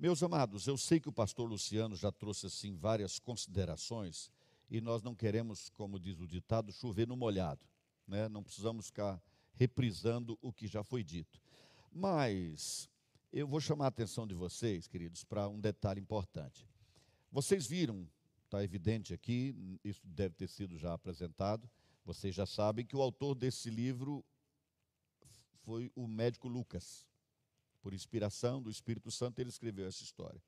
Meus 0.00 0.22
amados, 0.22 0.68
eu 0.68 0.78
sei 0.78 1.00
que 1.00 1.08
o 1.08 1.12
pastor 1.12 1.48
Luciano 1.48 1.96
já 1.96 2.12
trouxe 2.12 2.46
assim 2.46 2.76
várias 2.76 3.18
considerações 3.18 4.30
e 4.70 4.80
nós 4.80 5.02
não 5.02 5.12
queremos, 5.12 5.70
como 5.70 5.98
diz 5.98 6.20
o 6.20 6.26
ditado, 6.26 6.70
chover 6.70 7.08
no 7.08 7.16
molhado, 7.16 7.66
né? 8.06 8.28
Não 8.28 8.44
precisamos 8.44 8.86
ficar 8.86 9.20
reprisando 9.54 10.38
o 10.40 10.52
que 10.52 10.68
já 10.68 10.84
foi 10.84 11.02
dito. 11.02 11.40
Mas 11.90 12.88
eu 13.32 13.48
vou 13.48 13.60
chamar 13.60 13.86
a 13.86 13.88
atenção 13.88 14.24
de 14.24 14.34
vocês, 14.36 14.86
queridos, 14.86 15.24
para 15.24 15.48
um 15.48 15.58
detalhe 15.58 16.00
importante. 16.00 16.64
Vocês 17.32 17.66
viram, 17.66 18.08
está 18.44 18.62
evidente 18.62 19.12
aqui, 19.12 19.80
isso 19.82 20.06
deve 20.06 20.36
ter 20.36 20.48
sido 20.48 20.78
já 20.78 20.94
apresentado, 20.94 21.68
vocês 22.04 22.32
já 22.32 22.46
sabem 22.46 22.86
que 22.86 22.94
o 22.94 23.02
autor 23.02 23.34
desse 23.34 23.68
livro 23.68 24.24
foi 25.64 25.90
o 25.96 26.06
médico 26.06 26.46
Lucas. 26.46 27.04
Por 27.88 27.94
inspiração 27.94 28.60
do 28.60 28.68
Espírito 28.68 29.10
Santo, 29.10 29.38
ele 29.38 29.48
escreveu 29.48 29.86
essa 29.86 30.02
história 30.02 30.42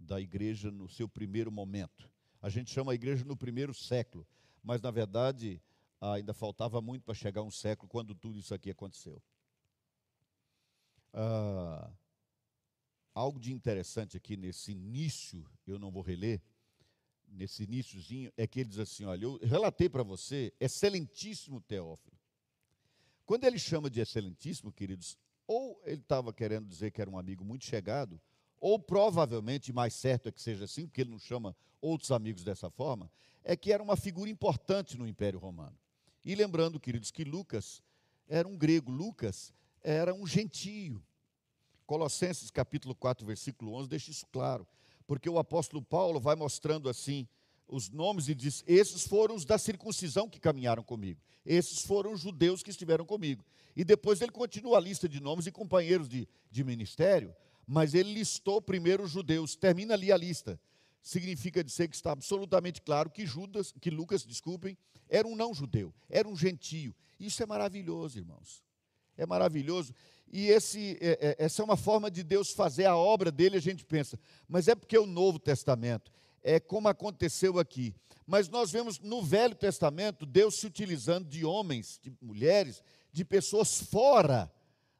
da 0.00 0.18
igreja 0.18 0.70
no 0.70 0.88
seu 0.88 1.06
primeiro 1.06 1.52
momento. 1.52 2.10
A 2.40 2.48
gente 2.48 2.70
chama 2.70 2.92
a 2.92 2.94
igreja 2.94 3.22
no 3.22 3.36
primeiro 3.36 3.74
século, 3.74 4.26
mas 4.62 4.80
na 4.80 4.90
verdade 4.90 5.62
ainda 6.00 6.32
faltava 6.32 6.80
muito 6.80 7.02
para 7.02 7.12
chegar 7.12 7.42
um 7.42 7.50
século 7.50 7.86
quando 7.86 8.14
tudo 8.14 8.38
isso 8.38 8.54
aqui 8.54 8.70
aconteceu. 8.70 9.22
Ah, 11.12 11.92
algo 13.12 13.38
de 13.38 13.52
interessante 13.52 14.16
aqui 14.16 14.38
nesse 14.38 14.72
início, 14.72 15.46
eu 15.66 15.78
não 15.78 15.90
vou 15.90 16.00
reler, 16.00 16.40
nesse 17.28 17.64
iníciozinho, 17.64 18.32
é 18.38 18.46
que 18.46 18.60
ele 18.60 18.70
diz 18.70 18.78
assim: 18.78 19.04
olha, 19.04 19.24
eu 19.24 19.36
relatei 19.42 19.90
para 19.90 20.02
você, 20.02 20.50
excelentíssimo 20.58 21.60
Teófilo. 21.60 22.16
Quando 23.26 23.44
ele 23.44 23.58
chama 23.58 23.90
de 23.90 24.00
excelentíssimo, 24.00 24.72
queridos, 24.72 25.18
ou 25.46 25.80
ele 25.84 26.00
estava 26.00 26.32
querendo 26.32 26.66
dizer 26.66 26.90
que 26.90 27.00
era 27.00 27.10
um 27.10 27.18
amigo 27.18 27.44
muito 27.44 27.64
chegado, 27.64 28.20
ou 28.60 28.78
provavelmente, 28.78 29.72
mais 29.72 29.94
certo 29.94 30.28
é 30.28 30.32
que 30.32 30.40
seja 30.40 30.64
assim, 30.64 30.86
porque 30.86 31.02
ele 31.02 31.10
não 31.10 31.18
chama 31.18 31.54
outros 31.80 32.10
amigos 32.10 32.42
dessa 32.42 32.70
forma, 32.70 33.10
é 33.44 33.56
que 33.56 33.72
era 33.72 33.82
uma 33.82 33.96
figura 33.96 34.28
importante 34.30 34.98
no 34.98 35.06
Império 35.06 35.38
Romano. 35.38 35.76
E 36.24 36.34
lembrando, 36.34 36.80
queridos, 36.80 37.10
que 37.10 37.22
Lucas 37.22 37.82
era 38.28 38.48
um 38.48 38.56
grego, 38.56 38.90
Lucas 38.90 39.52
era 39.82 40.12
um 40.12 40.26
gentio. 40.26 41.02
Colossenses 41.86 42.50
capítulo 42.50 42.94
4, 42.94 43.24
versículo 43.24 43.72
11 43.74 43.88
deixa 43.88 44.10
isso 44.10 44.26
claro, 44.32 44.66
porque 45.06 45.30
o 45.30 45.38
apóstolo 45.38 45.80
Paulo 45.80 46.18
vai 46.18 46.34
mostrando 46.34 46.88
assim 46.88 47.28
os 47.68 47.90
nomes 47.90 48.28
e 48.28 48.34
diz: 48.34 48.62
Esses 48.66 49.06
foram 49.06 49.34
os 49.34 49.44
da 49.44 49.58
circuncisão 49.58 50.28
que 50.28 50.40
caminharam 50.40 50.82
comigo, 50.82 51.20
esses 51.44 51.82
foram 51.82 52.12
os 52.12 52.20
judeus 52.20 52.62
que 52.62 52.70
estiveram 52.70 53.04
comigo. 53.04 53.44
E 53.74 53.84
depois 53.84 54.20
ele 54.20 54.32
continua 54.32 54.78
a 54.78 54.80
lista 54.80 55.08
de 55.08 55.20
nomes 55.20 55.46
e 55.46 55.52
companheiros 55.52 56.08
de, 56.08 56.26
de 56.50 56.64
ministério, 56.64 57.34
mas 57.66 57.94
ele 57.94 58.12
listou 58.14 58.62
primeiro 58.62 59.02
os 59.02 59.10
judeus, 59.10 59.54
termina 59.54 59.94
ali 59.94 60.10
a 60.10 60.16
lista. 60.16 60.58
Significa 61.02 61.62
dizer 61.62 61.88
que 61.88 61.94
está 61.94 62.10
absolutamente 62.12 62.80
claro 62.82 63.10
que 63.10 63.26
Judas, 63.26 63.72
que 63.80 63.90
Lucas, 63.90 64.24
desculpem, 64.24 64.76
era 65.08 65.26
um 65.28 65.36
não 65.36 65.54
judeu, 65.54 65.94
era 66.08 66.26
um 66.26 66.36
gentio. 66.36 66.94
Isso 67.20 67.42
é 67.42 67.46
maravilhoso, 67.46 68.18
irmãos. 68.18 68.64
É 69.16 69.24
maravilhoso. 69.24 69.94
E 70.32 70.48
esse, 70.48 70.98
é, 71.00 71.36
é, 71.38 71.44
essa 71.44 71.62
é 71.62 71.64
uma 71.64 71.76
forma 71.76 72.10
de 72.10 72.22
Deus 72.22 72.50
fazer 72.50 72.86
a 72.86 72.96
obra 72.96 73.30
dele, 73.30 73.56
a 73.56 73.60
gente 73.60 73.84
pensa, 73.84 74.18
mas 74.48 74.68
é 74.68 74.74
porque 74.74 74.98
o 74.98 75.06
Novo 75.06 75.38
Testamento, 75.38 76.10
é 76.42 76.60
como 76.60 76.88
aconteceu 76.88 77.58
aqui. 77.58 77.94
Mas 78.26 78.48
nós 78.48 78.70
vemos 78.70 78.98
no 78.98 79.22
Velho 79.22 79.54
Testamento 79.54 80.26
Deus 80.26 80.56
se 80.56 80.66
utilizando 80.66 81.28
de 81.28 81.44
homens, 81.44 82.00
de 82.02 82.12
mulheres, 82.20 82.82
de 83.12 83.24
pessoas 83.24 83.80
fora 83.80 84.52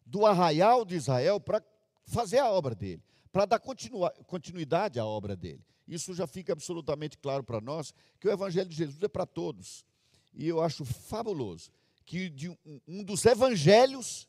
do 0.04 0.24
arraial 0.24 0.84
de 0.84 0.94
Israel 0.94 1.40
para 1.40 1.62
fazer 2.04 2.38
a 2.38 2.50
obra 2.50 2.74
dele, 2.74 3.02
para 3.32 3.46
dar 3.46 3.58
continuidade 3.58 5.00
à 5.00 5.04
obra 5.04 5.34
dele. 5.34 5.64
Isso 5.88 6.14
já 6.14 6.26
fica 6.26 6.52
absolutamente 6.52 7.18
claro 7.18 7.42
para 7.42 7.60
nós 7.60 7.92
que 8.20 8.28
o 8.28 8.30
Evangelho 8.30 8.68
de 8.68 8.76
Jesus 8.76 9.02
é 9.02 9.08
para 9.08 9.26
todos. 9.26 9.84
E 10.32 10.46
eu 10.46 10.60
acho 10.60 10.84
fabuloso 10.84 11.70
que 12.04 12.32
um, 12.64 12.80
um 12.86 13.02
dos 13.02 13.24
evangelhos 13.24 14.28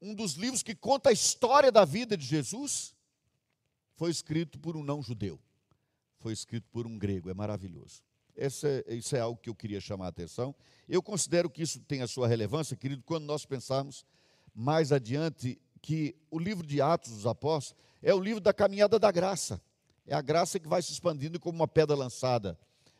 um 0.00 0.14
dos 0.14 0.34
livros 0.34 0.62
que 0.62 0.74
conta 0.74 1.10
a 1.10 1.12
história 1.12 1.72
da 1.72 1.84
vida 1.84 2.16
de 2.16 2.24
Jesus, 2.24 2.94
foi 3.96 4.10
escrito 4.10 4.58
por 4.58 4.76
um 4.76 4.82
não-judeu. 4.82 5.40
Foi 6.26 6.32
escrito 6.32 6.68
por 6.72 6.88
um 6.88 6.98
grego, 6.98 7.30
é 7.30 7.34
maravilhoso. 7.34 8.02
Esse 8.36 8.66
é, 8.66 8.94
isso 8.96 9.14
é 9.14 9.20
algo 9.20 9.40
que 9.40 9.48
eu 9.48 9.54
queria 9.54 9.80
chamar 9.80 10.06
a 10.06 10.08
atenção. 10.08 10.52
Eu 10.88 11.00
considero 11.00 11.48
que 11.48 11.62
isso 11.62 11.78
tem 11.78 12.02
a 12.02 12.08
sua 12.08 12.26
relevância, 12.26 12.76
querido, 12.76 13.00
quando 13.06 13.24
nós 13.24 13.46
pensarmos 13.46 14.04
mais 14.52 14.90
adiante 14.90 15.56
que 15.80 16.16
o 16.28 16.40
livro 16.40 16.66
de 16.66 16.82
Atos 16.82 17.12
dos 17.12 17.26
Apóstolos 17.28 17.80
é 18.02 18.12
o 18.12 18.18
livro 18.18 18.40
da 18.40 18.52
caminhada 18.52 18.98
da 18.98 19.12
graça. 19.12 19.62
É 20.04 20.16
a 20.16 20.20
graça 20.20 20.58
que 20.58 20.66
vai 20.66 20.82
se 20.82 20.90
expandindo 20.90 21.38
como 21.38 21.60
uma 21.60 21.68
pedra 21.68 21.94
lançada 21.94 22.58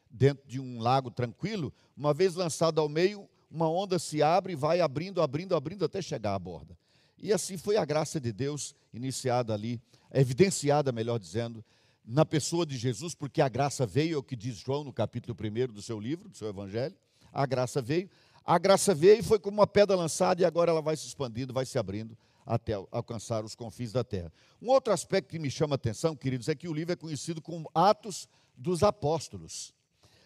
dentro 0.09 0.47
de 0.47 0.61
um 0.61 0.79
lago 0.79 1.11
tranquilo. 1.11 1.75
Uma 1.97 2.15
vez 2.15 2.37
lançada 2.37 2.81
ao 2.81 2.89
meio, 2.89 3.29
uma 3.51 3.69
onda 3.69 3.99
se 3.99 4.23
abre 4.23 4.53
e 4.53 4.57
vai 4.57 4.81
abrindo, 4.81 5.21
abrindo, 5.21 5.57
abrindo 5.57 5.85
até 5.85 6.01
chegar 6.01 6.37
à 6.37 6.39
borda. 6.39 6.79
E 7.19 7.33
assim 7.33 7.57
foi 7.57 7.77
a 7.77 7.85
graça 7.85 8.21
de 8.21 8.33
Deus 8.33 8.73
iniciada 8.95 9.53
ali, 9.53 9.83
evidenciada, 10.13 10.93
melhor 10.93 11.19
dizendo, 11.19 11.65
na 12.07 12.25
pessoa 12.25 12.65
de 12.65 12.77
Jesus, 12.77 13.15
porque 13.15 13.43
a 13.43 13.49
graça 13.49 13.85
veio, 13.85 14.15
é 14.15 14.19
o 14.19 14.23
que 14.23 14.37
diz 14.37 14.57
João 14.57 14.85
no 14.85 14.93
capítulo 14.93 15.37
1 15.39 15.73
do 15.73 15.83
seu 15.83 15.99
livro, 15.99 16.29
do 16.29 16.37
seu 16.37 16.49
evangelho. 16.49 16.95
A 17.33 17.45
graça 17.45 17.83
veio, 17.83 18.09
a 18.45 18.59
graça 18.59 18.95
veio 18.95 19.19
e 19.19 19.23
foi 19.23 19.39
como 19.39 19.59
uma 19.59 19.67
pedra 19.67 19.97
lançada 19.97 20.41
e 20.41 20.45
agora 20.45 20.71
ela 20.71 20.81
vai 20.81 20.97
se 20.97 21.07
expandindo, 21.07 21.53
vai 21.53 21.67
se 21.67 21.79
abrindo 21.79 22.17
até 22.47 22.75
alcançar 22.93 23.45
os 23.45 23.57
confins 23.57 23.91
da 23.91 24.05
terra. 24.05 24.33
Um 24.63 24.71
outro 24.71 24.93
aspecto 24.93 25.31
que 25.31 25.39
me 25.39 25.51
chama 25.51 25.75
a 25.75 25.77
atenção, 25.77 26.15
queridos, 26.15 26.49
é 26.49 26.55
que 26.55 26.69
o 26.69 26.73
livro 26.73 26.93
é 26.93 26.97
conhecido 26.97 27.43
como 27.43 27.69
Atos 27.75 28.29
dos 28.57 28.85
Apóstolos. 28.85 29.75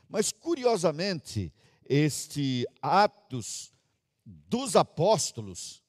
Mas 0.07 0.31
curiosamente, 0.31 1.51
este 1.89 2.67
Atos 2.83 3.73
dos 4.27 4.77
Apóstolos 4.77 5.83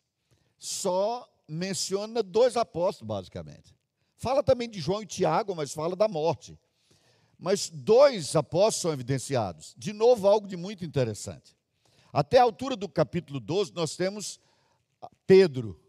só 0.58 1.28
menciona 1.50 2.24
dois 2.24 2.56
apóstolos, 2.56 3.08
basicamente. 3.08 3.76
Fala 4.22 4.44
também 4.44 4.70
de 4.70 4.80
João 4.80 5.02
e 5.02 5.06
Tiago, 5.08 5.56
mas 5.56 5.74
fala 5.74 5.96
da 5.96 6.08
morte. 6.08 6.56
Mas 7.40 7.72
dois 7.72 8.36
apóstolos 8.36 8.76
são 8.76 8.94
evidenciados. 8.94 9.74
De 9.76 9.92
novo, 9.92 10.28
algo 10.28 10.48
de 10.48 10.56
muito 10.56 10.86
interessante. 10.86 11.58
Até 12.14 12.38
a 12.38 12.44
altura 12.44 12.76
do 12.76 12.88
capítulo 12.88 13.40
12, 13.40 13.74
nós 13.74 13.96
temos 13.96 14.40
Pedro, 15.26 15.82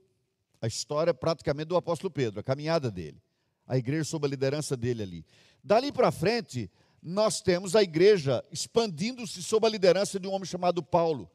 a 0.63 0.67
história 0.67 1.13
praticamente 1.13 1.67
do 1.67 1.77
apóstolo 1.77 2.11
Pedro, 2.11 2.41
a 2.41 2.43
caminhada 2.43 2.91
dele, 2.91 3.21
a 3.67 3.77
igreja 3.77 4.05
sob 4.05 4.27
a 4.27 4.31
liderança 4.31 4.79
dele 4.79 5.03
ali. 5.03 5.27
Dali 5.63 5.93
para 5.93 6.11
frente, 6.11 6.71
nós 7.03 7.43
temos 7.43 7.77
a 7.77 7.83
igreja 7.83 8.43
expandindo-se 8.51 9.43
sob 9.43 9.67
a 9.67 9.71
liderança 9.71 10.19
de 10.19 10.27
um 10.27 10.33
homem 10.33 10.47
chamado 10.47 10.83
Paulo 10.83 11.31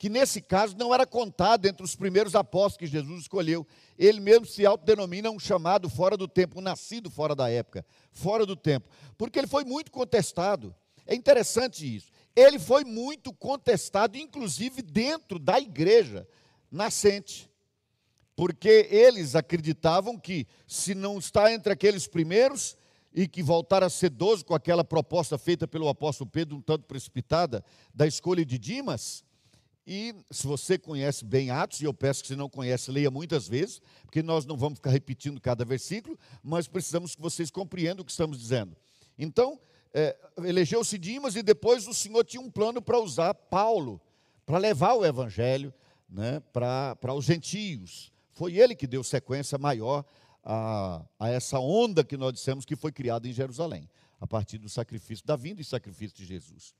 que 0.00 0.08
nesse 0.08 0.40
caso 0.40 0.74
não 0.78 0.94
era 0.94 1.06
contado 1.06 1.66
entre 1.66 1.84
os 1.84 1.94
primeiros 1.94 2.34
apóstolos 2.34 2.78
que 2.78 2.86
Jesus 2.86 3.20
escolheu. 3.20 3.66
Ele 3.98 4.18
mesmo 4.18 4.46
se 4.46 4.64
autodenomina 4.64 5.30
um 5.30 5.38
chamado 5.38 5.90
fora 5.90 6.16
do 6.16 6.26
tempo, 6.26 6.58
um 6.58 6.62
nascido 6.62 7.10
fora 7.10 7.34
da 7.34 7.50
época, 7.50 7.84
fora 8.10 8.46
do 8.46 8.56
tempo, 8.56 8.88
porque 9.18 9.38
ele 9.38 9.46
foi 9.46 9.62
muito 9.62 9.92
contestado. 9.92 10.74
É 11.06 11.14
interessante 11.14 11.84
isso. 11.84 12.10
Ele 12.34 12.58
foi 12.58 12.82
muito 12.82 13.30
contestado, 13.30 14.16
inclusive 14.16 14.80
dentro 14.80 15.38
da 15.38 15.60
igreja 15.60 16.26
nascente, 16.70 17.50
porque 18.34 18.88
eles 18.90 19.36
acreditavam 19.36 20.18
que 20.18 20.46
se 20.66 20.94
não 20.94 21.18
está 21.18 21.52
entre 21.52 21.74
aqueles 21.74 22.06
primeiros, 22.06 22.74
e 23.12 23.26
que 23.26 23.42
voltar 23.42 23.82
a 23.82 23.90
ser 23.90 24.10
doze 24.10 24.44
com 24.44 24.54
aquela 24.54 24.84
proposta 24.84 25.36
feita 25.36 25.66
pelo 25.66 25.88
apóstolo 25.88 26.30
Pedro, 26.30 26.56
um 26.56 26.62
tanto 26.62 26.86
precipitada, 26.86 27.62
da 27.92 28.06
escolha 28.06 28.46
de 28.46 28.56
Dimas, 28.56 29.24
e 29.92 30.14
se 30.30 30.46
você 30.46 30.78
conhece 30.78 31.24
bem 31.24 31.50
Atos, 31.50 31.80
e 31.80 31.84
eu 31.84 31.92
peço 31.92 32.22
que 32.22 32.28
se 32.28 32.36
não 32.36 32.48
conhece, 32.48 32.92
leia 32.92 33.10
muitas 33.10 33.48
vezes, 33.48 33.82
porque 34.04 34.22
nós 34.22 34.46
não 34.46 34.56
vamos 34.56 34.78
ficar 34.78 34.90
repetindo 34.90 35.40
cada 35.40 35.64
versículo, 35.64 36.16
mas 36.44 36.68
precisamos 36.68 37.16
que 37.16 37.20
vocês 37.20 37.50
compreendam 37.50 38.02
o 38.02 38.04
que 38.04 38.12
estamos 38.12 38.38
dizendo. 38.38 38.76
Então, 39.18 39.58
é, 39.92 40.16
elegeu-se 40.44 40.96
Dimas 40.96 41.34
e 41.34 41.42
depois 41.42 41.88
o 41.88 41.92
Senhor 41.92 42.22
tinha 42.22 42.40
um 42.40 42.48
plano 42.48 42.80
para 42.80 43.00
usar 43.00 43.34
Paulo, 43.34 44.00
para 44.46 44.58
levar 44.58 44.94
o 44.94 45.04
evangelho 45.04 45.74
né, 46.08 46.38
para, 46.52 47.12
os 47.12 47.24
gentios. 47.24 48.12
Foi 48.30 48.54
ele 48.54 48.76
que 48.76 48.86
deu 48.86 49.02
sequência 49.02 49.58
maior 49.58 50.04
a, 50.44 51.04
a 51.18 51.30
essa 51.30 51.58
onda 51.58 52.04
que 52.04 52.16
nós 52.16 52.32
dissemos 52.32 52.64
que 52.64 52.76
foi 52.76 52.92
criada 52.92 53.26
em 53.26 53.32
Jerusalém, 53.32 53.90
a 54.20 54.26
partir 54.26 54.58
do 54.58 54.68
sacrifício, 54.68 55.26
da 55.26 55.34
vinda 55.34 55.60
e 55.60 55.64
sacrifício 55.64 56.16
de 56.16 56.24
Jesus. 56.24 56.76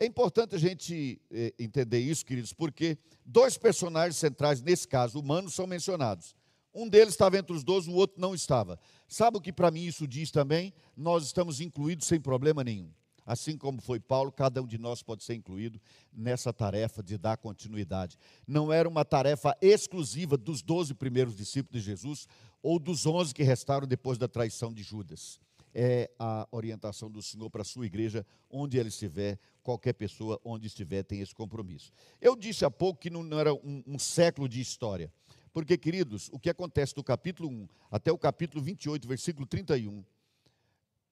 É 0.00 0.06
importante 0.06 0.54
a 0.54 0.58
gente 0.58 1.20
eh, 1.30 1.52
entender 1.58 1.98
isso, 1.98 2.24
queridos, 2.24 2.52
porque 2.52 2.96
dois 3.24 3.58
personagens 3.58 4.16
centrais, 4.16 4.62
nesse 4.62 4.86
caso, 4.86 5.18
humanos, 5.18 5.54
são 5.54 5.66
mencionados. 5.66 6.36
Um 6.72 6.88
deles 6.88 7.14
estava 7.14 7.36
entre 7.36 7.52
os 7.52 7.64
dois, 7.64 7.88
o 7.88 7.94
outro 7.94 8.20
não 8.20 8.34
estava. 8.34 8.78
Sabe 9.08 9.38
o 9.38 9.40
que 9.40 9.52
para 9.52 9.70
mim 9.70 9.82
isso 9.82 10.06
diz 10.06 10.30
também? 10.30 10.72
Nós 10.96 11.24
estamos 11.24 11.60
incluídos 11.60 12.06
sem 12.06 12.20
problema 12.20 12.62
nenhum. 12.62 12.92
Assim 13.26 13.58
como 13.58 13.80
foi 13.82 14.00
Paulo, 14.00 14.32
cada 14.32 14.62
um 14.62 14.66
de 14.66 14.78
nós 14.78 15.02
pode 15.02 15.22
ser 15.22 15.34
incluído 15.34 15.78
nessa 16.10 16.50
tarefa 16.50 17.02
de 17.02 17.18
dar 17.18 17.36
continuidade. 17.36 18.16
Não 18.46 18.72
era 18.72 18.88
uma 18.88 19.04
tarefa 19.04 19.54
exclusiva 19.60 20.36
dos 20.38 20.62
doze 20.62 20.94
primeiros 20.94 21.36
discípulos 21.36 21.82
de 21.82 21.90
Jesus, 21.90 22.26
ou 22.62 22.78
dos 22.78 23.04
onze 23.04 23.34
que 23.34 23.42
restaram 23.42 23.86
depois 23.86 24.16
da 24.16 24.28
traição 24.28 24.72
de 24.72 24.82
Judas. 24.82 25.38
É 25.74 26.10
a 26.18 26.48
orientação 26.50 27.10
do 27.10 27.20
Senhor 27.20 27.50
para 27.50 27.60
a 27.60 27.64
sua 27.64 27.84
igreja, 27.84 28.24
onde 28.48 28.78
ela 28.78 28.88
estiver, 28.88 29.38
qualquer 29.68 29.92
pessoa 29.92 30.40
onde 30.42 30.66
estiver 30.66 31.02
tem 31.02 31.20
esse 31.20 31.34
compromisso. 31.34 31.92
Eu 32.22 32.34
disse 32.34 32.64
há 32.64 32.70
pouco 32.70 32.98
que 32.98 33.10
não 33.10 33.38
era 33.38 33.52
um, 33.52 33.82
um 33.86 33.98
século 33.98 34.48
de 34.48 34.62
história, 34.62 35.12
porque, 35.52 35.76
queridos, 35.76 36.30
o 36.32 36.38
que 36.38 36.48
acontece 36.48 36.94
do 36.94 37.04
capítulo 37.04 37.50
1 37.50 37.68
até 37.90 38.10
o 38.10 38.16
capítulo 38.16 38.64
28, 38.64 39.06
versículo 39.06 39.46
31 39.46 40.02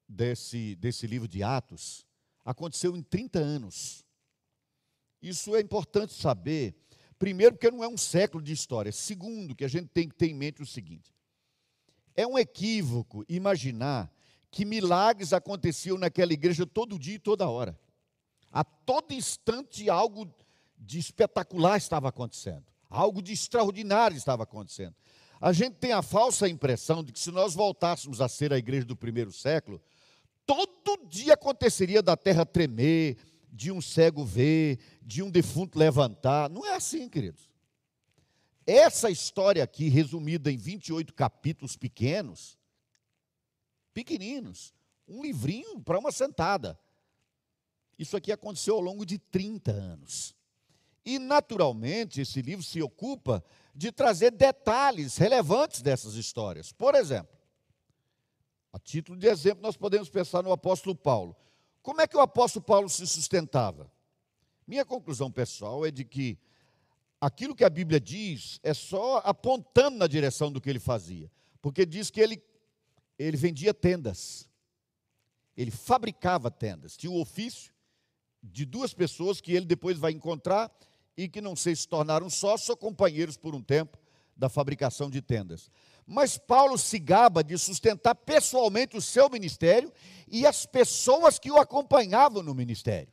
desse, 0.09 0.75
desse 0.77 1.07
livro 1.07 1.29
de 1.29 1.43
Atos, 1.43 2.07
aconteceu 2.47 2.97
em 2.97 3.03
30 3.03 3.39
anos. 3.39 4.07
Isso 5.21 5.55
é 5.55 5.61
importante 5.61 6.15
saber, 6.15 6.75
primeiro, 7.19 7.57
porque 7.57 7.71
não 7.71 7.85
é 7.85 7.89
um 7.89 7.99
século 7.99 8.43
de 8.43 8.55
história, 8.55 8.91
segundo, 8.91 9.55
que 9.55 9.67
a 9.67 9.69
gente 9.69 9.89
tem 9.89 10.09
que 10.09 10.15
ter 10.15 10.31
em 10.31 10.35
mente 10.35 10.63
o 10.63 10.67
seguinte: 10.67 11.15
é 12.15 12.27
um 12.27 12.39
equívoco 12.39 13.23
imaginar 13.29 14.11
que 14.51 14.65
milagres 14.65 15.35
aconteciam 15.35 15.99
naquela 15.99 16.33
igreja 16.33 16.65
todo 16.65 16.99
dia 16.99 17.17
e 17.17 17.19
toda 17.19 17.47
hora. 17.51 17.79
A 18.57 18.65
todo 18.65 19.13
instante 19.13 19.91
algo 19.91 20.27
de 20.79 20.99
espetacular 20.99 21.77
estava 21.77 22.09
acontecendo, 22.09 22.65
algo 22.89 23.21
de 23.21 23.35
extraordinário 23.35 24.17
estava 24.17 24.45
acontecendo. 24.45 24.95
A 25.39 25.53
gente 25.53 25.75
tem 25.75 25.93
a 25.93 26.01
falsa 26.01 26.49
impressão 26.49 27.05
de 27.05 27.13
que 27.13 27.21
se 27.21 27.31
nós 27.31 27.53
voltássemos 27.53 28.19
a 28.19 28.31
ser 28.31 28.55
a 28.55 28.57
igreja 28.57 28.87
do 28.87 28.97
primeiro 28.97 29.31
século, 29.31 29.79
todo 30.47 31.07
dia 31.07 31.35
aconteceria 31.35 32.01
da 32.01 32.17
terra 32.17 32.47
tremer, 32.47 33.19
de 33.53 33.71
um 33.71 33.83
cego 33.83 34.25
ver, 34.25 34.79
de 35.03 35.23
um 35.23 35.31
defunto 35.31 35.79
levantar. 35.79 36.49
Não 36.49 36.65
é 36.65 36.77
assim, 36.77 37.11
queridos. 37.11 37.51
Essa 38.67 39.11
história 39.11 39.63
aqui, 39.63 39.91
resumida 39.91 40.51
em 40.51 40.57
28 40.57 41.13
capítulos 41.13 41.77
pequenos, 41.77 42.59
pequeninos, 43.93 44.73
um 45.07 45.23
livrinho 45.23 45.79
para 45.83 45.99
uma 45.99 46.11
sentada. 46.11 46.81
Isso 47.99 48.17
aqui 48.17 48.31
aconteceu 48.31 48.75
ao 48.75 48.81
longo 48.81 49.07
de 49.07 49.19
30 49.19 49.73
anos. 49.73 50.35
E, 51.05 51.19
naturalmente, 51.19 52.21
esse 52.21 52.43
livro 52.43 52.65
se 52.65 52.83
ocupa 52.83 53.43
de 53.75 53.93
trazer 53.93 54.33
detalhes 54.33 55.17
relevantes 55.17 55.81
dessas 55.81 56.15
histórias. 56.15 56.73
Por 56.73 56.95
exemplo, 56.95 57.37
a 58.73 58.79
título 58.79 59.19
de 59.19 59.29
exemplo, 59.29 59.63
nós 59.63 59.77
podemos 59.77 60.09
pensar 60.09 60.43
no 60.43 60.53
apóstolo 60.53 60.95
Paulo. 60.95 61.37
Como 61.81 62.01
é 62.01 62.07
que 62.07 62.17
o 62.17 62.21
apóstolo 62.21 62.65
Paulo 62.65 62.89
se 62.89 63.07
sustentava? 63.07 63.91
Minha 64.67 64.85
conclusão 64.85 65.31
pessoal 65.31 65.87
é 65.87 65.91
de 65.91 66.05
que 66.05 66.37
aquilo 67.21 67.55
que 67.55 67.65
a 67.65 67.71
Bíblia 67.71 68.01
diz 68.01 68.59
é 68.63 68.75
só 68.75 69.19
apontando 69.19 69.97
na 69.99 70.07
direção 70.07 70.51
do 70.51 70.61
que 70.61 70.69
ele 70.69 70.81
fazia. 70.81 71.31
Porque 71.63 71.87
diz 71.87 72.11
que 72.11 72.21
ele, 72.21 72.43
ele 73.17 73.37
vendia 73.37 73.73
tendas. 73.73 74.49
Ele 75.57 75.71
fabricava 75.71 76.51
tendas. 76.51 76.97
Tinha 76.97 77.13
o 77.13 77.21
ofício 77.21 77.73
de 78.53 78.65
duas 78.65 78.95
pessoas 78.95 79.41
que 79.41 79.53
ele 79.53 79.67
depois 79.67 79.99
vai 79.99 80.13
encontrar 80.13 80.71
e 81.17 81.29
que 81.29 81.41
não 81.41 81.57
sei 81.57 81.75
se 81.75 81.89
tornaram 81.89 82.29
sócios 82.29 82.69
ou 82.69 82.77
companheiros 82.77 83.37
por 83.37 83.55
um 83.55 83.63
tempo 83.63 83.99
da 84.37 84.49
fabricação 84.49 85.09
de 85.09 85.23
tendas. 85.23 85.71
Mas 86.07 86.39
Paulo 86.39 86.79
se 86.79 86.99
gaba 86.99 87.43
de 87.43 87.57
sustentar 87.59 88.15
pessoalmente 88.15 88.97
o 88.97 89.03
seu 89.03 89.29
ministério 89.29 89.93
e 90.29 90.47
as 90.47 90.65
pessoas 90.67 91.39
que 91.39 91.51
o 91.51 91.57
acompanhavam 91.57 92.43
no 92.43 92.55
ministério. 92.55 93.13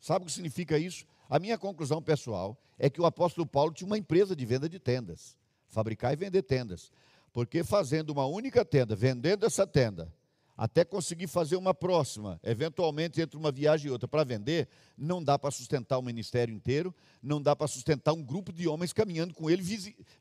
Sabe 0.00 0.24
o 0.24 0.26
que 0.26 0.32
significa 0.32 0.78
isso? 0.78 1.06
A 1.28 1.38
minha 1.38 1.56
conclusão 1.56 2.02
pessoal 2.02 2.60
é 2.78 2.90
que 2.90 3.00
o 3.00 3.06
apóstolo 3.06 3.46
Paulo 3.46 3.72
tinha 3.72 3.86
uma 3.86 3.98
empresa 3.98 4.34
de 4.34 4.44
venda 4.44 4.68
de 4.68 4.78
tendas, 4.78 5.36
fabricar 5.68 6.12
e 6.12 6.16
vender 6.16 6.42
tendas. 6.42 6.90
Porque 7.32 7.62
fazendo 7.62 8.10
uma 8.10 8.26
única 8.26 8.64
tenda, 8.64 8.96
vendendo 8.96 9.46
essa 9.46 9.66
tenda, 9.66 10.12
até 10.60 10.84
conseguir 10.84 11.26
fazer 11.26 11.56
uma 11.56 11.72
próxima, 11.72 12.38
eventualmente 12.42 13.18
entre 13.18 13.34
uma 13.34 13.50
viagem 13.50 13.88
e 13.88 13.90
outra 13.90 14.06
para 14.06 14.24
vender, 14.24 14.68
não 14.94 15.24
dá 15.24 15.38
para 15.38 15.50
sustentar 15.50 15.96
o 15.96 16.02
ministério 16.02 16.54
inteiro, 16.54 16.94
não 17.22 17.40
dá 17.40 17.56
para 17.56 17.66
sustentar 17.66 18.12
um 18.12 18.22
grupo 18.22 18.52
de 18.52 18.68
homens 18.68 18.92
caminhando 18.92 19.32
com 19.32 19.48
ele, 19.48 19.64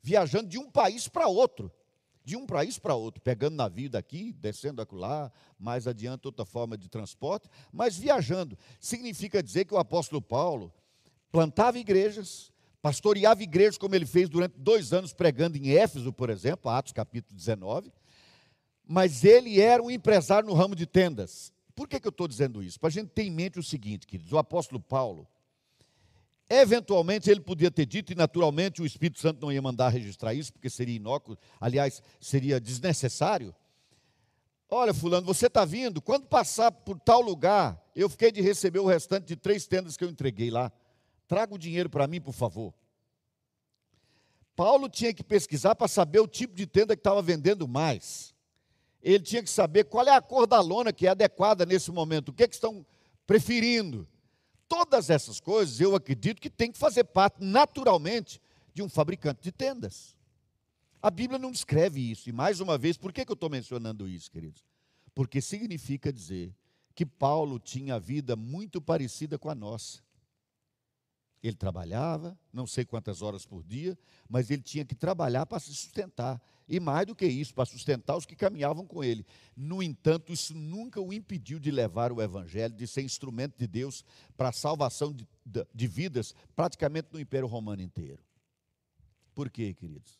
viajando 0.01 0.47
de 0.47 0.57
um 0.57 0.71
país 0.71 1.09
para 1.09 1.27
outro. 1.27 1.69
De 2.23 2.37
um 2.37 2.45
país 2.45 2.79
para 2.79 2.95
outro, 2.95 3.19
pegando 3.19 3.57
navio 3.57 3.89
daqui, 3.89 4.31
descendo 4.31 4.81
acolá, 4.81 5.29
mais 5.59 5.87
adiante 5.87 6.25
outra 6.25 6.45
forma 6.45 6.77
de 6.77 6.87
transporte, 6.87 7.49
mas 7.69 7.97
viajando. 7.97 8.57
Significa 8.79 9.43
dizer 9.43 9.65
que 9.65 9.73
o 9.73 9.77
apóstolo 9.77 10.21
Paulo 10.21 10.73
plantava 11.33 11.77
igrejas, 11.77 12.49
pastoreava 12.81 13.43
igrejas, 13.43 13.77
como 13.77 13.93
ele 13.93 14.05
fez 14.05 14.29
durante 14.29 14.57
dois 14.57 14.93
anos 14.93 15.11
pregando 15.11 15.57
em 15.57 15.71
Éfeso, 15.71 16.13
por 16.13 16.29
exemplo, 16.29 16.71
Atos 16.71 16.93
capítulo 16.93 17.35
19, 17.35 17.91
mas 18.91 19.23
ele 19.23 19.61
era 19.61 19.83
um 19.83 19.91
empresário 19.91 20.49
no 20.49 20.55
ramo 20.55 20.75
de 20.75 20.87
tendas. 20.87 21.53
Por 21.75 21.87
que, 21.87 21.99
que 21.99 22.07
eu 22.07 22.09
estou 22.09 22.27
dizendo 22.27 22.63
isso? 22.63 22.79
Para 22.79 22.87
a 22.87 22.91
gente 22.91 23.09
ter 23.09 23.21
em 23.21 23.29
mente 23.29 23.59
o 23.59 23.63
seguinte, 23.63 24.07
queridos: 24.07 24.33
o 24.33 24.37
apóstolo 24.39 24.81
Paulo, 24.81 25.27
eventualmente 26.49 27.29
ele 27.29 27.39
podia 27.39 27.69
ter 27.69 27.85
dito, 27.85 28.11
e 28.11 28.15
naturalmente 28.15 28.81
o 28.81 28.87
Espírito 28.87 29.19
Santo 29.19 29.39
não 29.41 29.51
ia 29.51 29.61
mandar 29.61 29.89
registrar 29.89 30.33
isso, 30.33 30.51
porque 30.51 30.71
seria 30.71 30.95
inócuo, 30.95 31.37
aliás, 31.61 32.01
seria 32.19 32.59
desnecessário. 32.59 33.53
Olha, 34.67 34.91
Fulano, 34.91 35.25
você 35.27 35.45
está 35.45 35.65
vindo, 35.65 36.01
quando 36.01 36.25
passar 36.25 36.71
por 36.71 36.99
tal 36.99 37.21
lugar, 37.21 37.79
eu 37.95 38.09
fiquei 38.09 38.31
de 38.31 38.41
receber 38.41 38.79
o 38.79 38.87
restante 38.87 39.27
de 39.27 39.35
três 39.35 39.67
tendas 39.67 39.95
que 39.95 40.03
eu 40.03 40.09
entreguei 40.09 40.49
lá. 40.49 40.71
Traga 41.27 41.53
o 41.53 41.59
dinheiro 41.59 41.91
para 41.91 42.07
mim, 42.07 42.19
por 42.19 42.33
favor. 42.33 42.73
Paulo 44.55 44.89
tinha 44.89 45.13
que 45.13 45.23
pesquisar 45.23 45.75
para 45.75 45.87
saber 45.87 46.19
o 46.21 46.27
tipo 46.27 46.55
de 46.55 46.65
tenda 46.65 46.95
que 46.95 47.01
estava 47.01 47.21
vendendo 47.21 47.67
mais 47.67 48.33
ele 49.01 49.23
tinha 49.23 49.41
que 49.41 49.49
saber 49.49 49.85
qual 49.85 50.05
é 50.07 50.15
a 50.15 50.21
cor 50.21 50.45
da 50.45 50.59
lona 50.59 50.91
que 50.91 51.07
é 51.07 51.09
adequada 51.09 51.65
nesse 51.65 51.91
momento, 51.91 52.29
o 52.29 52.33
que, 52.33 52.43
é 52.43 52.47
que 52.47 52.55
estão 52.55 52.85
preferindo. 53.25 54.07
Todas 54.67 55.09
essas 55.09 55.39
coisas 55.39 55.79
eu 55.79 55.95
acredito 55.95 56.41
que 56.41 56.49
tem 56.49 56.71
que 56.71 56.77
fazer 56.77 57.05
parte 57.05 57.43
naturalmente 57.43 58.41
de 58.73 58.83
um 58.83 58.89
fabricante 58.89 59.41
de 59.41 59.51
tendas. 59.51 60.15
A 61.01 61.09
Bíblia 61.09 61.39
não 61.39 61.51
descreve 61.51 62.11
isso, 62.11 62.29
e 62.29 62.33
mais 62.33 62.59
uma 62.59 62.77
vez, 62.77 62.97
por 62.97 63.13
que, 63.13 63.25
que 63.25 63.31
eu 63.31 63.35
estou 63.35 63.49
mencionando 63.49 64.07
isso, 64.07 64.29
queridos? 64.29 64.65
Porque 65.15 65.41
significa 65.41 66.11
dizer 66.11 66.53
que 66.93 67.05
Paulo 67.05 67.57
tinha 67.57 67.95
a 67.95 67.99
vida 67.99 68.35
muito 68.35 68.81
parecida 68.81 69.39
com 69.39 69.49
a 69.49 69.55
nossa. 69.55 70.01
Ele 71.41 71.55
trabalhava, 71.55 72.37
não 72.51 72.67
sei 72.67 72.83
quantas 72.83 73.21
horas 73.21 73.45
por 73.45 73.63
dia, 73.63 73.97
mas 74.27 74.51
ele 74.51 74.61
tinha 74.61 74.83
que 74.83 74.93
trabalhar 74.93 75.45
para 75.45 75.59
se 75.59 75.73
sustentar. 75.73 76.41
E 76.67 76.79
mais 76.79 77.07
do 77.07 77.15
que 77.15 77.25
isso, 77.25 77.53
para 77.53 77.65
sustentar 77.65 78.17
os 78.17 78.25
que 78.25 78.35
caminhavam 78.35 78.85
com 78.85 79.03
ele. 79.03 79.25
No 79.55 79.81
entanto, 79.81 80.33
isso 80.33 80.53
nunca 80.53 81.01
o 81.01 81.13
impediu 81.13 81.57
de 81.57 81.71
levar 81.71 82.11
o 82.11 82.21
Evangelho, 82.21 82.75
de 82.75 82.85
ser 82.85 83.01
instrumento 83.01 83.57
de 83.57 83.65
Deus 83.65 84.03
para 84.37 84.49
a 84.49 84.53
salvação 84.53 85.13
de, 85.13 85.27
de, 85.45 85.65
de 85.73 85.87
vidas, 85.87 86.35
praticamente 86.55 87.07
no 87.11 87.19
Império 87.19 87.47
Romano 87.47 87.81
inteiro. 87.81 88.21
Por 89.33 89.49
quê, 89.49 89.73
queridos? 89.73 90.19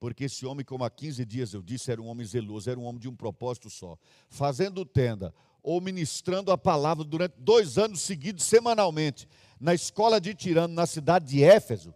Porque 0.00 0.24
esse 0.24 0.46
homem, 0.46 0.64
como 0.64 0.84
há 0.84 0.90
15 0.90 1.24
dias 1.24 1.52
eu 1.52 1.62
disse, 1.62 1.90
era 1.90 2.00
um 2.00 2.06
homem 2.06 2.26
zeloso, 2.26 2.70
era 2.70 2.78
um 2.78 2.84
homem 2.84 3.00
de 3.00 3.08
um 3.08 3.14
propósito 3.14 3.68
só. 3.68 3.98
Fazendo 4.28 4.84
tenda, 4.84 5.34
ou 5.62 5.80
ministrando 5.80 6.52
a 6.52 6.58
palavra 6.58 7.04
durante 7.04 7.34
dois 7.38 7.78
anos 7.78 8.00
seguidos, 8.00 8.44
semanalmente, 8.44 9.28
na 9.60 9.74
escola 9.74 10.20
de 10.20 10.34
Tirano, 10.34 10.74
na 10.74 10.86
cidade 10.86 11.26
de 11.26 11.42
Éfeso, 11.42 11.94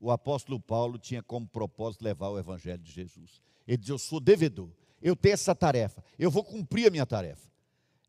o 0.00 0.10
apóstolo 0.10 0.60
Paulo 0.60 0.98
tinha 0.98 1.22
como 1.22 1.46
propósito 1.46 2.04
levar 2.04 2.28
o 2.28 2.38
evangelho 2.38 2.78
de 2.78 2.92
Jesus. 2.92 3.40
Ele 3.66 3.76
diz: 3.76 3.88
Eu 3.88 3.98
sou 3.98 4.20
devedor, 4.20 4.70
eu 5.02 5.16
tenho 5.16 5.34
essa 5.34 5.54
tarefa, 5.54 6.02
eu 6.18 6.30
vou 6.30 6.44
cumprir 6.44 6.88
a 6.88 6.90
minha 6.90 7.06
tarefa. 7.06 7.46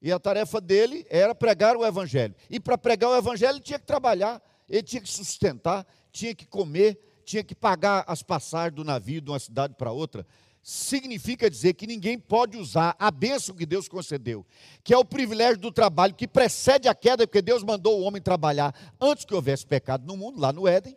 E 0.01 0.11
a 0.11 0.19
tarefa 0.19 0.61
dele 0.61 1.05
era 1.09 1.33
pregar 1.33 1.75
o 1.75 1.85
evangelho. 1.85 2.35
E 2.49 2.59
para 2.59 2.77
pregar 2.77 3.09
o 3.09 3.15
evangelho, 3.15 3.53
ele 3.53 3.61
tinha 3.61 3.79
que 3.79 3.85
trabalhar, 3.85 4.41
ele 4.69 4.83
tinha 4.83 5.01
que 5.01 5.09
sustentar, 5.09 5.87
tinha 6.11 6.35
que 6.35 6.45
comer, 6.45 7.21
tinha 7.25 7.43
que 7.43 7.55
pagar 7.55 8.03
as 8.07 8.21
passagens 8.21 8.75
do 8.75 8.83
navio 8.83 9.19
de 9.19 9.31
uma 9.31 9.39
cidade 9.39 9.73
para 9.73 9.91
outra 9.91 10.25
significa 10.69 11.49
dizer 11.49 11.75
que 11.75 11.87
ninguém 11.87 12.19
pode 12.19 12.57
usar 12.57 12.93
a 12.99 13.09
bênção 13.09 13.55
que 13.55 13.65
Deus 13.65 13.87
concedeu, 13.87 14.45
que 14.83 14.93
é 14.93 14.97
o 14.97 15.05
privilégio 15.05 15.57
do 15.57 15.71
trabalho 15.71 16.13
que 16.13 16.27
precede 16.27 16.89
a 16.89 16.93
queda, 16.93 17.25
porque 17.25 17.41
Deus 17.41 17.63
mandou 17.63 17.97
o 17.97 18.03
homem 18.03 18.21
trabalhar 18.21 18.75
antes 18.99 19.23
que 19.23 19.33
houvesse 19.33 19.65
pecado 19.65 20.05
no 20.05 20.17
mundo, 20.17 20.41
lá 20.41 20.51
no 20.51 20.67
Éden. 20.67 20.93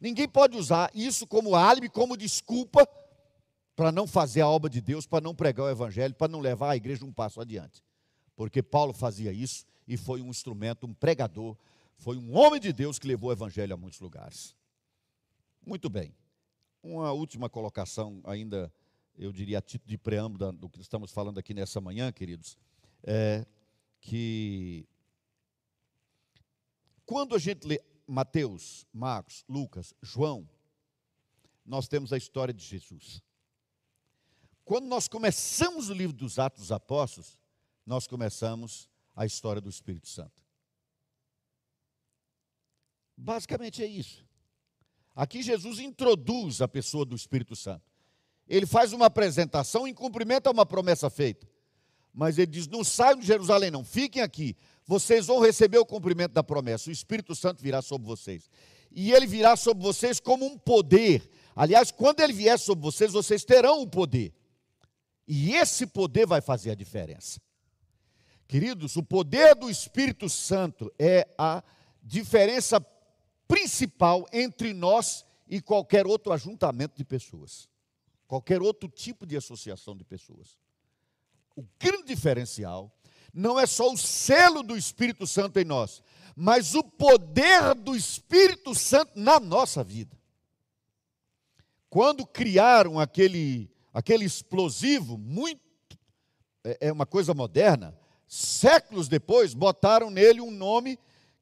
Ninguém 0.00 0.28
pode 0.28 0.56
usar 0.56 0.92
isso 0.94 1.26
como 1.26 1.56
álibi, 1.56 1.88
como 1.88 2.16
desculpa 2.16 2.88
para 3.74 3.90
não 3.90 4.06
fazer 4.06 4.42
a 4.42 4.48
obra 4.48 4.70
de 4.70 4.80
Deus, 4.80 5.08
para 5.08 5.20
não 5.20 5.34
pregar 5.34 5.66
o 5.66 5.70
evangelho, 5.70 6.14
para 6.14 6.30
não 6.30 6.38
levar 6.38 6.70
a 6.70 6.76
igreja 6.76 7.04
um 7.04 7.12
passo 7.12 7.40
adiante. 7.40 7.82
Porque 8.36 8.62
Paulo 8.62 8.92
fazia 8.92 9.32
isso 9.32 9.66
e 9.88 9.96
foi 9.96 10.22
um 10.22 10.28
instrumento, 10.28 10.86
um 10.86 10.94
pregador, 10.94 11.56
foi 11.96 12.16
um 12.16 12.38
homem 12.38 12.60
de 12.60 12.72
Deus 12.72 13.00
que 13.00 13.08
levou 13.08 13.30
o 13.30 13.32
evangelho 13.32 13.74
a 13.74 13.76
muitos 13.76 13.98
lugares. 13.98 14.54
Muito 15.66 15.90
bem. 15.90 16.14
Uma 16.80 17.10
última 17.10 17.50
colocação 17.50 18.20
ainda 18.22 18.72
eu 19.16 19.32
diria 19.32 19.58
a 19.58 19.62
título 19.62 19.88
de 19.88 19.98
preâmbulo 19.98 20.52
do 20.52 20.68
que 20.68 20.80
estamos 20.80 21.12
falando 21.12 21.38
aqui 21.38 21.54
nessa 21.54 21.80
manhã, 21.80 22.10
queridos, 22.12 22.56
é 23.02 23.46
que 24.00 24.86
quando 27.06 27.34
a 27.34 27.38
gente 27.38 27.66
lê 27.66 27.82
Mateus, 28.06 28.86
Marcos, 28.92 29.44
Lucas, 29.48 29.94
João, 30.02 30.48
nós 31.64 31.88
temos 31.88 32.12
a 32.12 32.16
história 32.16 32.52
de 32.52 32.64
Jesus. 32.64 33.22
Quando 34.64 34.86
nós 34.86 35.08
começamos 35.08 35.88
o 35.88 35.94
livro 35.94 36.16
dos 36.16 36.38
Atos 36.38 36.60
dos 36.60 36.72
Apóstolos, 36.72 37.38
nós 37.86 38.06
começamos 38.06 38.88
a 39.14 39.24
história 39.24 39.60
do 39.60 39.68
Espírito 39.68 40.08
Santo. 40.08 40.42
Basicamente 43.16 43.82
é 43.82 43.86
isso. 43.86 44.26
Aqui 45.14 45.42
Jesus 45.42 45.78
introduz 45.78 46.60
a 46.60 46.66
pessoa 46.66 47.04
do 47.04 47.14
Espírito 47.14 47.54
Santo. 47.54 47.93
Ele 48.48 48.66
faz 48.66 48.92
uma 48.92 49.06
apresentação 49.06 49.86
em 49.86 49.94
cumprimento 49.94 50.46
a 50.46 50.50
uma 50.50 50.66
promessa 50.66 51.08
feita. 51.08 51.48
Mas 52.12 52.38
ele 52.38 52.46
diz: 52.46 52.66
Não 52.68 52.84
saiam 52.84 53.18
de 53.18 53.26
Jerusalém, 53.26 53.70
não, 53.70 53.84
fiquem 53.84 54.22
aqui. 54.22 54.56
Vocês 54.86 55.26
vão 55.26 55.40
receber 55.40 55.78
o 55.78 55.86
cumprimento 55.86 56.32
da 56.32 56.42
promessa. 56.42 56.90
O 56.90 56.92
Espírito 56.92 57.34
Santo 57.34 57.62
virá 57.62 57.80
sobre 57.80 58.06
vocês. 58.06 58.50
E 58.90 59.12
ele 59.12 59.26
virá 59.26 59.56
sobre 59.56 59.82
vocês 59.82 60.20
como 60.20 60.44
um 60.44 60.58
poder. 60.58 61.28
Aliás, 61.56 61.90
quando 61.90 62.20
ele 62.20 62.32
vier 62.32 62.58
sobre 62.58 62.82
vocês, 62.84 63.12
vocês 63.12 63.44
terão 63.44 63.80
o 63.80 63.86
poder. 63.86 64.32
E 65.26 65.54
esse 65.54 65.86
poder 65.86 66.26
vai 66.26 66.40
fazer 66.40 66.70
a 66.70 66.74
diferença. 66.74 67.40
Queridos, 68.46 68.94
o 68.96 69.02
poder 69.02 69.54
do 69.54 69.70
Espírito 69.70 70.28
Santo 70.28 70.92
é 70.98 71.26
a 71.38 71.62
diferença 72.02 72.78
principal 73.48 74.26
entre 74.32 74.74
nós 74.74 75.24
e 75.48 75.60
qualquer 75.60 76.06
outro 76.06 76.32
ajuntamento 76.32 76.96
de 76.96 77.04
pessoas, 77.04 77.68
qualquer 78.34 78.60
outro 78.60 78.88
tipo 78.88 79.24
de 79.24 79.36
associação 79.36 79.96
de 79.96 80.02
pessoas. 80.02 80.58
O 81.54 81.64
grande 81.78 82.06
diferencial 82.06 82.92
não 83.32 83.60
é 83.60 83.64
só 83.64 83.92
o 83.92 83.96
selo 83.96 84.60
do 84.64 84.76
Espírito 84.76 85.24
Santo 85.24 85.60
em 85.60 85.64
nós, 85.64 86.02
mas 86.34 86.74
o 86.74 86.82
poder 86.82 87.76
do 87.76 87.94
Espírito 87.94 88.74
Santo 88.74 89.12
na 89.14 89.38
nossa 89.38 89.84
vida. 89.84 90.18
Quando 91.88 92.26
criaram 92.26 92.98
aquele, 92.98 93.70
aquele 93.92 94.24
explosivo, 94.24 95.16
muito, 95.16 95.60
é, 96.64 96.88
é 96.88 96.92
uma 96.92 97.06
coisa 97.06 97.32
moderna, 97.34 97.96
séculos 98.26 99.06
depois 99.06 99.54
botaram 99.54 100.10
nele 100.10 100.40
um 100.40 100.50
nome 100.50 100.98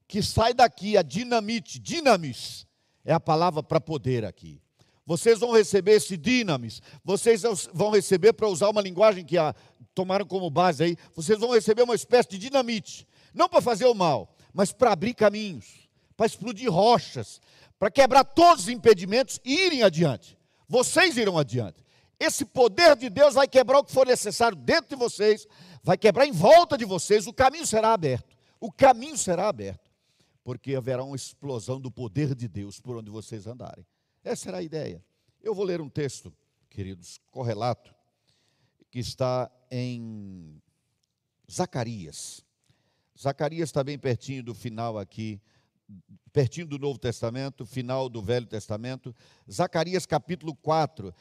que 0.07 0.23
sai 0.23 0.53
daqui, 0.53 0.99
a 0.99 1.03
dinamite, 1.03 1.79
dinamis, 1.79 2.67
é 3.03 3.15
a 3.15 3.21
palavra 3.21 3.63
para 3.63 3.81
poder 3.81 4.27
aqui. 4.27 4.61
Vocês 5.05 5.41
vão 5.41 5.53
receber 5.53 5.93
esse 5.93 6.17
dinamis, 6.17 6.81
vocês 7.05 7.43
vão 7.73 7.91
receber, 7.91 8.33
para 8.33 8.49
usar 8.49 8.69
uma 8.69 8.81
linguagem 8.81 9.25
que 9.25 9.37
a, 9.37 9.55
tomaram 9.95 10.25
como 10.25 10.49
base 10.49 10.85
aí, 10.85 10.97
vocês 11.15 11.39
vão 11.39 11.53
receber 11.53 11.83
uma 11.83 11.95
espécie 11.95 12.29
de 12.31 12.39
dinamite, 12.39 13.07
não 13.35 13.49
para 13.49 13.61
fazer 13.61 13.87
o 13.87 13.95
mal, 13.95 14.35
mas 14.53 14.73
para 14.73 14.93
abrir 14.93 15.15
caminhos, 15.15 15.89
para 16.17 16.27
explodir 16.27 16.71
rochas, 16.71 17.41
para 17.79 17.91
quebrar 17.91 18.25
todos 18.25 18.65
os 18.65 18.69
impedimentos 18.69 19.41
e 19.45 19.67
irem 19.67 19.83
adiante. 19.83 20.39
Vocês 20.69 21.17
irão 21.17 21.37
adiante. 21.37 21.85
Esse 22.19 22.45
poder 22.45 22.95
de 22.97 23.11
Deus 23.11 23.35
vai 23.35 23.49
quebrar 23.49 23.81
o 23.81 23.85
que 23.85 23.93
for 23.93 24.07
necessário 24.07 24.57
dentro 24.57 24.91
de 24.91 24.97
vocês, 24.97 25.49
vai 25.83 25.99
quebrar 25.99 26.25
em 26.25 26.33
volta 26.33 26.79
de 26.79 26.85
vocês, 26.85 27.27
o 27.27 27.33
caminho 27.33 27.67
será 27.67 27.93
aberto. 27.93 28.37
O 28.61 28.71
caminho 28.71 29.19
será 29.19 29.49
aberto, 29.49 29.91
porque 30.45 30.77
haverá 30.77 31.03
uma 31.03 31.17
explosão 31.17 31.81
do 31.81 31.91
poder 31.91 32.33
de 32.37 32.47
Deus 32.47 32.79
por 32.79 32.97
onde 32.97 33.11
vocês 33.11 33.49
andarem. 33.49 33.85
Essa 34.25 34.51
era 34.51 34.59
a 34.59 34.63
ideia. 34.63 35.05
Eu 35.43 35.55
vou 35.55 35.65
ler 35.65 35.81
um 35.81 35.89
texto, 35.89 36.33
queridos, 36.71 37.21
correlato, 37.31 37.95
que 38.91 39.01
está 39.01 39.51
em 39.71 40.63
Zacarias. 41.51 42.45
Zacarias 43.21 43.69
está 43.69 43.83
bem 43.83 43.99
pertinho 43.99 44.43
do 44.43 44.55
final 44.55 44.99
aqui, 44.99 45.41
pertinho 46.33 46.67
do 46.67 46.79
Novo 46.79 46.99
Testamento, 46.99 47.67
final 47.67 48.09
do 48.09 48.23
Velho 48.23 48.47
Testamento. 48.47 49.15
Zacarias 49.51 50.07
capítulo 50.07 50.55
4. 50.55 51.13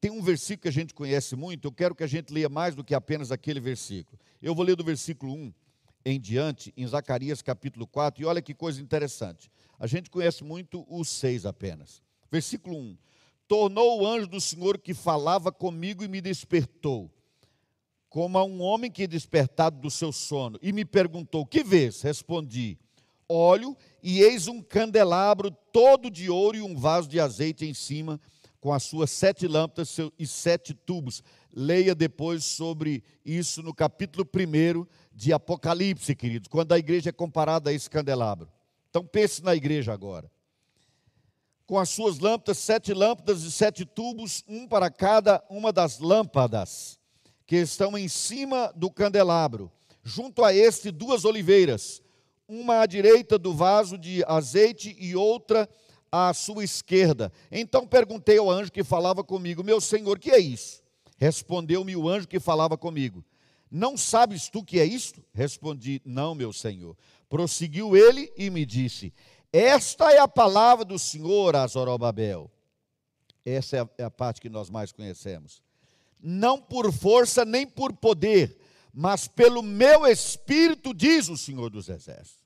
Tem 0.00 0.10
um 0.10 0.22
versículo 0.22 0.62
que 0.62 0.68
a 0.68 0.72
gente 0.72 0.94
conhece 0.94 1.34
muito, 1.34 1.66
eu 1.66 1.72
quero 1.72 1.94
que 1.94 2.04
a 2.04 2.06
gente 2.06 2.32
leia 2.32 2.48
mais 2.48 2.74
do 2.74 2.84
que 2.84 2.94
apenas 2.94 3.32
aquele 3.32 3.58
versículo. 3.58 4.18
Eu 4.40 4.54
vou 4.54 4.64
ler 4.64 4.76
do 4.76 4.84
versículo 4.84 5.32
1 5.34 5.52
em 6.04 6.20
diante, 6.20 6.72
em 6.76 6.86
Zacarias 6.86 7.40
capítulo 7.40 7.86
4, 7.86 8.22
e 8.22 8.26
olha 8.26 8.42
que 8.42 8.54
coisa 8.54 8.80
interessante. 8.80 9.50
A 9.78 9.86
gente 9.86 10.10
conhece 10.10 10.44
muito 10.44 10.84
o 10.88 11.04
6 11.04 11.46
apenas. 11.46 12.02
Versículo 12.30 12.76
1: 12.76 12.96
Tornou 13.46 14.00
o 14.00 14.06
anjo 14.06 14.26
do 14.26 14.40
Senhor 14.40 14.78
que 14.78 14.94
falava 14.94 15.52
comigo 15.52 16.02
e 16.02 16.08
me 16.08 16.20
despertou, 16.20 17.10
como 18.08 18.38
a 18.38 18.44
um 18.44 18.62
homem 18.62 18.90
que 18.90 19.02
é 19.02 19.06
despertado 19.06 19.80
do 19.80 19.90
seu 19.90 20.12
sono, 20.12 20.58
e 20.62 20.72
me 20.72 20.84
perguntou: 20.84 21.44
Que 21.44 21.62
vês? 21.62 22.00
Respondi: 22.02 22.78
Olho, 23.28 23.76
e 24.02 24.22
eis 24.22 24.48
um 24.48 24.62
candelabro 24.62 25.50
todo 25.72 26.10
de 26.10 26.30
ouro 26.30 26.56
e 26.56 26.62
um 26.62 26.74
vaso 26.74 27.08
de 27.08 27.20
azeite 27.20 27.66
em 27.66 27.74
cima, 27.74 28.20
com 28.60 28.72
as 28.72 28.82
suas 28.82 29.10
sete 29.10 29.46
lâmpadas 29.46 29.96
e 30.18 30.26
sete 30.26 30.72
tubos. 30.72 31.22
Leia 31.52 31.94
depois 31.94 32.44
sobre 32.44 33.04
isso 33.24 33.62
no 33.62 33.74
capítulo 33.74 34.26
1 34.26 34.86
de 35.12 35.32
Apocalipse, 35.32 36.16
queridos, 36.16 36.48
quando 36.48 36.72
a 36.72 36.78
igreja 36.78 37.10
é 37.10 37.12
comparada 37.12 37.70
a 37.70 37.72
esse 37.72 37.88
candelabro. 37.88 38.50
Então 38.90 39.04
pense 39.04 39.42
na 39.42 39.54
igreja 39.54 39.92
agora 39.92 40.33
com 41.66 41.78
as 41.78 41.88
suas 41.88 42.18
lâmpadas, 42.18 42.58
sete 42.58 42.92
lâmpadas 42.92 43.42
e 43.42 43.50
sete 43.50 43.84
tubos, 43.84 44.44
um 44.46 44.66
para 44.66 44.90
cada 44.90 45.42
uma 45.48 45.72
das 45.72 45.98
lâmpadas, 45.98 46.98
que 47.46 47.56
estão 47.56 47.96
em 47.96 48.08
cima 48.08 48.72
do 48.76 48.90
candelabro. 48.90 49.70
Junto 50.02 50.44
a 50.44 50.54
este, 50.54 50.90
duas 50.90 51.24
oliveiras, 51.24 52.02
uma 52.46 52.80
à 52.80 52.86
direita 52.86 53.38
do 53.38 53.54
vaso 53.54 53.96
de 53.96 54.22
azeite 54.26 54.94
e 54.98 55.16
outra 55.16 55.68
à 56.12 56.32
sua 56.34 56.62
esquerda. 56.62 57.32
Então 57.50 57.86
perguntei 57.86 58.38
ao 58.38 58.50
anjo 58.50 58.70
que 58.70 58.84
falava 58.84 59.24
comigo: 59.24 59.64
Meu 59.64 59.80
senhor, 59.80 60.18
que 60.18 60.30
é 60.30 60.38
isso? 60.38 60.82
Respondeu-me 61.16 61.96
o 61.96 62.08
anjo 62.08 62.28
que 62.28 62.38
falava 62.38 62.76
comigo: 62.76 63.24
Não 63.70 63.96
sabes 63.96 64.48
tu 64.48 64.62
que 64.62 64.78
é 64.78 64.84
isto? 64.84 65.24
Respondi: 65.32 66.02
Não, 66.04 66.34
meu 66.34 66.52
senhor. 66.52 66.96
Prosseguiu 67.28 67.96
ele 67.96 68.32
e 68.36 68.50
me 68.50 68.64
disse: 68.66 69.12
esta 69.56 70.10
é 70.10 70.18
a 70.18 70.26
palavra 70.26 70.84
do 70.84 70.98
Senhor 70.98 71.54
a 71.54 71.64
Zorobabel. 71.68 72.50
Essa 73.44 73.76
é 73.76 73.80
a, 73.82 73.88
é 73.98 74.02
a 74.02 74.10
parte 74.10 74.40
que 74.40 74.48
nós 74.48 74.68
mais 74.68 74.90
conhecemos. 74.90 75.62
Não 76.18 76.60
por 76.60 76.92
força 76.92 77.44
nem 77.44 77.64
por 77.64 77.92
poder, 77.92 78.58
mas 78.92 79.28
pelo 79.28 79.62
meu 79.62 80.08
espírito, 80.08 80.92
diz 80.92 81.28
o 81.28 81.36
Senhor 81.36 81.70
dos 81.70 81.88
Exércitos. 81.88 82.42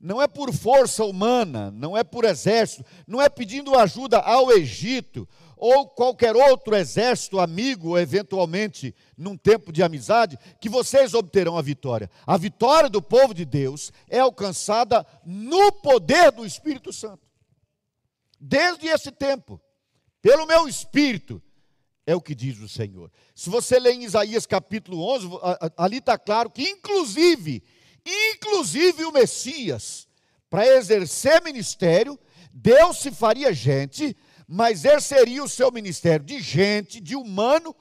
Não 0.00 0.22
é 0.22 0.26
por 0.26 0.54
força 0.54 1.04
humana, 1.04 1.70
não 1.70 1.94
é 1.94 2.02
por 2.02 2.24
exército, 2.24 2.82
não 3.06 3.20
é 3.20 3.28
pedindo 3.28 3.78
ajuda 3.78 4.18
ao 4.20 4.50
Egito 4.50 5.28
ou 5.60 5.86
qualquer 5.86 6.34
outro 6.34 6.74
exército 6.74 7.38
amigo, 7.38 7.98
eventualmente 7.98 8.94
num 9.14 9.36
tempo 9.36 9.70
de 9.70 9.82
amizade, 9.82 10.38
que 10.58 10.70
vocês 10.70 11.12
obterão 11.12 11.58
a 11.58 11.62
vitória. 11.62 12.10
A 12.26 12.38
vitória 12.38 12.88
do 12.88 13.02
povo 13.02 13.34
de 13.34 13.44
Deus 13.44 13.92
é 14.08 14.18
alcançada 14.18 15.06
no 15.22 15.70
poder 15.70 16.32
do 16.32 16.46
Espírito 16.46 16.94
Santo. 16.94 17.28
Desde 18.40 18.88
esse 18.88 19.12
tempo, 19.12 19.60
pelo 20.22 20.46
meu 20.46 20.66
espírito, 20.66 21.42
é 22.06 22.16
o 22.16 22.22
que 22.22 22.34
diz 22.34 22.58
o 22.58 22.68
Senhor. 22.68 23.12
Se 23.34 23.50
você 23.50 23.78
ler 23.78 23.92
em 23.92 24.04
Isaías 24.04 24.46
capítulo 24.46 25.06
11, 25.14 25.28
ali 25.76 25.98
está 25.98 26.16
claro 26.16 26.48
que, 26.48 26.62
inclusive, 26.62 27.62
inclusive 28.34 29.04
o 29.04 29.12
Messias, 29.12 30.08
para 30.48 30.66
exercer 30.66 31.42
ministério, 31.42 32.18
Deus 32.50 32.98
se 32.98 33.10
faria 33.10 33.52
gente 33.52 34.16
mas 34.52 34.84
exerceria 34.84 35.44
o 35.44 35.48
seu 35.48 35.70
ministério 35.70 36.26
de 36.26 36.40
gente, 36.40 37.00
de 37.00 37.14
humano, 37.14 37.72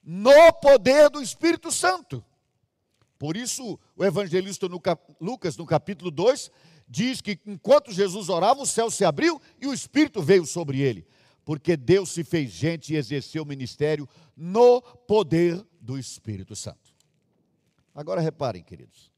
no 0.00 0.52
poder 0.52 1.10
do 1.10 1.20
Espírito 1.20 1.72
Santo. 1.72 2.24
Por 3.18 3.36
isso, 3.36 3.76
o 3.96 4.04
evangelista 4.04 4.68
Lucas, 5.20 5.56
no 5.56 5.66
capítulo 5.66 6.12
2, 6.12 6.48
diz 6.88 7.20
que 7.20 7.40
enquanto 7.44 7.90
Jesus 7.90 8.28
orava, 8.28 8.62
o 8.62 8.66
céu 8.66 8.88
se 8.88 9.04
abriu 9.04 9.42
e 9.60 9.66
o 9.66 9.74
Espírito 9.74 10.22
veio 10.22 10.46
sobre 10.46 10.80
ele. 10.80 11.04
Porque 11.44 11.76
Deus 11.76 12.10
se 12.10 12.22
fez 12.22 12.52
gente 12.52 12.94
e 12.94 12.96
exerceu 12.96 13.42
o 13.42 13.46
ministério 13.46 14.08
no 14.36 14.80
poder 14.80 15.60
do 15.80 15.98
Espírito 15.98 16.54
Santo. 16.54 16.94
Agora 17.92 18.20
reparem, 18.20 18.62
queridos. 18.62 19.10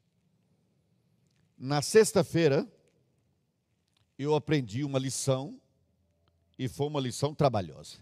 Na 1.59 1.83
sexta-feira, 1.83 2.67
eu 4.19 4.35
aprendi 4.35 4.83
uma 4.85 4.99
lição 4.99 5.61
e 6.59 6.69
foi 6.69 6.87
uma 6.87 7.01
lição 7.01 7.35
trabalhosa. 7.35 7.99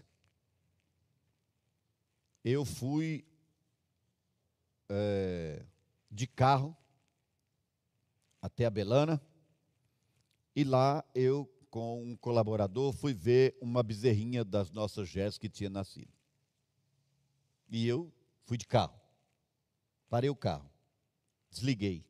Eu 2.43 2.65
fui 2.65 3.25
é, 4.89 5.65
de 6.11 6.27
carro 6.27 6.75
até 8.41 8.65
a 8.65 8.69
Belana 8.69 9.21
e 10.55 10.63
lá 10.63 11.03
eu, 11.15 11.49
com 11.69 12.03
um 12.03 12.15
colaborador, 12.15 12.93
fui 12.93 13.13
ver 13.13 13.57
uma 13.59 13.81
bezerrinha 13.81 14.43
das 14.43 14.69
nossas 14.71 15.09
Jés 15.09 15.37
que 15.37 15.49
tinha 15.49 15.69
nascido. 15.69 16.11
E 17.69 17.87
eu 17.87 18.13
fui 18.45 18.57
de 18.57 18.67
carro. 18.67 18.99
Parei 20.09 20.29
o 20.29 20.35
carro. 20.35 20.69
Desliguei. 21.49 22.05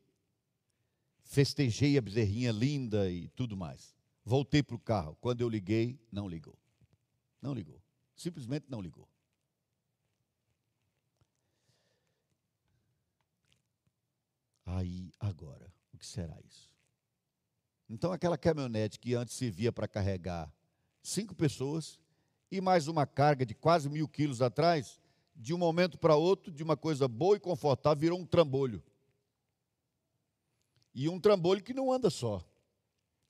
Festejei 1.22 1.96
a 1.96 2.02
bezerrinha 2.02 2.52
linda 2.52 3.10
e 3.10 3.28
tudo 3.28 3.56
mais. 3.56 3.93
Voltei 4.24 4.62
para 4.62 4.76
o 4.76 4.78
carro. 4.78 5.16
Quando 5.20 5.42
eu 5.42 5.48
liguei, 5.48 6.00
não 6.10 6.26
ligou. 6.26 6.58
Não 7.42 7.52
ligou. 7.52 7.80
Simplesmente 8.16 8.66
não 8.68 8.80
ligou. 8.80 9.08
Aí, 14.64 15.12
agora, 15.20 15.70
o 15.92 15.98
que 15.98 16.06
será 16.06 16.36
isso? 16.40 16.72
Então, 17.88 18.12
aquela 18.12 18.38
caminhonete 18.38 18.98
que 18.98 19.14
antes 19.14 19.34
servia 19.34 19.70
para 19.70 19.86
carregar 19.86 20.50
cinco 21.02 21.34
pessoas 21.34 22.00
e 22.50 22.60
mais 22.60 22.88
uma 22.88 23.06
carga 23.06 23.44
de 23.44 23.54
quase 23.54 23.90
mil 23.90 24.08
quilos 24.08 24.40
atrás, 24.40 24.98
de 25.36 25.52
um 25.52 25.58
momento 25.58 25.98
para 25.98 26.16
outro, 26.16 26.50
de 26.50 26.62
uma 26.62 26.76
coisa 26.76 27.06
boa 27.06 27.36
e 27.36 27.40
confortável, 27.40 28.00
virou 28.00 28.18
um 28.18 28.24
trambolho. 28.24 28.82
E 30.94 31.08
um 31.08 31.20
trambolho 31.20 31.62
que 31.62 31.74
não 31.74 31.92
anda 31.92 32.08
só. 32.08 32.42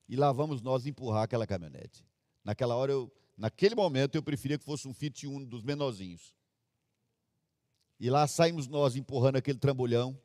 E 0.09 0.17
lá 0.17 0.33
vamos 0.33 0.61
nós 0.61 0.87
empurrar 0.87 1.23
aquela 1.23 1.47
caminhonete. 1.47 2.05
Naquela 2.45 2.77
hora, 2.77 2.93
eu, 2.93 3.13
naquele 3.37 3.75
momento, 3.75 4.15
eu 4.15 4.23
preferia 4.23 4.59
que 4.59 4.65
fosse 4.65 4.87
um 4.87 4.93
Fit 4.93 5.27
1 5.27 5.45
dos 5.45 5.63
menorzinhos. 5.63 6.35
E 7.99 8.11
lá 8.11 8.27
saímos 8.27 8.67
nós 8.67 8.97
empurrando 8.97 9.37
aquele 9.37 9.59
trambolhão 9.59 10.19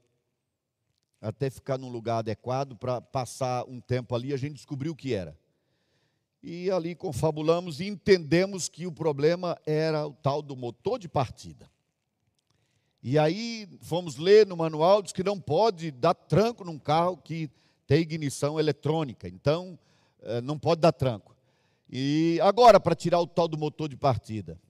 até 1.21 1.49
ficar 1.49 1.77
num 1.77 1.89
lugar 1.89 2.19
adequado 2.19 2.75
para 2.75 3.01
passar 3.01 3.65
um 3.65 3.81
tempo 3.81 4.15
ali, 4.15 4.33
a 4.33 4.37
gente 4.37 4.53
descobriu 4.53 4.93
o 4.93 4.95
que 4.95 5.13
era. 5.13 5.37
E 6.41 6.71
ali 6.71 6.95
confabulamos 6.95 7.81
e 7.81 7.87
entendemos 7.87 8.69
que 8.69 8.87
o 8.87 8.91
problema 8.91 9.59
era 9.65 10.07
o 10.07 10.13
tal 10.13 10.41
do 10.41 10.55
motor 10.55 10.97
de 10.97 11.09
partida. 11.09 11.69
E 13.03 13.17
aí 13.17 13.67
fomos 13.81 14.15
ler 14.17 14.47
no 14.47 14.55
manual, 14.55 15.01
diz 15.01 15.11
que 15.11 15.23
não 15.23 15.39
pode 15.39 15.91
dar 15.91 16.13
tranco 16.13 16.63
num 16.63 16.79
carro 16.79 17.17
que 17.17 17.49
tem 17.89 18.01
ignição 18.01 18.59
eletrônica. 18.59 19.27
Então, 19.27 19.77
eh, 20.21 20.41
não 20.41 20.59
pode 20.59 20.79
dar 20.79 20.91
tranco. 20.91 21.35
E 21.89 22.39
agora, 22.43 22.79
para 22.79 22.93
tirar 22.93 23.19
o 23.19 23.25
tal 23.25 23.47
do 23.47 23.57
motor 23.57 23.89
de 23.89 23.97
partida, 23.97 24.61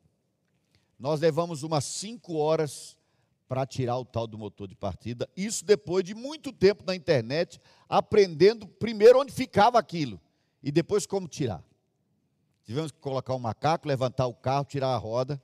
nós 0.97 1.19
levamos 1.19 1.61
umas 1.61 1.83
cinco 1.83 2.37
horas 2.37 2.97
para 3.45 3.65
tirar 3.65 3.97
o 3.97 4.05
tal 4.05 4.25
do 4.25 4.37
motor 4.37 4.69
de 4.69 4.75
partida. 4.75 5.29
Isso 5.35 5.65
depois 5.65 6.05
de 6.05 6.15
muito 6.15 6.53
tempo 6.53 6.81
na 6.87 6.95
internet, 6.95 7.59
aprendendo 7.89 8.65
primeiro 8.65 9.19
onde 9.19 9.33
ficava 9.33 9.77
aquilo 9.77 10.17
e 10.63 10.71
depois 10.71 11.05
como 11.05 11.27
tirar. 11.27 11.61
Tivemos 12.63 12.89
que 12.89 12.99
colocar 12.99 13.35
um 13.35 13.39
macaco, 13.39 13.85
levantar 13.85 14.27
o 14.27 14.33
carro, 14.33 14.63
tirar 14.63 14.95
a 14.95 14.97
roda, 14.97 15.41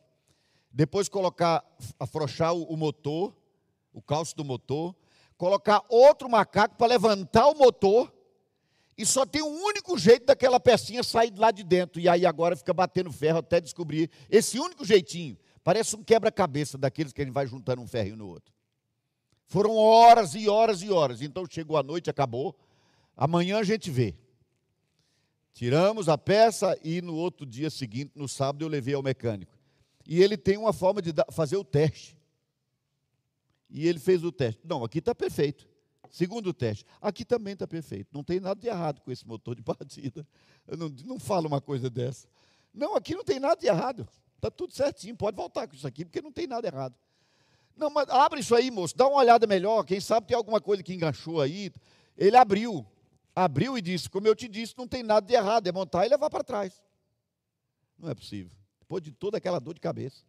depois 0.71 1.09
colocar, 1.09 1.61
afrouxar 1.99 2.53
o, 2.53 2.63
o 2.63 2.77
motor, 2.77 3.35
o 3.91 4.01
calço 4.01 4.33
do 4.33 4.45
motor, 4.45 4.95
colocar 5.37 5.83
outro 5.89 6.29
macaco 6.29 6.75
para 6.75 6.87
levantar 6.87 7.47
o 7.47 7.55
motor, 7.55 8.13
e 8.97 9.05
só 9.05 9.25
tem 9.25 9.41
um 9.41 9.63
único 9.63 9.97
jeito 9.97 10.25
daquela 10.25 10.59
pecinha 10.59 11.03
sair 11.03 11.29
de 11.29 11.39
lá 11.39 11.51
de 11.51 11.63
dentro. 11.63 11.99
E 11.99 12.07
aí 12.07 12.25
agora 12.25 12.55
fica 12.55 12.73
batendo 12.73 13.11
ferro 13.11 13.39
até 13.39 13.59
descobrir 13.59 14.09
esse 14.29 14.57
único 14.57 14.85
jeitinho. 14.85 15.37
Parece 15.63 15.95
um 15.95 16.03
quebra-cabeça 16.03 16.77
daqueles 16.77 17.11
que 17.11 17.21
a 17.21 17.25
gente 17.25 17.33
vai 17.33 17.45
juntando 17.45 17.81
um 17.81 17.87
ferrinho 17.87 18.15
no 18.15 18.27
outro. 18.27 18.53
Foram 19.47 19.75
horas 19.75 20.33
e 20.33 20.47
horas 20.47 20.81
e 20.81 20.89
horas. 20.89 21.21
Então 21.21 21.45
chegou 21.49 21.77
a 21.77 21.83
noite, 21.83 22.09
acabou. 22.09 22.55
Amanhã 23.17 23.57
a 23.57 23.63
gente 23.63 23.91
vê. 23.91 24.15
Tiramos 25.53 26.07
a 26.07 26.17
peça 26.17 26.77
e 26.83 27.01
no 27.01 27.15
outro 27.15 27.45
dia 27.45 27.69
seguinte, 27.69 28.11
no 28.15 28.27
sábado, 28.27 28.63
eu 28.63 28.69
levei 28.69 28.93
ao 28.93 29.03
mecânico. 29.03 29.57
E 30.07 30.21
ele 30.21 30.37
tem 30.37 30.57
uma 30.57 30.71
forma 30.71 31.01
de 31.01 31.13
fazer 31.31 31.57
o 31.57 31.63
teste. 31.63 32.17
E 33.69 33.87
ele 33.87 33.99
fez 33.99 34.23
o 34.23 34.31
teste. 34.31 34.61
Não, 34.63 34.83
aqui 34.83 34.99
está 34.99 35.13
perfeito. 35.13 35.67
Segundo 36.09 36.53
teste, 36.53 36.85
aqui 37.01 37.25
também 37.25 37.53
está 37.53 37.67
perfeito. 37.67 38.09
Não 38.13 38.23
tem 38.23 38.39
nada 38.39 38.59
de 38.59 38.67
errado 38.67 39.01
com 39.01 39.11
esse 39.11 39.27
motor 39.27 39.55
de 39.55 39.61
partida. 39.61 40.25
Eu 40.67 40.77
não, 40.77 40.89
não 41.03 41.19
falo 41.19 41.47
uma 41.47 41.59
coisa 41.59 41.89
dessa. 41.89 42.27
Não, 42.73 42.95
aqui 42.95 43.15
não 43.15 43.23
tem 43.23 43.39
nada 43.39 43.55
de 43.55 43.67
errado. 43.67 44.07
Está 44.35 44.51
tudo 44.51 44.73
certinho, 44.73 45.15
pode 45.15 45.35
voltar 45.35 45.67
com 45.67 45.75
isso 45.75 45.87
aqui, 45.87 46.05
porque 46.05 46.21
não 46.21 46.31
tem 46.31 46.47
nada 46.47 46.67
errado. 46.67 46.95
Não, 47.75 47.89
mas 47.89 48.07
abre 48.09 48.39
isso 48.39 48.55
aí, 48.55 48.71
moço, 48.71 48.95
dá 48.95 49.07
uma 49.07 49.17
olhada 49.17 49.45
melhor, 49.45 49.83
quem 49.83 49.99
sabe 49.99 50.27
tem 50.27 50.37
alguma 50.37 50.61
coisa 50.61 50.81
que 50.81 50.93
enganchou 50.93 51.41
aí. 51.41 51.71
Ele 52.17 52.37
abriu, 52.37 52.85
abriu 53.35 53.77
e 53.77 53.81
disse: 53.81 54.09
Como 54.09 54.27
eu 54.27 54.35
te 54.35 54.47
disse, 54.47 54.73
não 54.77 54.87
tem 54.87 55.03
nada 55.03 55.25
de 55.25 55.33
errado, 55.33 55.67
é 55.67 55.71
montar 55.71 56.05
e 56.05 56.09
levar 56.09 56.29
para 56.29 56.43
trás. 56.43 56.81
Não 57.97 58.09
é 58.09 58.15
possível. 58.15 58.55
Depois 58.79 59.03
de 59.03 59.11
toda 59.11 59.37
aquela 59.37 59.59
dor 59.59 59.73
de 59.73 59.81
cabeça. 59.81 60.23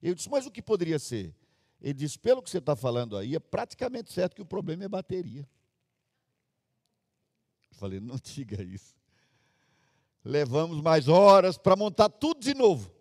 Eu 0.00 0.14
disse: 0.14 0.30
Mas 0.30 0.46
o 0.46 0.50
que 0.50 0.62
poderia 0.62 0.98
ser? 0.98 1.34
Ele 1.82 1.94
disse: 1.94 2.16
Pelo 2.16 2.40
que 2.40 2.48
você 2.48 2.58
está 2.58 2.76
falando 2.76 3.16
aí, 3.16 3.34
é 3.34 3.40
praticamente 3.40 4.12
certo 4.12 4.36
que 4.36 4.42
o 4.42 4.46
problema 4.46 4.84
é 4.84 4.88
bateria. 4.88 5.48
Eu 7.70 7.76
falei: 7.76 7.98
Não 7.98 8.16
diga 8.22 8.62
isso. 8.62 8.94
Levamos 10.24 10.80
mais 10.80 11.08
horas 11.08 11.58
para 11.58 11.74
montar 11.74 12.08
tudo 12.08 12.40
de 12.40 12.54
novo. 12.54 12.92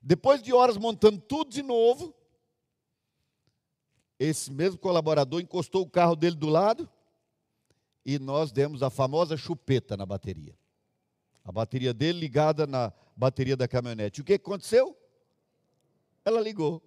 Depois 0.00 0.40
de 0.40 0.52
horas 0.52 0.76
montando 0.76 1.20
tudo 1.20 1.50
de 1.50 1.64
novo, 1.64 2.14
esse 4.16 4.52
mesmo 4.52 4.78
colaborador 4.78 5.40
encostou 5.40 5.82
o 5.82 5.90
carro 5.90 6.14
dele 6.14 6.36
do 6.36 6.46
lado 6.46 6.88
e 8.04 8.20
nós 8.20 8.52
demos 8.52 8.84
a 8.84 8.88
famosa 8.88 9.36
chupeta 9.36 9.96
na 9.96 10.06
bateria. 10.06 10.56
A 11.44 11.50
bateria 11.50 11.92
dele 11.92 12.20
ligada 12.20 12.68
na 12.68 12.92
bateria 13.16 13.56
da 13.56 13.66
caminhonete. 13.66 14.20
O 14.20 14.24
que 14.24 14.34
aconteceu? 14.34 14.96
Ela 16.24 16.40
ligou. 16.40 16.80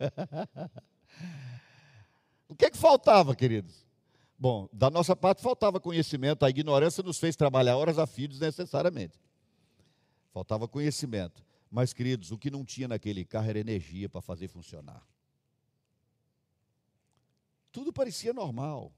o 2.48 2.54
que, 2.54 2.70
que 2.70 2.78
faltava, 2.78 3.34
queridos? 3.34 3.86
Bom, 4.38 4.68
da 4.72 4.90
nossa 4.90 5.14
parte 5.14 5.42
faltava 5.42 5.78
conhecimento, 5.78 6.44
a 6.44 6.50
ignorância 6.50 7.02
nos 7.02 7.18
fez 7.18 7.36
trabalhar 7.36 7.76
horas 7.76 7.98
a 7.98 8.06
fio 8.06 8.26
desnecessariamente. 8.26 9.20
Faltava 10.32 10.66
conhecimento. 10.66 11.44
Mas, 11.70 11.92
queridos, 11.92 12.32
o 12.32 12.38
que 12.38 12.50
não 12.50 12.64
tinha 12.64 12.88
naquele 12.88 13.24
carro 13.24 13.50
era 13.50 13.58
energia 13.58 14.08
para 14.08 14.20
fazer 14.20 14.48
funcionar. 14.48 15.06
Tudo 17.70 17.92
parecia 17.92 18.32
normal. 18.32 18.92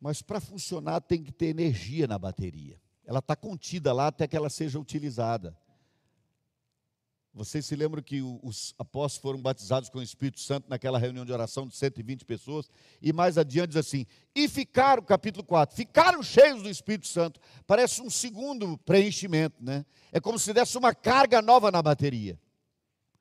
Mas 0.00 0.20
para 0.20 0.40
funcionar 0.40 1.00
tem 1.00 1.22
que 1.22 1.32
ter 1.32 1.46
energia 1.46 2.06
na 2.06 2.18
bateria. 2.18 2.78
Ela 3.06 3.20
está 3.20 3.34
contida 3.34 3.92
lá 3.92 4.08
até 4.08 4.26
que 4.26 4.36
ela 4.36 4.50
seja 4.50 4.78
utilizada. 4.78 5.56
Vocês 7.34 7.66
se 7.66 7.74
lembram 7.74 8.00
que 8.00 8.22
os 8.22 8.76
apóstolos 8.78 9.20
foram 9.20 9.42
batizados 9.42 9.88
com 9.90 9.98
o 9.98 10.02
Espírito 10.02 10.38
Santo 10.38 10.66
naquela 10.68 11.00
reunião 11.00 11.24
de 11.24 11.32
oração 11.32 11.66
de 11.66 11.74
120 11.74 12.24
pessoas? 12.24 12.70
E 13.02 13.12
mais 13.12 13.36
adiante 13.36 13.70
diz 13.70 13.76
assim: 13.76 14.06
e 14.32 14.48
ficaram, 14.48 15.02
capítulo 15.02 15.44
4, 15.44 15.74
ficaram 15.74 16.22
cheios 16.22 16.62
do 16.62 16.70
Espírito 16.70 17.08
Santo. 17.08 17.40
Parece 17.66 18.00
um 18.00 18.08
segundo 18.08 18.78
preenchimento, 18.78 19.56
né? 19.60 19.84
É 20.12 20.20
como 20.20 20.38
se 20.38 20.52
desse 20.52 20.78
uma 20.78 20.94
carga 20.94 21.42
nova 21.42 21.72
na 21.72 21.82
bateria. 21.82 22.38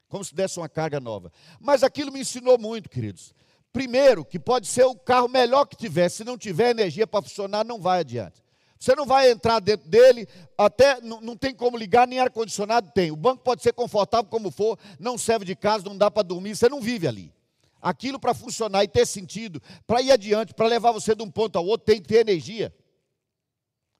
Como 0.07 0.23
se 0.23 0.35
desse 0.35 0.59
uma 0.59 0.69
carga 0.69 0.99
nova. 0.99 1.31
Mas 1.59 1.81
aquilo 1.81 2.11
me 2.11 2.19
ensinou 2.19 2.59
muito, 2.59 2.91
queridos. 2.91 3.33
Primeiro, 3.71 4.23
que 4.23 4.39
pode 4.39 4.67
ser 4.67 4.83
o 4.83 4.95
carro 4.95 5.27
melhor 5.27 5.65
que 5.65 5.75
tiver, 5.75 6.07
se 6.07 6.23
não 6.23 6.37
tiver 6.37 6.69
energia 6.69 7.07
para 7.07 7.23
funcionar, 7.23 7.65
não 7.65 7.81
vai 7.81 8.01
adiante. 8.01 8.42
Você 8.83 8.95
não 8.95 9.05
vai 9.05 9.31
entrar 9.31 9.61
dentro 9.61 9.87
dele, 9.87 10.27
até 10.57 10.99
não, 10.99 11.21
não 11.21 11.37
tem 11.37 11.55
como 11.55 11.77
ligar, 11.77 12.05
nem 12.05 12.19
ar-condicionado 12.19 12.91
tem. 12.93 13.11
O 13.11 13.15
banco 13.15 13.41
pode 13.41 13.63
ser 13.63 13.71
confortável 13.71 14.29
como 14.29 14.51
for, 14.51 14.77
não 14.99 15.17
serve 15.17 15.45
de 15.45 15.55
casa, 15.55 15.85
não 15.85 15.97
dá 15.97 16.11
para 16.11 16.21
dormir, 16.21 16.53
você 16.53 16.67
não 16.67 16.81
vive 16.81 17.07
ali. 17.07 17.33
Aquilo 17.81 18.19
para 18.19 18.33
funcionar 18.33 18.83
e 18.83 18.87
ter 18.89 19.05
sentido, 19.05 19.61
para 19.87 20.01
ir 20.01 20.11
adiante, 20.11 20.53
para 20.53 20.67
levar 20.67 20.91
você 20.91 21.15
de 21.15 21.23
um 21.23 21.31
ponto 21.31 21.57
ao 21.57 21.65
outro, 21.65 21.85
tem 21.85 22.01
que 22.01 22.09
ter 22.09 22.27
energia. 22.27 22.75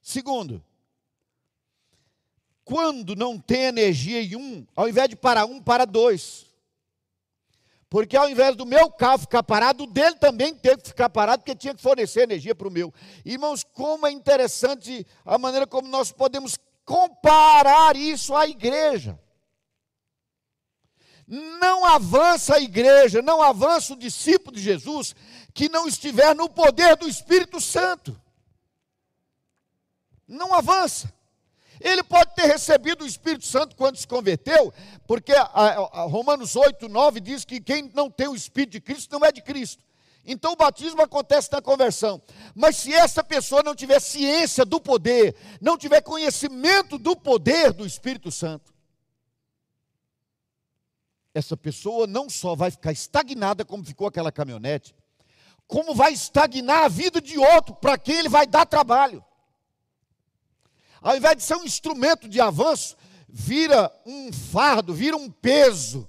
Segundo, 0.02 0.62
quando 2.62 3.16
não 3.16 3.38
tem 3.38 3.62
energia 3.62 4.20
em 4.20 4.36
um, 4.36 4.66
ao 4.76 4.86
invés 4.86 5.08
de 5.08 5.16
parar 5.16 5.46
um, 5.46 5.62
para 5.62 5.86
dois. 5.86 6.44
Porque 7.94 8.16
ao 8.16 8.28
invés 8.28 8.56
do 8.56 8.66
meu 8.66 8.90
carro 8.90 9.20
ficar 9.20 9.44
parado, 9.44 9.84
o 9.84 9.86
dele 9.86 10.16
também 10.16 10.52
teve 10.52 10.78
que 10.78 10.88
ficar 10.88 11.08
parado, 11.08 11.42
porque 11.42 11.54
tinha 11.54 11.72
que 11.72 11.80
fornecer 11.80 12.22
energia 12.22 12.52
para 12.52 12.66
o 12.66 12.70
meu. 12.70 12.92
Irmãos, 13.24 13.62
como 13.62 14.04
é 14.04 14.10
interessante 14.10 15.06
a 15.24 15.38
maneira 15.38 15.64
como 15.64 15.86
nós 15.86 16.10
podemos 16.10 16.58
comparar 16.84 17.94
isso 17.94 18.34
à 18.34 18.48
igreja. 18.48 19.16
Não 21.24 21.86
avança 21.86 22.56
a 22.56 22.60
igreja, 22.60 23.22
não 23.22 23.40
avança 23.40 23.92
o 23.92 23.96
discípulo 23.96 24.56
de 24.56 24.60
Jesus 24.60 25.14
que 25.54 25.68
não 25.68 25.86
estiver 25.86 26.34
no 26.34 26.50
poder 26.50 26.96
do 26.96 27.08
Espírito 27.08 27.60
Santo. 27.60 28.20
Não 30.26 30.52
avança. 30.52 31.14
Ele 31.80 32.02
pode 32.02 32.34
ter 32.34 32.46
recebido 32.46 33.04
o 33.04 33.06
Espírito 33.06 33.44
Santo 33.44 33.74
quando 33.76 33.96
se 33.96 34.06
converteu, 34.06 34.72
porque 35.06 35.32
a, 35.32 35.42
a, 35.42 36.02
Romanos 36.04 36.56
8, 36.56 36.88
9 36.88 37.20
diz 37.20 37.44
que 37.44 37.60
quem 37.60 37.90
não 37.94 38.10
tem 38.10 38.28
o 38.28 38.34
Espírito 38.34 38.72
de 38.72 38.80
Cristo 38.80 39.18
não 39.18 39.26
é 39.26 39.32
de 39.32 39.42
Cristo. 39.42 39.82
Então 40.26 40.52
o 40.52 40.56
batismo 40.56 41.02
acontece 41.02 41.52
na 41.52 41.60
conversão. 41.60 42.22
Mas 42.54 42.76
se 42.76 42.92
essa 42.92 43.22
pessoa 43.22 43.62
não 43.62 43.74
tiver 43.74 44.00
ciência 44.00 44.64
do 44.64 44.80
poder, 44.80 45.36
não 45.60 45.76
tiver 45.76 46.00
conhecimento 46.00 46.96
do 46.96 47.14
poder 47.14 47.72
do 47.72 47.84
Espírito 47.84 48.30
Santo, 48.30 48.72
essa 51.34 51.56
pessoa 51.56 52.06
não 52.06 52.30
só 52.30 52.54
vai 52.54 52.70
ficar 52.70 52.92
estagnada 52.92 53.64
como 53.64 53.84
ficou 53.84 54.06
aquela 54.06 54.30
caminhonete, 54.30 54.94
como 55.66 55.94
vai 55.94 56.12
estagnar 56.12 56.84
a 56.84 56.88
vida 56.88 57.20
de 57.20 57.38
outro 57.38 57.74
para 57.74 57.98
quem 57.98 58.16
ele 58.16 58.28
vai 58.28 58.46
dar 58.46 58.64
trabalho. 58.64 59.22
Ao 61.04 61.14
invés 61.14 61.36
de 61.36 61.42
ser 61.42 61.54
um 61.56 61.64
instrumento 61.64 62.26
de 62.26 62.40
avanço, 62.40 62.96
vira 63.28 63.92
um 64.06 64.32
fardo, 64.32 64.94
vira 64.94 65.14
um 65.14 65.30
peso. 65.30 66.08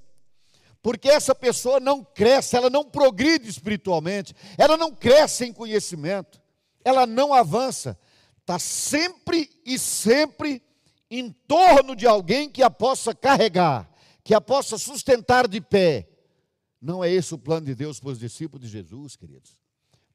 Porque 0.81 1.09
essa 1.09 1.35
pessoa 1.35 1.81
não 1.81 2.01
cresce, 2.01 2.55
ela 2.55 2.69
não 2.69 2.85
progride 2.85 3.49
espiritualmente, 3.49 4.33
ela 4.57 4.77
não 4.77 4.95
cresce 4.95 5.43
em 5.43 5.51
conhecimento, 5.51 6.41
ela 6.83 7.05
não 7.05 7.33
avança, 7.33 7.99
está 8.39 8.57
sempre 8.57 9.49
e 9.65 9.77
sempre 9.77 10.63
em 11.11 11.29
torno 11.29 11.93
de 11.93 12.07
alguém 12.07 12.49
que 12.49 12.63
a 12.63 12.69
possa 12.69 13.13
carregar, 13.13 13.91
que 14.23 14.33
a 14.33 14.39
possa 14.39 14.77
sustentar 14.77 15.45
de 15.45 15.59
pé. 15.59 16.07
Não 16.81 17.03
é 17.03 17.11
esse 17.11 17.33
o 17.33 17.37
plano 17.37 17.65
de 17.65 17.75
Deus 17.75 17.99
para 17.99 18.11
os 18.11 18.19
discípulos 18.19 18.65
de 18.65 18.71
Jesus, 18.71 19.17
queridos. 19.17 19.59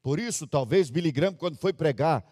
Por 0.03 0.19
isso, 0.19 0.47
talvez 0.47 0.89
Billy 0.89 1.13
Graham, 1.13 1.35
quando 1.35 1.59
foi 1.59 1.75
pregar 1.75 2.25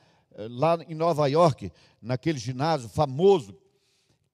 lá 0.49 0.79
em 0.87 0.95
Nova 0.95 1.27
York, 1.27 1.73
naquele 2.01 2.39
ginásio 2.39 2.89
famoso, 2.89 3.57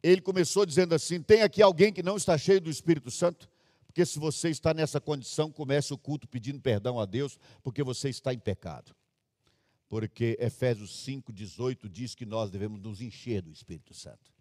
ele 0.02 0.20
começou 0.20 0.66
dizendo 0.66 0.94
assim: 0.94 1.22
tem 1.22 1.42
aqui 1.42 1.62
alguém 1.62 1.92
que 1.92 2.02
não 2.02 2.16
está 2.16 2.36
cheio 2.36 2.60
do 2.60 2.68
Espírito 2.68 3.10
Santo? 3.10 3.48
Porque 3.86 4.04
se 4.04 4.18
você 4.18 4.50
está 4.50 4.74
nessa 4.74 5.00
condição, 5.00 5.52
comece 5.52 5.94
o 5.94 5.98
culto 5.98 6.26
pedindo 6.26 6.60
perdão 6.60 6.98
a 6.98 7.06
Deus, 7.06 7.38
porque 7.62 7.82
você 7.82 8.08
está 8.08 8.34
em 8.34 8.38
pecado. 8.38 8.94
Porque 9.88 10.36
Efésios 10.40 11.06
5,18 11.06 11.88
diz 11.88 12.14
que 12.14 12.26
nós 12.26 12.50
devemos 12.50 12.80
nos 12.80 13.00
encher 13.00 13.40
do 13.40 13.52
Espírito 13.52 13.94
Santo. 13.94 14.33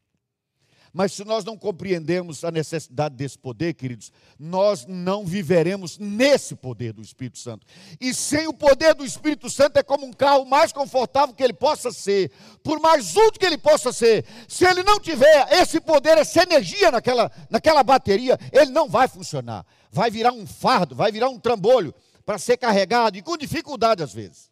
Mas 0.94 1.12
se 1.14 1.26
nós 1.26 1.44
não 1.44 1.58
compreendemos 1.58 2.44
a 2.44 2.52
necessidade 2.52 3.16
desse 3.16 3.36
poder, 3.38 3.74
queridos, 3.74 4.12
nós 4.38 4.86
não 4.86 5.26
viveremos 5.26 5.98
nesse 5.98 6.56
poder 6.56 6.94
do 6.94 7.02
Espírito 7.02 7.40
Santo. 7.40 7.66
E 8.00 8.14
sem 8.14 8.48
o 8.48 8.54
poder 8.54 8.94
do 8.94 9.04
Espírito 9.04 9.50
Santo 9.50 9.78
é 9.78 9.84
como 9.84 10.06
um 10.06 10.14
carro 10.14 10.46
mais 10.46 10.72
confortável 10.72 11.34
que 11.34 11.44
ele 11.44 11.54
possa 11.54 11.92
ser, 11.92 12.32
por 12.64 12.80
mais 12.80 13.16
útil 13.16 13.40
que 13.40 13.46
ele 13.46 13.58
possa 13.58 13.92
ser. 13.92 14.24
Se 14.48 14.66
ele 14.66 14.84
não 14.84 15.00
tiver 15.00 15.52
esse 15.54 15.82
poder, 15.82 16.20
essa 16.20 16.44
energia 16.44 16.92
naquela, 16.92 17.32
naquela 17.50 17.82
bateria, 17.82 18.38
ele 18.52 18.70
não 18.70 18.88
vai 18.88 19.08
funcionar. 19.08 19.66
Vai 19.92 20.12
virar 20.12 20.32
um 20.32 20.46
fardo, 20.46 20.94
vai 20.94 21.12
virar 21.12 21.30
um 21.30 21.40
trambolho 21.40 21.92
para 22.24 22.38
ser 22.38 22.58
carregado 22.58 23.18
e 23.18 23.24
com 23.24 23.36
dificuldade 23.36 24.04
às 24.04 24.14
vezes. 24.14 24.52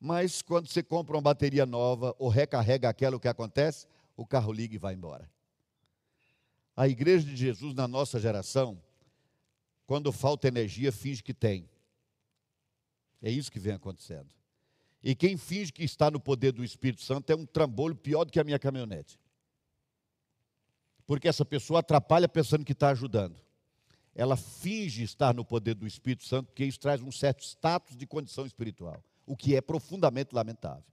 Mas 0.00 0.42
quando 0.42 0.68
você 0.68 0.82
compra 0.82 1.16
uma 1.16 1.22
bateria 1.22 1.66
nova 1.66 2.14
ou 2.20 2.28
recarrega 2.28 2.88
aquela, 2.88 3.16
o 3.16 3.20
que 3.20 3.26
acontece? 3.26 3.86
O 4.16 4.26
carro 4.26 4.52
liga 4.52 4.74
e 4.74 4.78
vai 4.78 4.94
embora. 4.94 5.30
A 6.76 6.88
igreja 6.88 7.24
de 7.24 7.36
Jesus 7.36 7.74
na 7.74 7.86
nossa 7.86 8.18
geração, 8.18 8.80
quando 9.86 10.10
falta 10.12 10.48
energia, 10.48 10.90
finge 10.90 11.22
que 11.22 11.34
tem. 11.34 11.68
É 13.22 13.30
isso 13.30 13.50
que 13.50 13.60
vem 13.60 13.74
acontecendo. 13.74 14.28
E 15.02 15.14
quem 15.14 15.36
finge 15.36 15.72
que 15.72 15.84
está 15.84 16.10
no 16.10 16.18
poder 16.18 16.52
do 16.52 16.64
Espírito 16.64 17.02
Santo 17.02 17.30
é 17.30 17.36
um 17.36 17.46
trambolho 17.46 17.94
pior 17.94 18.24
do 18.24 18.32
que 18.32 18.40
a 18.40 18.44
minha 18.44 18.58
caminhonete. 18.58 19.18
Porque 21.06 21.28
essa 21.28 21.44
pessoa 21.44 21.80
atrapalha 21.80 22.28
pensando 22.28 22.64
que 22.64 22.72
está 22.72 22.88
ajudando. 22.88 23.38
Ela 24.14 24.36
finge 24.36 25.02
estar 25.02 25.34
no 25.34 25.44
poder 25.44 25.74
do 25.74 25.86
Espírito 25.86 26.24
Santo, 26.24 26.46
porque 26.46 26.64
isso 26.64 26.80
traz 26.80 27.02
um 27.02 27.12
certo 27.12 27.42
status 27.42 27.96
de 27.96 28.06
condição 28.06 28.46
espiritual, 28.46 29.04
o 29.26 29.36
que 29.36 29.54
é 29.54 29.60
profundamente 29.60 30.34
lamentável. 30.34 30.84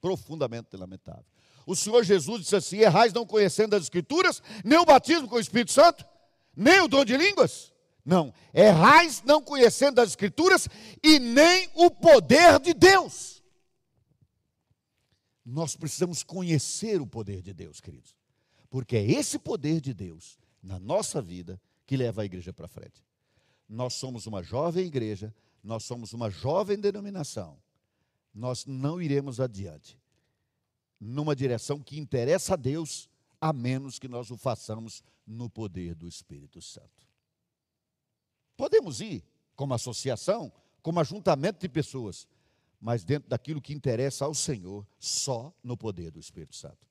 Profundamente 0.00 0.76
lamentável 0.76 1.35
o 1.66 1.74
Senhor 1.74 2.04
Jesus 2.04 2.42
disse 2.42 2.54
assim: 2.54 2.78
errais 2.78 3.12
não 3.12 3.26
conhecendo 3.26 3.74
as 3.74 3.82
Escrituras, 3.82 4.40
nem 4.64 4.78
o 4.78 4.84
batismo 4.84 5.28
com 5.28 5.34
o 5.34 5.40
Espírito 5.40 5.72
Santo, 5.72 6.06
nem 6.56 6.80
o 6.80 6.88
dom 6.88 7.04
de 7.04 7.16
línguas. 7.16 7.74
Não, 8.04 8.32
errais 8.54 9.20
não 9.24 9.42
conhecendo 9.42 10.00
as 10.00 10.10
Escrituras 10.10 10.68
e 11.02 11.18
nem 11.18 11.68
o 11.74 11.90
poder 11.90 12.60
de 12.60 12.72
Deus. 12.72 13.42
Nós 15.44 15.74
precisamos 15.74 16.22
conhecer 16.22 17.00
o 17.00 17.06
poder 17.06 17.42
de 17.42 17.52
Deus, 17.52 17.80
queridos, 17.80 18.16
porque 18.70 18.96
é 18.96 19.04
esse 19.04 19.38
poder 19.38 19.80
de 19.80 19.92
Deus 19.92 20.38
na 20.62 20.78
nossa 20.78 21.20
vida 21.20 21.60
que 21.84 21.96
leva 21.96 22.22
a 22.22 22.24
igreja 22.24 22.52
para 22.52 22.68
frente. 22.68 23.04
Nós 23.68 23.94
somos 23.94 24.26
uma 24.26 24.42
jovem 24.42 24.86
igreja, 24.86 25.34
nós 25.62 25.82
somos 25.82 26.12
uma 26.12 26.30
jovem 26.30 26.78
denominação, 26.78 27.58
nós 28.32 28.66
não 28.66 29.02
iremos 29.02 29.40
adiante 29.40 29.98
numa 31.00 31.36
direção 31.36 31.80
que 31.80 31.98
interessa 31.98 32.54
a 32.54 32.56
Deus, 32.56 33.08
a 33.40 33.52
menos 33.52 33.98
que 33.98 34.08
nós 34.08 34.30
o 34.30 34.36
façamos 34.36 35.02
no 35.26 35.50
poder 35.50 35.94
do 35.94 36.08
Espírito 36.08 36.60
Santo. 36.62 37.06
Podemos 38.56 39.00
ir 39.00 39.24
como 39.54 39.74
associação, 39.74 40.52
como 40.82 41.00
ajuntamento 41.00 41.60
de 41.60 41.68
pessoas, 41.68 42.26
mas 42.80 43.04
dentro 43.04 43.28
daquilo 43.28 43.60
que 43.60 43.72
interessa 43.72 44.24
ao 44.24 44.34
Senhor, 44.34 44.86
só 44.98 45.52
no 45.62 45.76
poder 45.76 46.10
do 46.10 46.20
Espírito 46.20 46.54
Santo. 46.54 46.86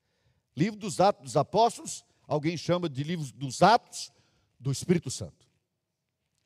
Livro 0.56 0.80
dos 0.80 1.00
Atos 1.00 1.24
dos 1.24 1.38
Apóstolos, 1.38 2.06
alguém 2.28 2.58
chama 2.58 2.90
de 2.90 3.04
livro 3.04 3.32
dos 3.34 3.62
Atos 3.62 4.12
do 4.60 4.72
Espírito 4.72 5.10
Santo. 5.10 5.46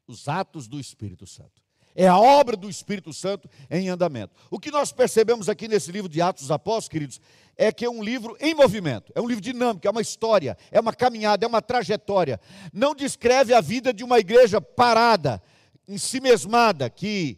Os 0.08 0.28
Atos 0.28 0.68
do 0.68 0.80
Espírito 0.80 1.28
Santo. 1.28 1.62
É 1.96 2.08
a 2.08 2.18
obra 2.18 2.56
do 2.56 2.70
Espírito 2.70 3.12
Santo 3.12 3.50
em 3.70 3.90
andamento. 3.90 4.34
O 4.50 4.60
que 4.60 4.72
nós 4.72 4.92
percebemos 4.92 5.50
aqui 5.50 5.68
nesse 5.68 5.92
livro 5.92 6.10
de 6.10 6.22
Atos 6.22 6.44
dos 6.44 6.52
Apóstolos, 6.52 6.90
queridos, 6.90 7.22
é 7.58 7.72
que 7.72 7.84
é 7.84 7.90
um 7.90 8.02
livro 8.02 8.38
em 8.40 8.56
movimento, 8.56 9.12
é 9.14 9.20
um 9.20 9.28
livro 9.28 9.42
dinâmico, 9.42 9.86
é 9.86 9.92
uma 9.92 10.02
história, 10.02 10.58
é 10.72 10.80
uma 10.80 10.94
caminhada, 10.94 11.46
é 11.46 11.48
uma 11.48 11.62
trajetória. 11.62 12.40
Não 12.72 12.96
descreve 12.96 13.54
a 13.54 13.60
vida 13.60 13.94
de 13.94 14.04
uma 14.04 14.18
igreja 14.18 14.62
parada, 14.62 15.42
em 15.88 15.98
si 15.98 16.22
mesmada, 16.22 16.90
que 16.90 17.38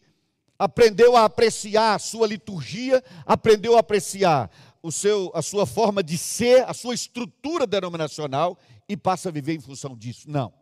aprendeu 0.60 1.18
a 1.18 1.26
apreciar 1.26 1.96
a 1.96 2.00
sua 2.00 2.28
liturgia, 2.28 3.04
aprendeu 3.26 3.76
a 3.76 3.80
apreciar 3.80 4.52
o 4.84 4.92
seu, 4.92 5.32
a 5.34 5.42
sua 5.42 5.66
forma 5.66 6.04
de 6.04 6.18
ser, 6.18 6.64
a 6.70 6.74
sua 6.74 6.94
estrutura 6.94 7.66
denominacional 7.66 8.60
e 8.88 8.98
passa 8.98 9.30
a 9.30 9.32
viver 9.32 9.54
em 9.56 9.60
função 9.60 9.96
disso. 9.96 10.30
Não. 10.30 10.54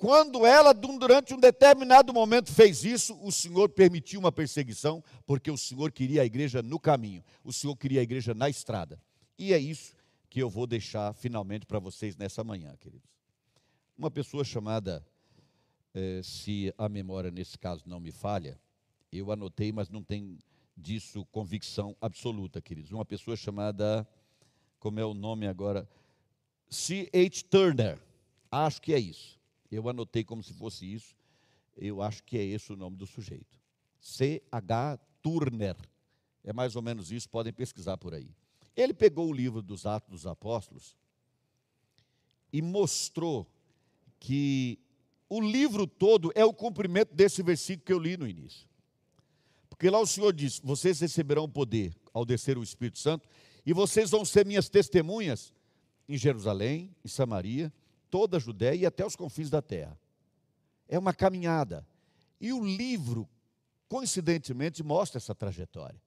Quando 0.00 0.46
ela, 0.46 0.72
durante 0.72 1.34
um 1.34 1.38
determinado 1.38 2.10
momento, 2.10 2.50
fez 2.50 2.84
isso, 2.84 3.20
o 3.22 3.30
Senhor 3.30 3.68
permitiu 3.68 4.18
uma 4.18 4.32
perseguição, 4.32 5.04
porque 5.26 5.50
o 5.50 5.58
Senhor 5.58 5.92
queria 5.92 6.22
a 6.22 6.24
igreja 6.24 6.62
no 6.62 6.80
caminho, 6.80 7.22
o 7.44 7.52
Senhor 7.52 7.76
queria 7.76 8.00
a 8.00 8.02
igreja 8.02 8.32
na 8.32 8.48
estrada. 8.48 8.98
E 9.38 9.52
é 9.52 9.58
isso 9.58 9.94
que 10.30 10.40
eu 10.40 10.48
vou 10.48 10.66
deixar 10.66 11.12
finalmente 11.12 11.66
para 11.66 11.78
vocês 11.78 12.16
nessa 12.16 12.42
manhã, 12.42 12.74
queridos. 12.80 13.10
Uma 13.94 14.10
pessoa 14.10 14.42
chamada, 14.42 15.06
eh, 15.92 16.22
se 16.24 16.72
a 16.78 16.88
memória 16.88 17.30
nesse 17.30 17.58
caso 17.58 17.82
não 17.84 18.00
me 18.00 18.10
falha, 18.10 18.58
eu 19.12 19.30
anotei, 19.30 19.70
mas 19.70 19.90
não 19.90 20.02
tenho 20.02 20.38
disso 20.74 21.26
convicção 21.26 21.94
absoluta, 22.00 22.62
queridos. 22.62 22.90
Uma 22.90 23.04
pessoa 23.04 23.36
chamada, 23.36 24.08
como 24.78 24.98
é 24.98 25.04
o 25.04 25.12
nome 25.12 25.46
agora? 25.46 25.86
C.H. 26.70 27.42
Turner, 27.50 28.00
acho 28.50 28.80
que 28.80 28.94
é 28.94 28.98
isso 28.98 29.38
eu 29.70 29.88
anotei 29.88 30.24
como 30.24 30.42
se 30.42 30.52
fosse 30.52 30.92
isso. 30.92 31.14
Eu 31.76 32.02
acho 32.02 32.22
que 32.24 32.36
é 32.36 32.44
esse 32.44 32.72
o 32.72 32.76
nome 32.76 32.96
do 32.96 33.06
sujeito. 33.06 33.58
C.H. 34.00 34.98
Turner. 35.22 35.76
É 36.42 36.52
mais 36.52 36.74
ou 36.74 36.82
menos 36.82 37.12
isso, 37.12 37.28
podem 37.28 37.52
pesquisar 37.52 37.96
por 37.96 38.14
aí. 38.14 38.30
Ele 38.76 38.94
pegou 38.94 39.28
o 39.28 39.32
livro 39.32 39.62
dos 39.62 39.86
Atos 39.86 40.10
dos 40.10 40.26
Apóstolos 40.26 40.96
e 42.52 42.62
mostrou 42.62 43.46
que 44.18 44.78
o 45.28 45.40
livro 45.40 45.86
todo 45.86 46.32
é 46.34 46.44
o 46.44 46.52
cumprimento 46.52 47.14
desse 47.14 47.42
versículo 47.42 47.84
que 47.84 47.92
eu 47.92 47.98
li 47.98 48.16
no 48.16 48.26
início. 48.26 48.68
Porque 49.68 49.88
lá 49.88 50.00
o 50.00 50.06
Senhor 50.06 50.32
diz: 50.32 50.58
Vocês 50.60 51.00
receberão 51.00 51.48
poder 51.48 51.94
ao 52.12 52.24
descer 52.24 52.58
o 52.58 52.62
Espírito 52.62 52.98
Santo, 52.98 53.28
e 53.64 53.72
vocês 53.72 54.10
vão 54.10 54.24
ser 54.24 54.44
minhas 54.44 54.68
testemunhas 54.68 55.52
em 56.08 56.16
Jerusalém, 56.16 56.94
em 57.04 57.08
Samaria 57.08 57.72
toda 58.10 58.36
a 58.36 58.40
Judéia 58.40 58.74
e 58.74 58.86
até 58.86 59.06
os 59.06 59.16
confins 59.16 59.48
da 59.48 59.62
terra. 59.62 59.98
É 60.88 60.98
uma 60.98 61.14
caminhada. 61.14 61.86
E 62.40 62.52
o 62.52 62.64
livro, 62.64 63.28
coincidentemente, 63.88 64.82
mostra 64.82 65.18
essa 65.18 65.34
trajetória. 65.34 66.00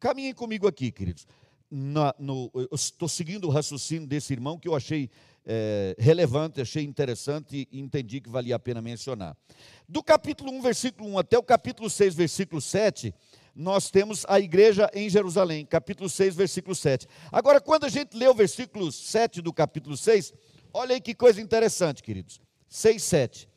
Caminhem 0.00 0.34
comigo 0.34 0.66
aqui, 0.66 0.90
queridos. 0.90 1.26
Na, 1.70 2.14
no, 2.18 2.50
eu 2.54 2.68
estou 2.72 3.08
seguindo 3.08 3.46
o 3.46 3.50
raciocínio 3.50 4.06
desse 4.06 4.32
irmão 4.32 4.58
que 4.58 4.68
eu 4.68 4.74
achei 4.74 5.10
é, 5.46 5.94
relevante, 5.98 6.60
achei 6.60 6.84
interessante 6.84 7.68
e 7.70 7.80
entendi 7.80 8.20
que 8.20 8.28
valia 8.28 8.56
a 8.56 8.58
pena 8.58 8.80
mencionar. 8.80 9.36
Do 9.88 10.02
capítulo 10.02 10.52
1, 10.52 10.62
versículo 10.62 11.08
1 11.10 11.18
até 11.18 11.38
o 11.38 11.42
capítulo 11.42 11.90
6, 11.90 12.14
versículo 12.14 12.60
7, 12.60 13.14
nós 13.54 13.90
temos 13.90 14.24
a 14.28 14.40
igreja 14.40 14.90
em 14.92 15.08
Jerusalém, 15.08 15.64
capítulo 15.64 16.08
6, 16.08 16.34
versículo 16.34 16.74
7. 16.74 17.06
Agora, 17.30 17.60
quando 17.60 17.84
a 17.84 17.88
gente 17.88 18.16
lê 18.16 18.26
o 18.26 18.34
versículo 18.34 18.90
7 18.90 19.40
do 19.40 19.52
capítulo 19.52 19.96
6, 19.96 20.32
Olha 20.76 20.94
aí 20.94 21.00
que 21.00 21.14
coisa 21.14 21.40
interessante, 21.40 22.02
queridos. 22.02 22.40
6, 22.68 23.00
7. 23.00 23.48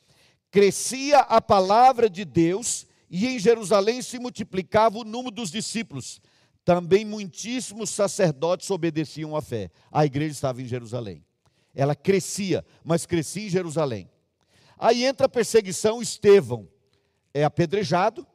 Crescia 0.51 1.19
a 1.21 1.41
palavra 1.41 2.08
de 2.08 2.23
Deus 2.23 2.86
e 3.10 3.25
em 3.25 3.39
Jerusalém 3.39 4.03
se 4.03 4.19
multiplicava 4.19 4.99
o 4.99 5.03
número 5.03 5.32
dos 5.32 5.49
discípulos. 5.49 6.21
Também 6.63 7.03
muitíssimos 7.03 7.89
sacerdotes 7.89 8.69
obedeciam 8.69 9.36
à 9.36 9.41
fé. 9.41 9.71
A 9.91 10.06
igreja 10.06 10.34
estava 10.34 10.62
em 10.62 10.65
Jerusalém. 10.65 11.25
Ela 11.73 11.95
crescia, 11.95 12.63
mas 12.84 13.08
crescia 13.08 13.47
em 13.47 13.49
Jerusalém. 13.49 14.08
Aí 14.77 15.03
entra 15.03 15.25
a 15.25 15.30
perseguição, 15.30 16.01
Estevão 16.01 16.69
é 17.34 17.43
apedrejado 17.43 18.25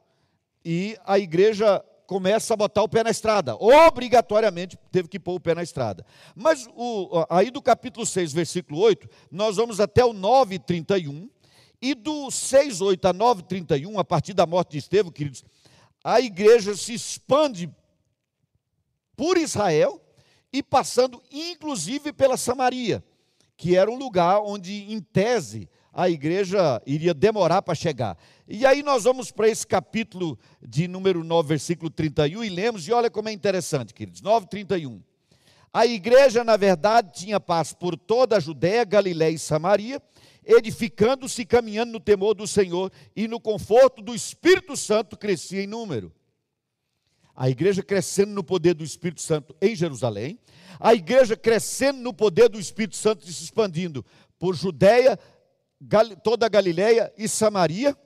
e 0.63 0.97
a 1.05 1.17
igreja 1.17 1.83
começa 2.13 2.53
a 2.53 2.57
botar 2.57 2.83
o 2.83 2.87
pé 2.87 3.03
na 3.03 3.09
estrada. 3.09 3.55
Obrigatoriamente 3.55 4.77
teve 4.91 5.07
que 5.07 5.19
pôr 5.19 5.33
o 5.33 5.39
pé 5.39 5.55
na 5.55 5.63
estrada. 5.63 6.05
Mas 6.35 6.67
o, 6.75 7.25
aí 7.27 7.49
do 7.49 7.59
capítulo 7.59 8.05
6, 8.05 8.31
versículo 8.31 8.79
8, 8.81 9.09
nós 9.31 9.55
vamos 9.55 9.79
até 9.79 10.05
o 10.05 10.13
9, 10.13 10.59
31. 10.59 11.27
E 11.81 11.95
do 11.95 12.29
6, 12.29 12.81
8 12.81 13.03
a 13.07 13.13
9, 13.13 13.41
31, 13.43 13.97
a 13.97 14.03
partir 14.03 14.35
da 14.35 14.45
morte 14.45 14.73
de 14.73 14.77
Estevão, 14.77 15.11
queridos, 15.11 15.43
a 16.03 16.21
igreja 16.21 16.77
se 16.77 16.93
expande 16.93 17.67
por 19.17 19.35
Israel 19.35 19.99
e 20.51 20.61
passando 20.61 21.19
inclusive 21.31 22.13
pela 22.13 22.37
Samaria, 22.37 23.03
que 23.57 23.75
era 23.75 23.89
um 23.89 23.97
lugar 23.97 24.39
onde, 24.39 24.93
em 24.93 25.01
tese, 25.01 25.67
a 25.93 26.09
igreja 26.09 26.81
iria 26.87 27.13
demorar 27.13 27.61
para 27.61 27.75
chegar. 27.75 28.17
E 28.47 28.65
aí 28.65 28.81
nós 28.81 29.03
vamos 29.03 29.31
para 29.31 29.47
esse 29.47 29.65
capítulo 29.65 30.37
de 30.59 30.87
número 30.87 31.23
9, 31.23 31.47
versículo 31.47 31.89
31, 31.91 32.43
e 32.43 32.49
lemos, 32.49 32.87
e 32.87 32.91
olha 32.91 33.11
como 33.11 33.29
é 33.29 33.31
interessante, 33.31 33.93
queridos. 33.93 34.19
9, 34.19 34.47
31. 34.47 34.99
A 35.71 35.85
igreja, 35.85 36.43
na 36.43 36.57
verdade, 36.57 37.11
tinha 37.13 37.39
paz 37.39 37.73
por 37.73 37.95
toda 37.95 38.37
a 38.37 38.39
Judéia, 38.39 38.83
Galiléia 38.83 39.35
e 39.35 39.39
Samaria, 39.39 40.01
edificando-se 40.43 41.43
e 41.43 41.45
caminhando 41.45 41.93
no 41.93 41.99
temor 41.99 42.33
do 42.33 42.47
Senhor 42.47 42.91
e 43.15 43.27
no 43.27 43.39
conforto 43.39 44.01
do 44.01 44.15
Espírito 44.15 44.75
Santo 44.75 45.15
crescia 45.15 45.63
em 45.63 45.67
número. 45.67 46.11
A 47.35 47.49
igreja 47.49 47.81
crescendo 47.81 48.31
no 48.31 48.43
poder 48.43 48.75
do 48.75 48.83
Espírito 48.83 49.21
Santo 49.21 49.55
em 49.61 49.75
Jerusalém, 49.75 50.37
a 50.79 50.93
igreja 50.93 51.35
crescendo 51.35 51.99
no 51.99 52.13
poder 52.13 52.49
do 52.49 52.59
Espírito 52.59 52.95
Santo 52.95 53.27
e 53.27 53.33
se 53.33 53.43
expandindo 53.43 54.05
por 54.43 54.55
Judéia, 54.55 55.17
toda 56.23 56.45
a 56.45 56.49
Galiléia 56.49 57.13
e 57.17 57.27
Samaria. 57.27 57.97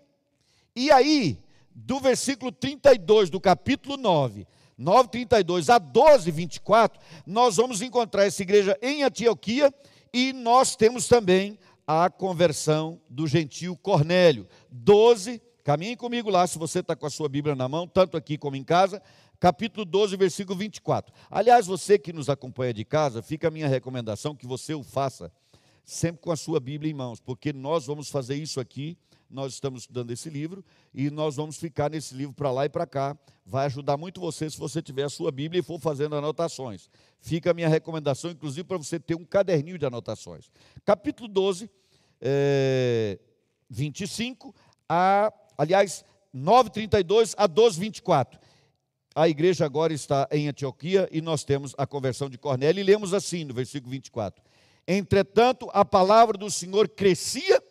E 0.75 0.91
aí, 0.91 1.39
do 1.73 1.99
versículo 1.99 2.51
32 2.51 3.29
do 3.29 3.39
capítulo 3.39 3.97
9, 3.97 4.47
9, 4.77 5.09
32 5.09 5.69
a 5.69 5.77
12, 5.77 6.29
24, 6.31 6.99
nós 7.25 7.57
vamos 7.57 7.81
encontrar 7.81 8.25
essa 8.25 8.41
igreja 8.41 8.77
em 8.81 9.03
Antioquia 9.03 9.73
e 10.13 10.33
nós 10.33 10.75
temos 10.75 11.07
também 11.07 11.57
a 11.85 12.09
conversão 12.09 12.99
do 13.09 13.25
gentio 13.27 13.75
Cornélio. 13.77 14.47
12, 14.69 15.41
caminhe 15.63 15.95
comigo 15.95 16.29
lá, 16.29 16.45
se 16.45 16.59
você 16.59 16.79
está 16.79 16.95
com 16.95 17.05
a 17.05 17.09
sua 17.09 17.29
Bíblia 17.29 17.55
na 17.55 17.67
mão, 17.67 17.87
tanto 17.87 18.17
aqui 18.17 18.37
como 18.37 18.55
em 18.55 18.63
casa, 18.63 19.01
capítulo 19.39 19.85
12, 19.85 20.17
versículo 20.17 20.57
24. 20.57 21.13
Aliás, 21.29 21.65
você 21.67 21.97
que 21.97 22.11
nos 22.11 22.29
acompanha 22.29 22.73
de 22.73 22.83
casa, 22.83 23.21
fica 23.21 23.47
a 23.47 23.51
minha 23.51 23.67
recomendação 23.67 24.35
que 24.35 24.47
você 24.47 24.73
o 24.73 24.83
faça 24.83 25.31
sempre 25.87 26.21
com 26.21 26.33
a 26.33 26.35
sua 26.35 26.59
Bíblia 26.59 26.91
em 26.91 26.93
mãos, 26.93 27.21
porque 27.21 27.53
nós 27.53 27.85
vamos 27.85 28.09
fazer 28.09 28.35
isso 28.35 28.59
aqui. 28.59 28.97
Nós 29.29 29.53
estamos 29.53 29.83
estudando 29.83 30.11
esse 30.11 30.29
livro 30.29 30.63
e 30.93 31.09
nós 31.09 31.37
vamos 31.37 31.57
ficar 31.57 31.89
nesse 31.89 32.13
livro 32.13 32.33
para 32.33 32.51
lá 32.51 32.65
e 32.65 32.69
para 32.69 32.85
cá. 32.85 33.17
Vai 33.45 33.65
ajudar 33.67 33.95
muito 33.95 34.19
você 34.19 34.49
se 34.49 34.57
você 34.57 34.81
tiver 34.81 35.03
a 35.03 35.09
sua 35.09 35.31
Bíblia 35.31 35.59
e 35.59 35.63
for 35.63 35.79
fazendo 35.79 36.15
anotações. 36.15 36.89
Fica 37.21 37.51
a 37.51 37.53
minha 37.53 37.69
recomendação, 37.69 38.31
inclusive, 38.31 38.65
para 38.65 38.77
você 38.77 38.99
ter 38.99 39.15
um 39.15 39.23
caderninho 39.23 39.77
de 39.77 39.85
anotações. 39.85 40.49
Capítulo 40.85 41.29
12, 41.29 41.69
é, 42.19 43.17
25, 43.69 44.53
a, 44.89 45.31
aliás, 45.57 46.03
9, 46.33 46.69
32 46.69 47.33
a 47.37 47.47
12, 47.47 47.79
24. 47.79 48.39
A 49.15 49.27
igreja 49.27 49.65
agora 49.65 49.93
está 49.93 50.27
em 50.31 50.49
Antioquia 50.49 51.07
e 51.11 51.21
nós 51.21 51.43
temos 51.43 51.73
a 51.77 51.87
conversão 51.87 52.29
de 52.29 52.37
Cornélio 52.37 52.81
e 52.81 52.83
lemos 52.83 53.13
assim 53.13 53.45
no 53.45 53.53
versículo 53.53 53.91
24. 53.91 54.46
Entretanto, 54.87 55.69
a 55.73 55.83
palavra 55.83 56.37
do 56.37 56.49
Senhor 56.49 56.87
crescia 56.87 57.61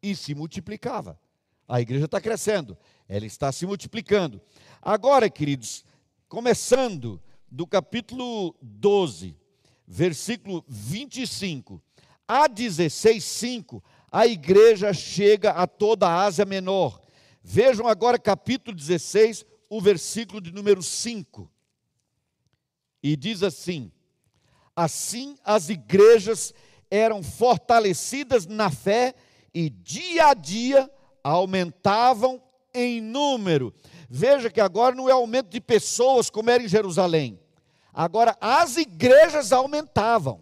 e 0.00 0.14
se 0.14 0.34
multiplicava. 0.34 1.18
A 1.66 1.80
igreja 1.80 2.04
está 2.04 2.20
crescendo, 2.20 2.76
ela 3.08 3.26
está 3.26 3.50
se 3.50 3.66
multiplicando. 3.66 4.40
Agora, 4.80 5.28
queridos, 5.28 5.84
começando 6.28 7.20
do 7.50 7.66
capítulo 7.66 8.54
12, 8.62 9.36
versículo 9.86 10.64
25 10.68 11.82
a 12.26 12.46
16, 12.46 13.22
5, 13.22 13.84
a 14.10 14.26
igreja 14.26 14.92
chega 14.92 15.50
a 15.50 15.66
toda 15.66 16.08
a 16.08 16.22
Ásia 16.24 16.44
Menor. 16.44 17.00
Vejam 17.42 17.86
agora 17.86 18.18
capítulo 18.18 18.76
16, 18.76 19.44
o 19.68 19.80
versículo 19.80 20.40
de 20.40 20.52
número 20.52 20.82
5. 20.82 21.50
E 23.02 23.16
diz 23.16 23.42
assim: 23.42 23.92
Assim, 24.76 25.36
as 25.44 25.68
igrejas 25.68 26.52
eram 26.90 27.22
fortalecidas 27.22 28.46
na 28.46 28.70
fé 28.70 29.14
e 29.52 29.70
dia 29.70 30.28
a 30.28 30.34
dia 30.34 30.90
aumentavam 31.22 32.42
em 32.72 33.00
número. 33.00 33.72
Veja 34.10 34.50
que 34.50 34.60
agora 34.60 34.94
não 34.94 35.08
é 35.08 35.12
aumento 35.12 35.48
de 35.48 35.60
pessoas 35.60 36.28
como 36.28 36.50
era 36.50 36.62
em 36.62 36.68
Jerusalém. 36.68 37.40
Agora 37.92 38.36
as 38.40 38.76
igrejas 38.76 39.52
aumentavam. 39.52 40.40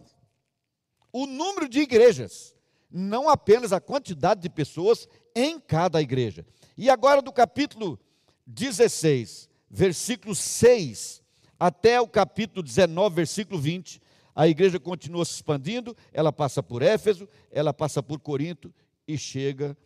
O 1.12 1.26
número 1.26 1.68
de 1.68 1.80
igrejas, 1.80 2.54
não 2.90 3.28
apenas 3.28 3.72
a 3.72 3.80
quantidade 3.80 4.40
de 4.40 4.48
pessoas 4.48 5.06
em 5.34 5.60
cada 5.60 6.00
igreja. 6.00 6.46
E 6.76 6.88
agora 6.88 7.20
do 7.20 7.30
capítulo 7.30 8.00
16, 8.46 9.48
versículo 9.70 10.34
6 10.34 11.22
até 11.60 12.00
o 12.00 12.08
capítulo 12.08 12.62
19, 12.62 13.14
versículo 13.14 13.60
20, 13.60 14.00
a 14.34 14.48
igreja 14.48 14.80
continua 14.80 15.24
se 15.24 15.34
expandindo, 15.34 15.96
ela 16.12 16.32
passa 16.32 16.62
por 16.62 16.82
Éfeso, 16.82 17.28
ela 17.50 17.72
passa 17.72 18.02
por 18.02 18.18
Corinto 18.18 18.72
e 19.06 19.18
chega 19.18 19.76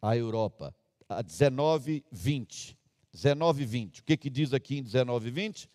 à 0.00 0.16
Europa. 0.16 0.74
A 1.08 1.22
19, 1.22 2.04
20. 2.10 2.76
19, 3.12 3.64
20. 3.64 4.00
O 4.00 4.04
que, 4.04 4.16
que 4.16 4.28
diz 4.28 4.52
aqui 4.52 4.78
em 4.78 4.82
19, 4.82 5.30
20? 5.30 5.70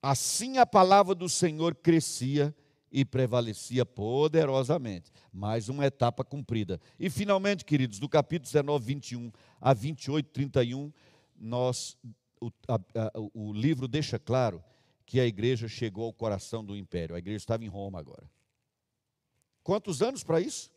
Assim 0.00 0.58
a 0.58 0.66
palavra 0.66 1.14
do 1.14 1.28
Senhor 1.28 1.74
crescia 1.74 2.54
e 2.92 3.04
prevalecia 3.04 3.84
poderosamente. 3.84 5.10
Mais 5.32 5.68
uma 5.68 5.86
etapa 5.86 6.22
cumprida. 6.22 6.80
E 7.00 7.10
finalmente, 7.10 7.64
queridos, 7.64 7.98
do 7.98 8.08
capítulo 8.08 8.46
19, 8.46 8.84
21 8.84 9.32
a 9.60 9.74
28, 9.74 10.30
31, 10.30 10.92
nós, 11.36 11.96
o, 12.40 12.52
a, 12.68 12.74
a, 12.74 13.12
o 13.32 13.52
livro 13.52 13.88
deixa 13.88 14.18
claro 14.18 14.62
que 15.06 15.20
a 15.20 15.26
igreja 15.26 15.68
chegou 15.68 16.06
ao 16.06 16.12
coração 16.12 16.64
do 16.64 16.76
império. 16.76 17.14
A 17.14 17.18
igreja 17.18 17.38
estava 17.38 17.64
em 17.64 17.68
Roma 17.68 17.98
agora. 17.98 18.28
Quantos 19.62 20.02
anos 20.02 20.22
para 20.22 20.40
isso? 20.40 20.70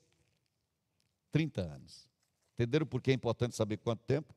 30 1.32 1.62
anos. 1.62 2.08
Entenderam 2.54 2.86
por 2.86 3.02
que 3.02 3.12
é 3.12 3.14
importante 3.14 3.56
saber 3.56 3.78
quanto 3.78 4.04
tempo? 4.04 4.34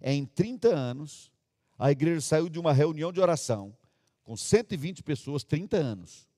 É 0.00 0.12
em 0.12 0.24
30 0.24 0.68
anos, 0.68 1.30
a 1.78 1.90
igreja 1.90 2.20
saiu 2.20 2.48
de 2.48 2.58
uma 2.58 2.72
reunião 2.72 3.12
de 3.12 3.20
oração 3.20 3.76
com 4.24 4.36
120 4.36 5.02
pessoas, 5.02 5.44
30 5.44 5.76
anos, 5.76 6.28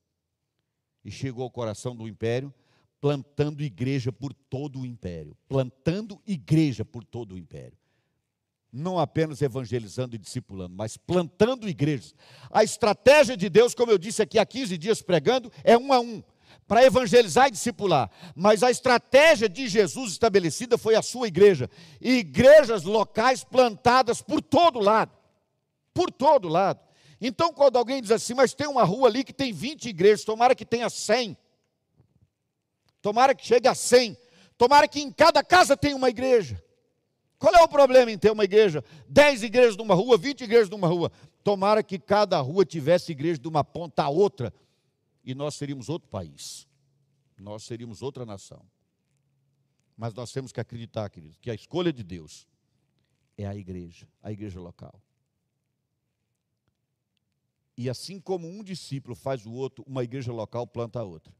e 1.04 1.10
chegou 1.10 1.44
ao 1.44 1.50
coração 1.50 1.94
do 1.94 2.08
império, 2.08 2.52
plantando 3.00 3.62
igreja 3.62 4.10
por 4.10 4.32
todo 4.32 4.80
o 4.80 4.86
império. 4.86 5.36
Plantando 5.48 6.20
igreja 6.26 6.84
por 6.84 7.04
todo 7.04 7.32
o 7.32 7.38
império 7.38 7.76
não 8.72 8.98
apenas 8.98 9.42
evangelizando 9.42 10.16
e 10.16 10.18
discipulando, 10.18 10.74
mas 10.74 10.96
plantando 10.96 11.68
igrejas. 11.68 12.14
A 12.50 12.64
estratégia 12.64 13.36
de 13.36 13.50
Deus, 13.50 13.74
como 13.74 13.92
eu 13.92 13.98
disse 13.98 14.22
aqui 14.22 14.38
há 14.38 14.46
15 14.46 14.78
dias 14.78 15.02
pregando, 15.02 15.52
é 15.62 15.76
um 15.76 15.92
a 15.92 16.00
um, 16.00 16.22
para 16.66 16.82
evangelizar 16.82 17.48
e 17.48 17.50
discipular. 17.50 18.10
Mas 18.34 18.62
a 18.62 18.70
estratégia 18.70 19.46
de 19.46 19.68
Jesus 19.68 20.12
estabelecida 20.12 20.78
foi 20.78 20.94
a 20.94 21.02
sua 21.02 21.28
igreja. 21.28 21.68
igrejas 22.00 22.84
locais 22.84 23.44
plantadas 23.44 24.22
por 24.22 24.40
todo 24.40 24.80
lado. 24.80 25.12
Por 25.92 26.10
todo 26.10 26.48
lado. 26.48 26.80
Então, 27.20 27.52
quando 27.52 27.76
alguém 27.76 28.00
diz 28.00 28.10
assim, 28.10 28.32
mas 28.32 28.54
tem 28.54 28.66
uma 28.66 28.84
rua 28.84 29.08
ali 29.08 29.22
que 29.22 29.34
tem 29.34 29.52
20 29.52 29.86
igrejas, 29.86 30.24
tomara 30.24 30.54
que 30.54 30.64
tenha 30.64 30.88
100. 30.88 31.36
Tomara 33.02 33.34
que 33.34 33.46
chegue 33.46 33.68
a 33.68 33.74
100. 33.74 34.16
Tomara 34.56 34.88
que 34.88 35.00
em 35.00 35.10
cada 35.10 35.44
casa 35.44 35.76
tenha 35.76 35.94
uma 35.94 36.08
igreja. 36.08 36.62
Qual 37.42 37.52
é 37.56 37.60
o 37.60 37.66
problema 37.66 38.08
em 38.08 38.16
ter 38.16 38.30
uma 38.30 38.44
igreja? 38.44 38.84
Dez 39.08 39.42
igrejas 39.42 39.76
numa 39.76 39.96
rua, 39.96 40.16
vinte 40.16 40.44
igrejas 40.44 40.70
numa 40.70 40.86
rua. 40.86 41.10
Tomara 41.42 41.82
que 41.82 41.98
cada 41.98 42.40
rua 42.40 42.64
tivesse 42.64 43.10
igreja 43.10 43.40
de 43.40 43.48
uma 43.48 43.64
ponta 43.64 44.04
a 44.04 44.08
outra. 44.08 44.54
E 45.24 45.34
nós 45.34 45.56
seríamos 45.56 45.88
outro 45.88 46.08
país. 46.08 46.68
Nós 47.36 47.64
seríamos 47.64 48.00
outra 48.00 48.24
nação. 48.24 48.64
Mas 49.96 50.14
nós 50.14 50.30
temos 50.30 50.52
que 50.52 50.60
acreditar, 50.60 51.10
queridos, 51.10 51.36
que 51.36 51.50
a 51.50 51.54
escolha 51.54 51.92
de 51.92 52.04
Deus 52.04 52.46
é 53.36 53.44
a 53.44 53.56
igreja, 53.56 54.06
a 54.22 54.30
igreja 54.30 54.60
local. 54.60 55.02
E 57.76 57.90
assim 57.90 58.20
como 58.20 58.46
um 58.46 58.62
discípulo 58.62 59.16
faz 59.16 59.44
o 59.46 59.50
outro, 59.50 59.82
uma 59.84 60.04
igreja 60.04 60.32
local 60.32 60.64
planta 60.64 61.00
a 61.00 61.02
outra. 61.02 61.34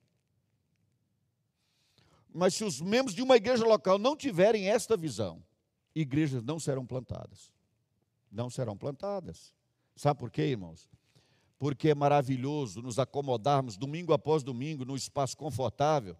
Mas 2.35 2.55
se 2.55 2.65
os 2.65 2.81
membros 2.81 3.15
de 3.15 3.23
uma 3.23 3.37
igreja 3.37 3.65
local 3.65 4.01
não 4.01 4.17
tiverem 4.17 4.69
esta 4.69 4.97
visão, 4.97 5.41
igrejas 5.95 6.43
não 6.43 6.59
serão 6.59 6.87
plantadas. 6.87 7.51
Não 8.31 8.49
serão 8.49 8.77
plantadas. 8.77 9.53
Sabe 9.95 10.19
por 10.19 10.31
quê, 10.31 10.43
irmãos? 10.43 10.89
Porque 11.59 11.91
é 11.91 11.95
maravilhoso 11.95 12.83
nos 12.83 12.99
acomodarmos 12.99 13.77
domingo 13.77 14.13
após 14.13 14.43
domingo 14.43 14.85
num 14.85 14.97
espaço 14.97 15.37
confortável, 15.37 16.17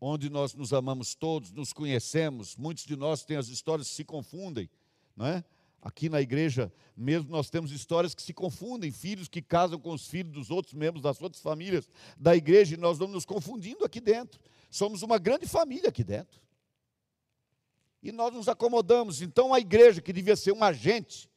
onde 0.00 0.30
nós 0.30 0.54
nos 0.54 0.72
amamos 0.72 1.14
todos, 1.14 1.52
nos 1.52 1.72
conhecemos, 1.72 2.56
muitos 2.56 2.84
de 2.84 2.96
nós 2.96 3.24
têm 3.24 3.36
as 3.36 3.48
histórias 3.48 3.88
que 3.88 3.94
se 3.94 4.04
confundem, 4.04 4.68
não 5.16 5.26
é? 5.26 5.44
Aqui 5.80 6.08
na 6.08 6.20
igreja 6.20 6.72
mesmo 6.96 7.30
nós 7.30 7.48
temos 7.48 7.70
histórias 7.70 8.14
que 8.14 8.22
se 8.22 8.34
confundem, 8.34 8.90
filhos 8.90 9.28
que 9.28 9.40
casam 9.40 9.78
com 9.78 9.92
os 9.92 10.08
filhos 10.08 10.32
dos 10.32 10.50
outros 10.50 10.74
membros 10.74 11.02
das 11.02 11.22
outras 11.22 11.40
famílias 11.40 11.88
da 12.16 12.34
igreja, 12.34 12.74
e 12.74 12.76
nós 12.76 12.98
vamos 12.98 13.14
nos 13.14 13.24
confundindo 13.24 13.84
aqui 13.84 14.00
dentro. 14.00 14.40
Somos 14.68 15.02
uma 15.02 15.18
grande 15.18 15.46
família 15.46 15.88
aqui 15.88 16.02
dentro. 16.02 16.40
E 18.02 18.12
nós 18.12 18.32
nos 18.32 18.48
acomodamos. 18.48 19.22
Então 19.22 19.52
a 19.52 19.60
igreja, 19.60 20.00
que 20.00 20.12
devia 20.12 20.36
ser 20.36 20.52
um 20.52 20.62
agente 20.62 21.28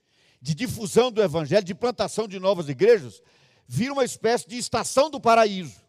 de 0.41 0.55
difusão 0.55 1.11
do 1.11 1.21
evangelho, 1.21 1.63
de 1.63 1.75
plantação 1.75 2.27
de 2.27 2.39
novas 2.39 2.67
igrejas, 2.69 3.21
vira 3.67 3.93
uma 3.93 4.03
espécie 4.03 4.47
de 4.47 4.57
estação 4.57 5.09
do 5.09 5.19
paraíso, 5.19 5.81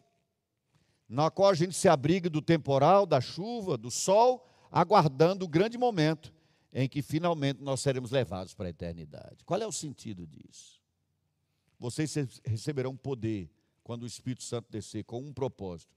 na 1.09 1.29
qual 1.29 1.49
a 1.49 1.53
gente 1.53 1.75
se 1.75 1.87
abriga 1.87 2.29
do 2.29 2.41
temporal, 2.41 3.05
da 3.05 3.19
chuva, 3.19 3.77
do 3.77 3.91
sol, 3.91 4.47
aguardando 4.71 5.45
o 5.45 5.47
grande 5.47 5.77
momento 5.77 6.33
em 6.71 6.89
que 6.89 7.01
finalmente 7.01 7.61
nós 7.61 7.81
seremos 7.81 8.09
levados 8.09 8.53
para 8.53 8.67
a 8.67 8.69
eternidade. 8.69 9.43
Qual 9.45 9.61
é 9.61 9.67
o 9.67 9.71
sentido 9.71 10.25
disso? 10.25 10.81
Vocês 11.79 12.15
receberão 12.45 12.95
poder 12.95 13.51
quando 13.83 14.03
o 14.03 14.07
Espírito 14.07 14.43
Santo 14.43 14.71
descer 14.71 15.03
com 15.03 15.19
um 15.19 15.33
propósito: 15.33 15.91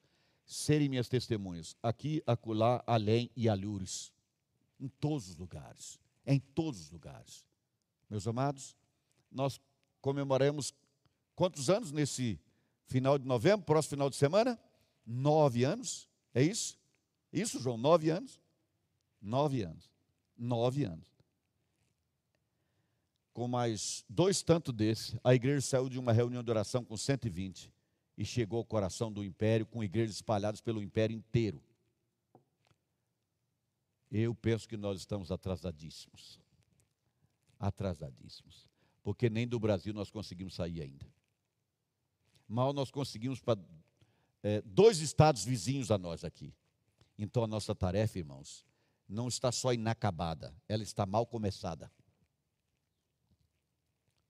serem 0.45 0.89
minhas 0.89 1.09
testemunhas, 1.09 1.77
aqui, 1.83 2.23
acolá, 2.27 2.83
além 2.87 3.31
e 3.37 3.49
alhures, 3.49 4.12
em 4.79 4.89
todos 4.89 5.29
os 5.29 5.37
lugares, 5.37 5.99
em 6.27 6.39
todos 6.39 6.81
os 6.81 6.91
lugares. 6.91 7.45
Meus 8.09 8.27
amados, 8.27 8.77
nós 9.31 9.61
comemoramos 10.01 10.73
quantos 11.35 11.69
anos 11.69 11.93
nesse 11.93 12.41
final 12.87 13.19
de 13.19 13.27
novembro, 13.27 13.65
próximo 13.67 13.91
final 13.91 14.11
de 14.11 14.17
semana? 14.17 14.59
Nove 15.05 15.65
anos, 15.65 16.09
é 16.35 16.43
isso? 16.43 16.79
Isso, 17.33 17.61
João, 17.61 17.77
nove 17.77 18.11
anos? 18.11 18.41
Nove 19.21 19.62
anos. 19.62 19.91
Nove 20.37 20.85
anos. 20.85 21.07
Com 23.33 23.47
mais 23.47 24.05
dois 24.09 24.43
tantos 24.43 24.73
desses, 24.73 25.15
a 25.23 25.35
igreja 25.35 25.61
saiu 25.61 25.89
de 25.89 25.99
uma 25.99 26.12
reunião 26.12 26.43
de 26.43 26.51
oração 26.51 26.85
com 26.85 26.97
120 26.97 27.71
e 28.17 28.25
chegou 28.25 28.59
ao 28.59 28.65
coração 28.65 29.12
do 29.12 29.23
império, 29.23 29.67
com 29.67 29.85
igrejas 29.85 30.17
espalhadas 30.17 30.61
pelo 30.61 30.83
império 30.83 31.15
inteiro. 31.15 31.62
Eu 34.11 34.35
penso 34.35 34.69
que 34.69 34.77
nós 34.77 35.01
estamos 35.01 35.31
atrasadíssimos. 35.31 36.40
Atrasadíssimos. 37.59 38.69
Porque 39.03 39.29
nem 39.29 39.47
do 39.47 39.59
Brasil 39.59 39.92
nós 39.92 40.11
conseguimos 40.11 40.55
sair 40.55 40.83
ainda. 40.83 41.07
Mal 42.49 42.73
nós 42.73 42.90
conseguimos 42.90 43.40
para 43.40 43.61
é, 44.42 44.62
dois 44.62 45.01
estados 45.01 45.45
vizinhos 45.45 45.90
a 45.90 45.99
nós 45.99 46.25
aqui. 46.25 46.55
Então 47.19 47.42
a 47.42 47.47
nossa 47.47 47.75
tarefa, 47.75 48.19
irmãos, 48.19 48.64
não 49.09 49.29
está 49.29 49.51
só 49.51 49.73
inacabada, 49.73 50.55
ela 50.69 50.83
está 50.83 51.07
mal 51.07 51.27
começada. 51.27 51.90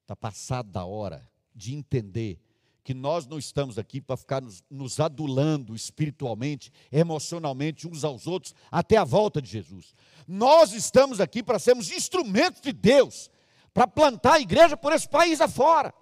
Está 0.02 0.14
passada 0.14 0.70
da 0.70 0.84
hora 0.84 1.28
de 1.54 1.74
entender 1.74 2.40
que 2.86 2.94
nós 2.94 3.26
não 3.26 3.36
estamos 3.36 3.80
aqui 3.80 4.00
para 4.00 4.16
ficar 4.16 4.40
nos, 4.40 4.62
nos, 4.70 5.00
adulando 5.00 5.74
espiritualmente, 5.74 6.72
emocionalmente 6.92 7.88
uns 7.88 8.04
aos 8.04 8.28
outros, 8.28 8.54
até 8.70 8.96
a 8.96 9.02
volta 9.02 9.42
de 9.42 9.50
Jesus. 9.50 9.92
Nós 10.24 10.72
estamos 10.72 11.20
aqui 11.20 11.42
para 11.42 11.58
sermos 11.58 11.90
instrumentos 11.90 12.60
de 12.60 12.72
Deus, 12.72 13.28
para 13.74 13.88
plantar 13.88 14.34
a 14.34 14.40
igreja 14.40 14.76
por 14.76 14.92
esse 14.92 15.08
país 15.08 15.40
afora. 15.40 15.92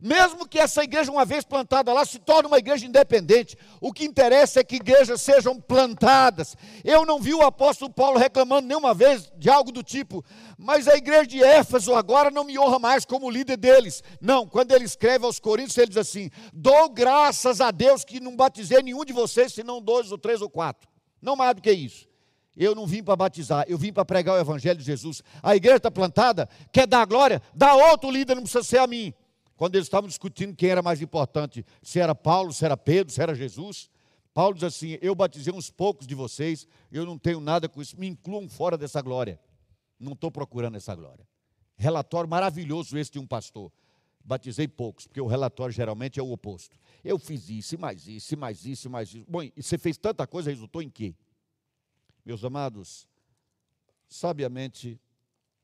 Mesmo 0.00 0.46
que 0.46 0.58
essa 0.58 0.84
igreja, 0.84 1.10
uma 1.10 1.24
vez 1.24 1.44
plantada 1.44 1.92
lá, 1.92 2.04
se 2.04 2.18
torne 2.18 2.46
uma 2.46 2.58
igreja 2.58 2.86
independente, 2.86 3.56
o 3.80 3.92
que 3.92 4.04
interessa 4.04 4.60
é 4.60 4.64
que 4.64 4.76
igrejas 4.76 5.20
sejam 5.20 5.60
plantadas. 5.60 6.56
Eu 6.84 7.04
não 7.04 7.20
vi 7.20 7.34
o 7.34 7.42
apóstolo 7.42 7.92
Paulo 7.92 8.18
reclamando 8.18 8.68
nenhuma 8.68 8.94
vez 8.94 9.30
de 9.36 9.50
algo 9.50 9.72
do 9.72 9.82
tipo, 9.82 10.24
mas 10.56 10.86
a 10.86 10.96
igreja 10.96 11.26
de 11.26 11.42
Éfeso 11.42 11.94
agora 11.94 12.30
não 12.30 12.44
me 12.44 12.58
honra 12.58 12.78
mais 12.78 13.04
como 13.04 13.30
líder 13.30 13.56
deles. 13.56 14.02
Não, 14.20 14.46
quando 14.46 14.72
ele 14.72 14.84
escreve 14.84 15.24
aos 15.24 15.40
Coríntios, 15.40 15.76
ele 15.78 15.88
diz 15.88 15.96
assim: 15.96 16.30
dou 16.52 16.88
graças 16.88 17.60
a 17.60 17.70
Deus 17.70 18.04
que 18.04 18.20
não 18.20 18.36
batizei 18.36 18.82
nenhum 18.82 19.04
de 19.04 19.12
vocês, 19.12 19.52
senão 19.52 19.82
dois 19.82 20.12
ou 20.12 20.18
três 20.18 20.40
ou 20.40 20.48
quatro. 20.48 20.88
Não 21.20 21.34
mais 21.34 21.54
do 21.54 21.62
que 21.62 21.72
isso. 21.72 22.06
Eu 22.56 22.74
não 22.74 22.86
vim 22.86 23.04
para 23.04 23.14
batizar, 23.14 23.64
eu 23.68 23.78
vim 23.78 23.92
para 23.92 24.04
pregar 24.04 24.34
o 24.34 24.40
Evangelho 24.40 24.78
de 24.78 24.84
Jesus. 24.84 25.22
A 25.40 25.54
igreja 25.54 25.76
está 25.76 25.90
plantada, 25.90 26.48
quer 26.72 26.88
dar 26.88 27.04
glória, 27.06 27.40
dá 27.54 27.74
outro 27.74 28.10
líder, 28.10 28.34
não 28.34 28.42
precisa 28.42 28.64
ser 28.64 28.78
a 28.78 28.86
mim 28.86 29.14
quando 29.58 29.74
eles 29.74 29.86
estavam 29.86 30.06
discutindo 30.06 30.54
quem 30.54 30.70
era 30.70 30.80
mais 30.80 31.02
importante, 31.02 31.66
se 31.82 31.98
era 31.98 32.14
Paulo, 32.14 32.52
se 32.52 32.64
era 32.64 32.76
Pedro, 32.76 33.12
se 33.12 33.20
era 33.20 33.34
Jesus. 33.34 33.90
Paulo 34.32 34.54
diz 34.54 34.62
assim: 34.62 34.96
Eu 35.02 35.16
batizei 35.16 35.52
uns 35.52 35.68
poucos 35.68 36.06
de 36.06 36.14
vocês, 36.14 36.64
eu 36.92 37.04
não 37.04 37.18
tenho 37.18 37.40
nada 37.40 37.68
com 37.68 37.82
isso, 37.82 37.98
me 37.98 38.06
incluam 38.06 38.48
fora 38.48 38.78
dessa 38.78 39.02
glória. 39.02 39.38
Não 39.98 40.12
estou 40.12 40.30
procurando 40.30 40.76
essa 40.76 40.94
glória. 40.94 41.26
Relatório 41.76 42.30
maravilhoso 42.30 42.96
esse 42.96 43.10
de 43.10 43.18
um 43.18 43.26
pastor. 43.26 43.72
Batizei 44.24 44.68
poucos, 44.68 45.08
porque 45.08 45.20
o 45.20 45.26
relatório 45.26 45.74
geralmente 45.74 46.20
é 46.20 46.22
o 46.22 46.30
oposto. 46.30 46.78
Eu 47.02 47.18
fiz 47.18 47.48
isso, 47.48 47.76
mais 47.76 48.06
isso, 48.06 48.38
mais 48.38 48.64
isso, 48.64 48.88
mais 48.88 49.12
isso. 49.12 49.24
Bom, 49.28 49.42
e 49.42 49.52
você 49.56 49.76
fez 49.76 49.98
tanta 49.98 50.24
coisa, 50.24 50.50
resultou 50.50 50.82
em 50.82 50.88
quê? 50.88 51.16
Meus 52.24 52.44
amados, 52.44 53.08
sabiamente 54.06 55.00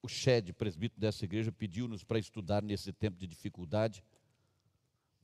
o 0.05 0.09
Shed, 0.09 0.53
presbítero 0.53 1.01
dessa 1.01 1.25
igreja, 1.25 1.51
pediu-nos 1.51 2.05
para 2.05 2.19
estudar 2.19 2.63
nesse 2.63 2.93
tempo 2.93 3.19
de 3.19 3.27
dificuldade 3.27 4.05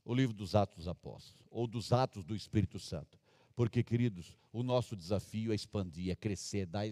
o 0.03 0.11
livro 0.11 0.35
dos 0.35 0.55
Atos 0.55 0.77
dos 0.77 0.87
Apóstolos, 0.87 1.43
ou 1.51 1.67
dos 1.67 1.93
Atos 1.93 2.25
do 2.25 2.35
Espírito 2.35 2.79
Santo. 2.79 3.19
Porque, 3.55 3.83
queridos, 3.83 4.35
o 4.51 4.63
nosso 4.63 4.95
desafio 4.95 5.51
é 5.51 5.55
expandir, 5.55 6.11
é 6.11 6.15
crescer, 6.15 6.61
é 6.61 6.65
dar 6.65 6.83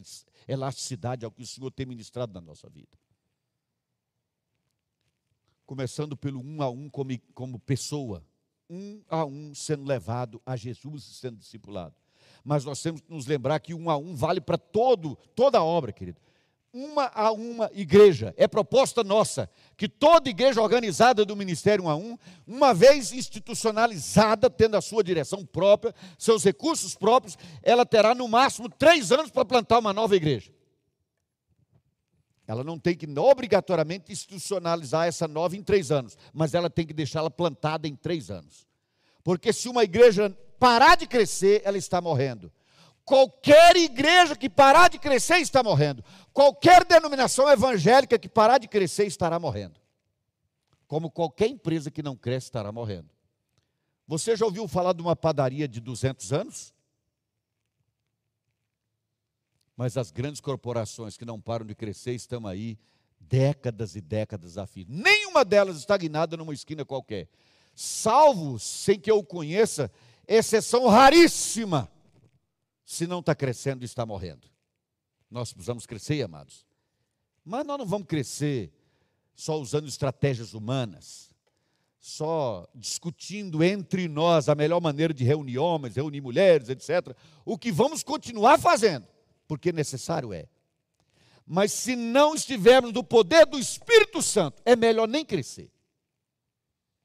elasticidade 0.47 1.25
ao 1.25 1.31
que 1.31 1.41
o 1.41 1.47
Senhor 1.47 1.71
tem 1.71 1.87
ministrado 1.87 2.31
na 2.31 2.39
nossa 2.39 2.69
vida. 2.69 2.95
Começando 5.65 6.15
pelo 6.15 6.39
um 6.39 6.61
a 6.61 6.69
um 6.69 6.91
como, 6.91 7.19
como 7.33 7.57
pessoa, 7.57 8.23
um 8.69 9.01
a 9.09 9.25
um 9.25 9.55
sendo 9.55 9.83
levado 9.83 10.39
a 10.45 10.55
Jesus 10.55 11.07
e 11.07 11.13
sendo 11.15 11.37
discipulado. 11.37 11.95
Mas 12.43 12.63
nós 12.63 12.79
temos 12.83 13.01
que 13.01 13.11
nos 13.11 13.25
lembrar 13.25 13.59
que 13.59 13.73
um 13.73 13.89
a 13.89 13.97
um 13.97 14.15
vale 14.15 14.39
para 14.39 14.59
todo, 14.59 15.15
toda 15.33 15.57
a 15.57 15.63
obra, 15.63 15.91
querido 15.91 16.21
uma 16.73 17.11
a 17.13 17.31
uma 17.31 17.69
igreja. 17.73 18.33
É 18.37 18.47
proposta 18.47 19.03
nossa 19.03 19.49
que 19.75 19.87
toda 19.87 20.29
igreja 20.29 20.61
organizada 20.61 21.25
do 21.25 21.35
Ministério 21.35 21.85
um 21.85 21.89
a 21.89 21.95
um, 21.95 22.17
uma 22.45 22.73
vez 22.73 23.11
institucionalizada, 23.11 24.49
tendo 24.49 24.75
a 24.75 24.81
sua 24.81 25.03
direção 25.03 25.45
própria, 25.45 25.93
seus 26.17 26.43
recursos 26.43 26.95
próprios, 26.95 27.37
ela 27.63 27.85
terá 27.85 28.13
no 28.13 28.27
máximo 28.27 28.69
três 28.69 29.11
anos 29.11 29.31
para 29.31 29.45
plantar 29.45 29.79
uma 29.79 29.93
nova 29.93 30.15
igreja. 30.15 30.51
Ela 32.47 32.63
não 32.63 32.79
tem 32.79 32.95
que 32.95 33.07
obrigatoriamente 33.19 34.11
institucionalizar 34.11 35.07
essa 35.07 35.27
nova 35.27 35.55
em 35.55 35.61
três 35.61 35.91
anos, 35.91 36.17
mas 36.33 36.55
ela 36.55 36.69
tem 36.69 36.85
que 36.85 36.93
deixá-la 36.93 37.29
plantada 37.29 37.87
em 37.87 37.95
três 37.95 38.31
anos. 38.31 38.67
Porque 39.23 39.53
se 39.53 39.69
uma 39.69 39.83
igreja 39.83 40.35
parar 40.57 40.97
de 40.97 41.05
crescer, 41.05 41.61
ela 41.63 41.77
está 41.77 42.01
morrendo. 42.01 42.51
Qualquer 43.09 43.75
igreja 43.75 44.35
que 44.35 44.47
parar 44.47 44.87
de 44.87 44.99
crescer 44.99 45.37
está 45.37 45.63
morrendo. 45.63 46.05
Qualquer 46.31 46.85
denominação 46.85 47.49
evangélica 47.49 48.19
que 48.19 48.29
parar 48.29 48.59
de 48.59 48.67
crescer 48.67 49.07
estará 49.07 49.39
morrendo. 49.39 49.79
Como 50.87 51.09
qualquer 51.09 51.47
empresa 51.47 51.89
que 51.89 52.03
não 52.03 52.15
cresce 52.15 52.45
estará 52.45 52.71
morrendo. 52.71 53.09
Você 54.07 54.35
já 54.35 54.45
ouviu 54.45 54.67
falar 54.67 54.93
de 54.93 55.01
uma 55.01 55.15
padaria 55.15 55.67
de 55.67 55.81
200 55.81 56.31
anos? 56.31 56.71
Mas 59.75 59.97
as 59.97 60.11
grandes 60.11 60.39
corporações 60.39 61.17
que 61.17 61.25
não 61.25 61.41
param 61.41 61.65
de 61.65 61.73
crescer 61.73 62.13
estão 62.13 62.45
aí 62.45 62.77
décadas 63.19 63.95
e 63.95 64.01
décadas 64.01 64.55
a 64.55 64.67
fio. 64.67 64.85
Nenhuma 64.87 65.43
delas 65.43 65.77
estagnada 65.77 66.37
numa 66.37 66.53
esquina 66.53 66.85
qualquer. 66.85 67.27
Salvo, 67.73 68.59
sem 68.59 68.99
que 68.99 69.09
eu 69.09 69.23
conheça, 69.23 69.91
exceção 70.27 70.87
raríssima 70.87 71.89
se 72.89 73.05
não 73.05 73.19
está 73.19 73.35
crescendo, 73.35 73.85
está 73.85 74.03
morrendo. 74.03 74.49
Nós 75.29 75.53
precisamos 75.53 75.85
crescer, 75.85 76.23
amados. 76.23 76.65
Mas 77.45 77.63
nós 77.63 77.77
não 77.77 77.85
vamos 77.85 78.07
crescer 78.07 78.73
só 79.35 79.59
usando 79.59 79.87
estratégias 79.87 80.55
humanas, 80.55 81.29
só 81.99 82.67
discutindo 82.73 83.63
entre 83.63 84.07
nós 84.07 84.49
a 84.49 84.55
melhor 84.55 84.81
maneira 84.81 85.13
de 85.13 85.23
reunir 85.23 85.59
homens, 85.59 85.97
reunir 85.97 86.19
mulheres, 86.19 86.67
etc. 86.67 87.15
O 87.45 87.59
que 87.59 87.71
vamos 87.71 88.01
continuar 88.01 88.57
fazendo, 88.57 89.07
porque 89.47 89.71
necessário 89.71 90.33
é. 90.33 90.47
Mas 91.45 91.71
se 91.71 91.95
não 91.95 92.33
estivermos 92.33 92.91
no 92.91 93.03
poder 93.03 93.45
do 93.45 93.59
Espírito 93.59 94.19
Santo, 94.19 94.63
é 94.65 94.75
melhor 94.75 95.07
nem 95.07 95.23
crescer. 95.23 95.71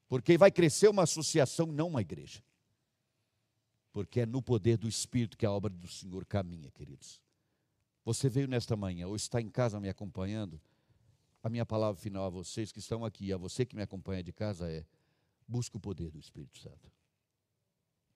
Porque 0.09 0.39
vai 0.39 0.51
crescer 0.51 0.89
uma 0.89 1.03
associação, 1.03 1.67
não 1.67 1.89
uma 1.89 2.01
igreja 2.01 2.43
porque 3.95 4.23
é 4.23 4.27
no 4.27 4.43
poder 4.43 4.77
do 4.77 4.89
Espírito 4.89 5.39
que 5.39 5.47
a 5.47 5.53
obra 5.53 5.71
do 5.71 5.87
Senhor 5.87 6.27
caminha, 6.27 6.69
queridos. 6.73 7.23
Você 8.05 8.29
veio 8.29 8.49
nesta 8.49 8.77
manhã, 8.77 9.07
ou 9.07 9.15
está 9.15 9.41
em 9.41 9.49
casa 9.49 9.79
me 9.79 9.89
acompanhando, 9.89 10.61
a 11.41 11.49
minha 11.49 11.65
palavra 11.65 11.99
final 12.01 12.27
a 12.27 12.29
vocês 12.29 12.73
que 12.73 12.81
estão 12.81 13.05
aqui, 13.05 13.33
a 13.33 13.37
você 13.37 13.65
que 13.65 13.77
me 13.77 13.83
acompanha 13.83 14.21
de 14.21 14.33
casa 14.33 14.69
é: 14.69 14.85
busque 15.47 15.77
o 15.77 15.81
poder 15.81 16.11
do 16.11 16.19
Espírito 16.19 16.59
Santo. 16.59 16.91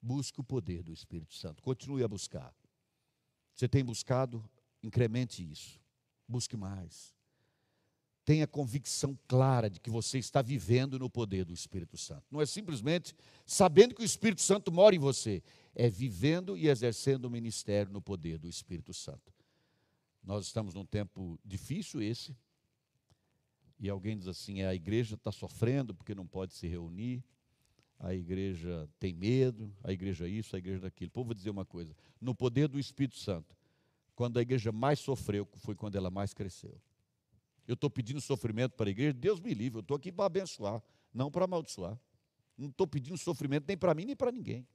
Busque 0.02 0.40
o 0.40 0.44
poder 0.44 0.82
do 0.82 0.92
Espírito 0.92 1.34
Santo. 1.34 1.62
Continue 1.62 2.02
a 2.02 2.08
buscar. 2.08 2.52
Você 3.54 3.68
tem 3.68 3.84
buscado, 3.84 4.44
incremente 4.82 5.48
isso. 5.48 5.80
Busque 6.26 6.56
mais. 6.56 7.14
Tenha 8.28 8.46
convicção 8.46 9.18
clara 9.26 9.70
de 9.70 9.80
que 9.80 9.88
você 9.88 10.18
está 10.18 10.42
vivendo 10.42 10.98
no 10.98 11.08
poder 11.08 11.46
do 11.46 11.54
Espírito 11.54 11.96
Santo. 11.96 12.24
Não 12.30 12.42
é 12.42 12.44
simplesmente 12.44 13.16
sabendo 13.46 13.94
que 13.94 14.02
o 14.02 14.04
Espírito 14.04 14.42
Santo 14.42 14.70
mora 14.70 14.94
em 14.94 14.98
você, 14.98 15.42
é 15.74 15.88
vivendo 15.88 16.54
e 16.54 16.68
exercendo 16.68 17.24
o 17.24 17.30
ministério 17.30 17.90
no 17.90 18.02
poder 18.02 18.36
do 18.36 18.46
Espírito 18.46 18.92
Santo. 18.92 19.32
Nós 20.22 20.44
estamos 20.44 20.74
num 20.74 20.84
tempo 20.84 21.40
difícil 21.42 22.02
esse, 22.02 22.36
e 23.80 23.88
alguém 23.88 24.18
diz 24.18 24.28
assim: 24.28 24.60
é, 24.60 24.66
a 24.66 24.74
igreja 24.74 25.14
está 25.14 25.32
sofrendo 25.32 25.94
porque 25.94 26.14
não 26.14 26.26
pode 26.26 26.52
se 26.52 26.68
reunir, 26.68 27.24
a 27.98 28.12
igreja 28.12 28.86
tem 28.98 29.14
medo, 29.14 29.74
a 29.82 29.90
igreja 29.90 30.28
isso, 30.28 30.54
a 30.54 30.58
igreja 30.58 30.80
daquilo. 30.80 31.10
Pô, 31.10 31.24
vou 31.24 31.32
dizer 31.32 31.48
uma 31.48 31.64
coisa: 31.64 31.96
no 32.20 32.34
poder 32.34 32.68
do 32.68 32.78
Espírito 32.78 33.16
Santo, 33.16 33.56
quando 34.14 34.38
a 34.38 34.42
igreja 34.42 34.70
mais 34.70 34.98
sofreu, 34.98 35.48
foi 35.56 35.74
quando 35.74 35.96
ela 35.96 36.10
mais 36.10 36.34
cresceu 36.34 36.78
eu 37.68 37.74
estou 37.74 37.90
pedindo 37.90 38.18
sofrimento 38.18 38.72
para 38.72 38.88
a 38.88 38.90
igreja, 38.90 39.12
Deus 39.12 39.38
me 39.38 39.52
livre, 39.52 39.78
eu 39.78 39.82
estou 39.82 39.98
aqui 39.98 40.10
para 40.10 40.24
abençoar, 40.24 40.82
não 41.12 41.30
para 41.30 41.44
amaldiçoar. 41.44 42.00
Não 42.56 42.70
estou 42.70 42.86
pedindo 42.86 43.18
sofrimento 43.18 43.66
nem 43.68 43.76
para 43.76 43.94
mim, 43.94 44.06
nem 44.06 44.16
para 44.16 44.32
ninguém. 44.32 44.66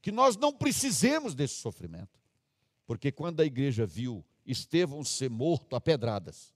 Que 0.00 0.10
nós 0.10 0.36
não 0.38 0.52
precisemos 0.52 1.34
desse 1.34 1.54
sofrimento. 1.54 2.18
Porque 2.86 3.12
quando 3.12 3.40
a 3.40 3.44
igreja 3.44 3.86
viu 3.86 4.24
Estevão 4.44 5.04
ser 5.04 5.28
morto 5.30 5.76
a 5.76 5.80
pedradas, 5.80 6.52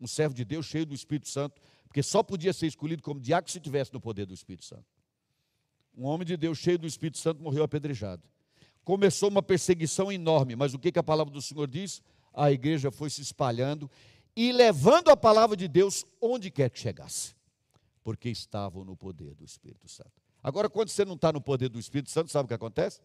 um 0.00 0.06
servo 0.06 0.34
de 0.34 0.44
Deus 0.44 0.66
cheio 0.66 0.86
do 0.86 0.94
Espírito 0.94 1.28
Santo, 1.28 1.60
porque 1.86 2.02
só 2.02 2.22
podia 2.22 2.52
ser 2.52 2.68
escolhido 2.68 3.02
como 3.02 3.20
diácono 3.20 3.50
se 3.50 3.60
tivesse 3.60 3.92
no 3.92 4.00
poder 4.00 4.24
do 4.24 4.32
Espírito 4.32 4.64
Santo. 4.64 4.86
Um 5.94 6.04
homem 6.04 6.26
de 6.26 6.36
Deus 6.36 6.58
cheio 6.58 6.78
do 6.78 6.86
Espírito 6.86 7.18
Santo 7.18 7.42
morreu 7.42 7.64
apedrejado. 7.64 8.22
Começou 8.84 9.28
uma 9.28 9.42
perseguição 9.42 10.10
enorme, 10.10 10.56
mas 10.56 10.72
o 10.72 10.78
que, 10.78 10.90
que 10.90 10.98
a 10.98 11.02
palavra 11.02 11.32
do 11.32 11.42
Senhor 11.42 11.68
diz? 11.68 12.00
A 12.32 12.50
igreja 12.50 12.90
foi 12.90 13.10
se 13.10 13.20
espalhando 13.20 13.90
e 14.36 14.52
levando 14.52 15.10
a 15.10 15.16
palavra 15.16 15.56
de 15.56 15.68
Deus 15.68 16.04
onde 16.20 16.50
quer 16.50 16.70
que 16.70 16.78
chegasse, 16.78 17.34
porque 18.02 18.28
estavam 18.28 18.84
no 18.84 18.96
poder 18.96 19.34
do 19.34 19.44
Espírito 19.44 19.88
Santo. 19.88 20.12
Agora, 20.42 20.68
quando 20.68 20.88
você 20.88 21.04
não 21.04 21.14
está 21.14 21.32
no 21.32 21.40
poder 21.40 21.68
do 21.68 21.78
Espírito 21.78 22.10
Santo, 22.10 22.30
sabe 22.30 22.46
o 22.46 22.48
que 22.48 22.54
acontece? 22.54 23.00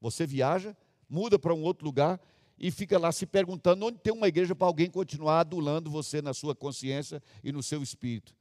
Você 0.00 0.26
viaja, 0.26 0.76
muda 1.08 1.38
para 1.38 1.52
um 1.52 1.62
outro 1.62 1.84
lugar 1.84 2.20
e 2.58 2.70
fica 2.70 2.98
lá 2.98 3.10
se 3.10 3.26
perguntando 3.26 3.86
onde 3.86 3.98
tem 3.98 4.12
uma 4.12 4.28
igreja 4.28 4.54
para 4.54 4.66
alguém 4.66 4.88
continuar 4.88 5.40
adulando 5.40 5.90
você 5.90 6.22
na 6.22 6.32
sua 6.32 6.54
consciência 6.54 7.22
e 7.42 7.50
no 7.50 7.62
seu 7.62 7.82
espírito. 7.82 8.34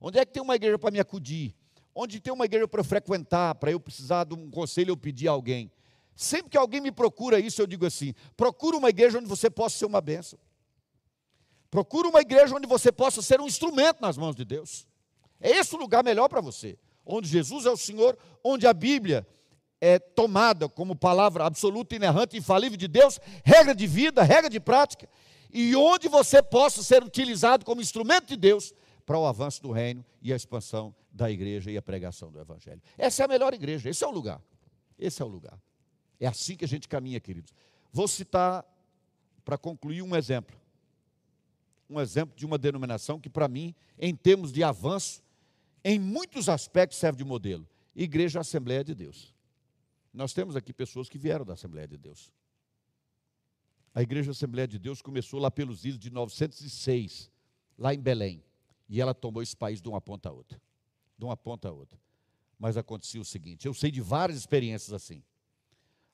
Onde 0.00 0.18
é 0.18 0.24
que 0.24 0.32
tem 0.32 0.42
uma 0.42 0.56
igreja 0.56 0.78
para 0.78 0.90
me 0.90 0.98
acudir? 0.98 1.54
Onde 1.94 2.20
tem 2.20 2.32
uma 2.32 2.44
igreja 2.44 2.66
para 2.66 2.82
frequentar, 2.82 3.54
para 3.56 3.70
eu 3.70 3.78
precisar 3.78 4.24
de 4.24 4.34
um 4.34 4.50
conselho 4.50 4.92
ou 4.92 4.96
pedir 4.96 5.28
a 5.28 5.32
alguém? 5.32 5.70
Sempre 6.16 6.50
que 6.50 6.56
alguém 6.56 6.80
me 6.80 6.90
procura 6.90 7.38
isso, 7.38 7.60
eu 7.60 7.66
digo 7.66 7.84
assim: 7.84 8.14
procura 8.36 8.76
uma 8.76 8.88
igreja 8.88 9.18
onde 9.18 9.28
você 9.28 9.50
possa 9.50 9.78
ser 9.78 9.86
uma 9.86 10.00
bênção. 10.00 10.38
Procura 11.70 12.08
uma 12.08 12.20
igreja 12.20 12.54
onde 12.54 12.66
você 12.66 12.90
possa 12.90 13.22
ser 13.22 13.40
um 13.40 13.46
instrumento 13.46 14.00
nas 14.00 14.18
mãos 14.18 14.34
de 14.34 14.44
Deus. 14.44 14.86
É 15.40 15.50
esse 15.50 15.74
o 15.74 15.78
lugar 15.78 16.02
melhor 16.02 16.28
para 16.28 16.40
você. 16.40 16.76
Onde 17.06 17.28
Jesus 17.28 17.64
é 17.64 17.70
o 17.70 17.76
Senhor, 17.76 18.18
onde 18.42 18.66
a 18.66 18.72
Bíblia 18.72 19.26
é 19.80 19.98
tomada 19.98 20.68
como 20.68 20.94
palavra 20.94 21.46
absoluta, 21.46 21.94
inerrante, 21.94 22.36
infalível 22.36 22.76
de 22.76 22.88
Deus, 22.88 23.18
regra 23.44 23.74
de 23.74 23.86
vida, 23.86 24.22
regra 24.22 24.50
de 24.50 24.60
prática, 24.60 25.08
e 25.52 25.74
onde 25.74 26.08
você 26.08 26.42
possa 26.42 26.82
ser 26.82 27.02
utilizado 27.02 27.64
como 27.64 27.80
instrumento 27.80 28.26
de 28.26 28.36
Deus 28.36 28.74
para 29.06 29.18
o 29.18 29.26
avanço 29.26 29.62
do 29.62 29.72
reino 29.72 30.04
e 30.20 30.32
a 30.32 30.36
expansão 30.36 30.94
da 31.10 31.30
igreja 31.30 31.70
e 31.70 31.76
a 31.76 31.82
pregação 31.82 32.30
do 32.30 32.38
evangelho. 32.38 32.82
Essa 32.98 33.22
é 33.22 33.24
a 33.24 33.28
melhor 33.28 33.54
igreja, 33.54 33.88
esse 33.88 34.04
é 34.04 34.06
o 34.06 34.10
lugar. 34.10 34.40
Esse 34.98 35.22
é 35.22 35.24
o 35.24 35.28
lugar. 35.28 35.58
É 36.20 36.26
assim 36.26 36.56
que 36.56 36.64
a 36.64 36.68
gente 36.68 36.86
caminha, 36.86 37.18
queridos. 37.18 37.54
Vou 37.90 38.06
citar, 38.06 38.64
para 39.44 39.56
concluir, 39.56 40.02
um 40.02 40.14
exemplo 40.14 40.59
um 41.90 42.00
exemplo 42.00 42.36
de 42.36 42.46
uma 42.46 42.56
denominação 42.56 43.18
que, 43.18 43.28
para 43.28 43.48
mim, 43.48 43.74
em 43.98 44.14
termos 44.14 44.52
de 44.52 44.62
avanço, 44.62 45.22
em 45.84 45.98
muitos 45.98 46.48
aspectos 46.48 46.98
serve 46.98 47.18
de 47.18 47.24
modelo. 47.24 47.68
Igreja 47.94 48.40
Assembleia 48.40 48.84
de 48.84 48.94
Deus. 48.94 49.34
Nós 50.12 50.32
temos 50.32 50.54
aqui 50.54 50.72
pessoas 50.72 51.08
que 51.08 51.18
vieram 51.18 51.44
da 51.44 51.54
Assembleia 51.54 51.88
de 51.88 51.96
Deus. 51.96 52.32
A 53.92 54.02
Igreja 54.02 54.30
Assembleia 54.30 54.68
de 54.68 54.78
Deus 54.78 55.02
começou 55.02 55.40
lá 55.40 55.50
pelos 55.50 55.84
idos 55.84 55.98
de 55.98 56.10
906, 56.10 57.30
lá 57.76 57.92
em 57.92 57.98
Belém. 57.98 58.42
E 58.88 59.00
ela 59.00 59.12
tomou 59.12 59.42
esse 59.42 59.56
país 59.56 59.80
de 59.80 59.88
uma 59.88 60.00
ponta 60.00 60.28
a 60.28 60.32
outra. 60.32 60.60
De 61.18 61.24
uma 61.24 61.36
ponta 61.36 61.68
a 61.68 61.72
outra. 61.72 61.98
Mas 62.58 62.76
acontecia 62.76 63.20
o 63.20 63.24
seguinte: 63.24 63.66
eu 63.66 63.74
sei 63.74 63.90
de 63.90 64.00
várias 64.00 64.38
experiências 64.38 64.92
assim. 64.92 65.22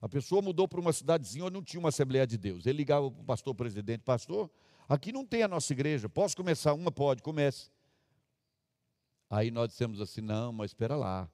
A 0.01 0.09
pessoa 0.09 0.41
mudou 0.43 0.68
para 0.68 0.81
uma 0.81 0.93
cidadezinha 0.93 1.45
onde 1.45 1.55
não 1.55 1.62
tinha 1.62 1.81
uma 1.81 1.89
Assembleia 1.89 2.27
de 2.27 2.39
Deus. 2.39 2.66
Ele 2.66 2.79
ligava 2.79 3.11
para 3.11 3.20
o 3.20 3.24
pastor 3.24 3.55
presidente: 3.55 4.03
Pastor, 4.03 4.51
Aqui 4.89 5.12
não 5.12 5.24
tem 5.24 5.43
a 5.43 5.49
nossa 5.49 5.72
igreja. 5.72 6.09
Posso 6.09 6.37
começar 6.37 6.72
uma? 6.74 6.93
Pode, 6.93 7.22
comece. 7.22 7.70
Aí 9.28 9.51
nós 9.51 9.68
dissemos 9.68 10.01
assim: 10.01 10.20
não, 10.20 10.53
mas 10.53 10.70
espera 10.70 10.97
lá. 10.97 11.28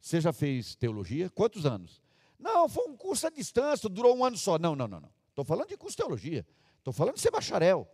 Você 0.00 0.20
já 0.20 0.32
fez 0.32 0.74
teologia? 0.74 1.30
Quantos 1.30 1.66
anos? 1.66 2.02
Não, 2.38 2.68
foi 2.68 2.86
um 2.88 2.96
curso 2.96 3.26
à 3.26 3.30
distância, 3.30 3.88
durou 3.88 4.16
um 4.16 4.24
ano 4.24 4.36
só. 4.36 4.58
Não, 4.58 4.76
não, 4.76 4.86
não, 4.86 5.00
não. 5.00 5.10
Estou 5.30 5.44
falando 5.44 5.68
de 5.68 5.76
curso 5.76 5.96
de 5.96 6.02
teologia. 6.02 6.46
Estou 6.78 6.92
falando 6.92 7.14
de 7.14 7.20
ser 7.20 7.30
bacharel. 7.30 7.88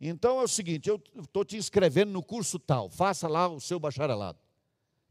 Então 0.00 0.40
é 0.40 0.42
o 0.42 0.48
seguinte: 0.48 0.88
eu 0.88 1.00
estou 1.20 1.44
te 1.44 1.56
inscrevendo 1.56 2.12
no 2.12 2.22
curso 2.22 2.58
tal, 2.58 2.90
faça 2.90 3.28
lá 3.28 3.48
o 3.48 3.60
seu 3.60 3.78
bacharelado. 3.78 4.38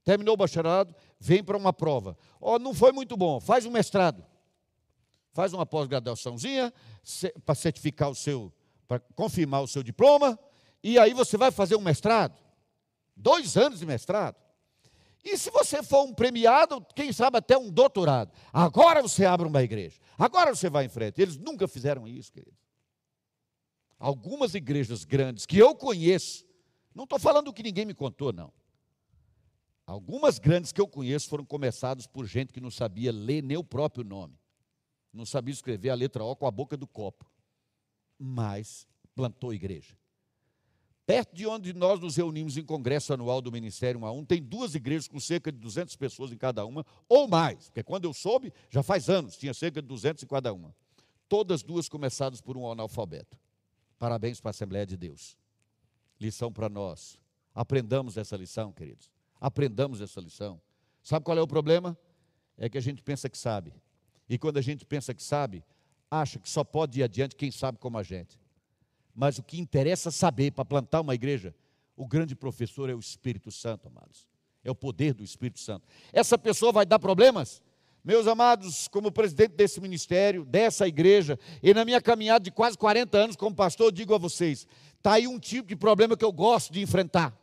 Terminou 0.03 0.34
o 0.34 0.38
bacharelado, 0.38 0.93
vem 1.17 1.41
para 1.41 1.57
uma 1.57 1.71
prova. 1.71 2.17
Ó, 2.41 2.55
oh, 2.55 2.59
não 2.59 2.73
foi 2.73 2.91
muito 2.91 3.15
bom, 3.15 3.39
faz 3.39 3.65
um 3.65 3.71
mestrado. 3.71 4.25
Faz 5.31 5.53
uma 5.53 5.65
pós-graduaçãozinha 5.65 6.71
para 7.43 7.55
certificar 7.55 8.09
o 8.09 8.15
seu 8.15 8.53
para 8.88 8.99
confirmar 9.15 9.61
o 9.61 9.67
seu 9.67 9.84
diploma, 9.84 10.38
e 10.84 10.99
aí 10.99 11.13
você 11.13 11.38
vai 11.38 11.51
fazer 11.51 11.75
um 11.75 11.81
mestrado. 11.81 12.38
Dois 13.15 13.55
anos 13.55 13.79
de 13.79 13.86
mestrado. 13.86 14.36
E 15.23 15.38
se 15.38 15.49
você 15.49 15.81
for 15.81 16.03
um 16.03 16.13
premiado, 16.13 16.86
quem 16.93 17.13
sabe 17.13 17.38
até 17.38 17.57
um 17.57 17.71
doutorado. 17.71 18.31
Agora 18.51 19.01
você 19.01 19.25
abre 19.25 19.47
uma 19.47 19.63
igreja. 19.63 19.97
Agora 20.17 20.53
você 20.53 20.69
vai 20.69 20.86
em 20.86 20.89
frente. 20.89 21.21
Eles 21.21 21.38
nunca 21.38 21.67
fizeram 21.67 22.07
isso, 22.07 22.31
querido. 22.31 22.57
Algumas 23.97 24.53
igrejas 24.53 25.05
grandes 25.05 25.45
que 25.45 25.57
eu 25.57 25.73
conheço, 25.75 26.45
não 26.93 27.05
estou 27.05 27.17
falando 27.17 27.47
o 27.47 27.53
que 27.53 27.63
ninguém 27.63 27.86
me 27.86 27.93
contou, 27.93 28.34
não. 28.34 28.51
Algumas 29.86 30.39
grandes 30.39 30.73
que 30.73 30.81
eu 30.81 30.88
conheço 30.88 31.29
foram 31.29 31.45
começadas 31.45 32.05
por 32.05 32.25
gente 32.25 32.51
que 32.51 32.59
não 32.59 32.71
sabia 32.71 33.11
ler 33.11 33.41
nem 33.41 33.55
o 33.55 33.63
próprio 33.63 34.03
nome. 34.03 34.38
Não 35.13 35.25
sabia 35.25 35.53
escrever 35.53 35.89
a 35.89 35.95
letra 35.95 36.23
O 36.23 36.36
com 36.36 36.45
a 36.45 36.51
boca 36.51 36.75
do 36.75 36.88
copo 36.88 37.32
mas 38.24 38.88
plantou 39.13 39.53
igreja. 39.53 39.97
Perto 41.05 41.36
de 41.36 41.45
onde 41.45 41.74
nós 41.74 41.99
nos 41.99 42.15
reunimos 42.15 42.55
em 42.55 42.63
congresso 42.63 43.13
anual 43.13 43.41
do 43.41 43.51
Ministério 43.51 43.99
1 43.99 44.05
a 44.05 44.11
1, 44.13 44.26
tem 44.26 44.41
duas 44.41 44.74
igrejas 44.74 45.07
com 45.09 45.19
cerca 45.19 45.51
de 45.51 45.57
200 45.57 45.93
pessoas 45.97 46.32
em 46.32 46.38
cada 46.38 46.65
uma, 46.65 46.86
ou 47.09 47.28
mais, 47.28 47.65
porque 47.65 47.84
quando 47.84 48.05
eu 48.05 48.13
soube, 48.13 48.53
já 48.69 48.82
faz 48.82 49.09
anos, 49.09 49.36
tinha 49.36 49.53
cerca 49.53 49.82
de 49.82 49.88
200 49.89 50.24
em 50.24 50.28
cada 50.28 50.53
uma. 50.53 50.74
Todas 51.28 51.61
duas 51.61 51.89
começadas 51.89 52.39
por 52.39 52.55
um 52.55 52.71
analfabeto. 52.71 53.38
Parabéns 53.99 54.39
para 54.39 54.49
a 54.49 54.51
Assembleia 54.51 54.86
de 54.86 54.95
Deus. 54.95 55.38
Lição 56.19 56.51
para 56.51 56.69
nós. 56.69 57.19
Aprendamos 57.53 58.15
essa 58.15 58.38
lição, 58.38 58.71
queridos. 58.71 59.11
Aprendamos 59.41 59.99
essa 59.99 60.21
lição. 60.21 60.61
Sabe 61.01 61.26
qual 61.26 61.38
é 61.38 61.41
o 61.41 61.47
problema? 61.47 61.97
É 62.57 62.69
que 62.69 62.78
a 62.78 62.82
gente 62.82 63.01
pensa 63.01 63.28
que 63.28 63.38
sabe. 63.38 63.74
E 64.30 64.38
quando 64.38 64.57
a 64.57 64.61
gente 64.61 64.86
pensa 64.86 65.13
que 65.13 65.21
sabe, 65.21 65.63
acha 66.22 66.39
que 66.39 66.49
só 66.49 66.64
pode 66.64 66.99
ir 66.99 67.03
adiante 67.03 67.36
quem 67.36 67.51
sabe 67.51 67.78
como 67.78 67.97
a 67.97 68.03
gente. 68.03 68.39
Mas 69.16 69.38
o 69.38 69.43
que 69.43 69.59
interessa 69.59 70.11
saber 70.11 70.51
para 70.51 70.66
plantar 70.66 71.01
uma 71.01 71.16
igreja, 71.16 71.53
o 71.95 72.07
grande 72.07 72.36
professor 72.36 72.89
é 72.89 72.93
o 72.93 72.99
Espírito 72.99 73.51
Santo, 73.51 73.88
amados. 73.88 74.28
É 74.64 74.72
o 74.72 74.76
poder 74.76 75.14
do 75.14 75.24
Espírito 75.24 75.59
Santo. 75.59 75.86
Essa 76.11 76.38
pessoa 76.38 76.72
vai 76.72 76.86
dar 76.86 76.99
problemas? 76.99 77.61
Meus 78.03 78.28
amados, 78.28 78.88
como 78.88 79.11
presidente 79.11 79.53
desse 79.53 79.80
ministério, 79.80 80.43
dessa 80.43 80.88
igreja, 80.88 81.39
e 81.61 81.74
na 81.74 81.86
minha 81.86 82.01
caminhada 82.01 82.43
de 82.43 82.51
quase 82.51 82.78
40 82.78 83.18
anos 83.18 83.36
como 83.36 83.55
pastor, 83.55 83.91
digo 83.91 84.14
a 84.14 84.18
vocês: 84.18 84.68
está 84.97 85.14
aí 85.14 85.28
um 85.28 85.39
tipo 85.39 85.70
de 85.70 85.76
problema 85.76 86.18
que 86.18 86.26
eu 86.26 86.32
gosto 86.32 86.74
de 86.74 86.82
enfrentar. 86.82 87.38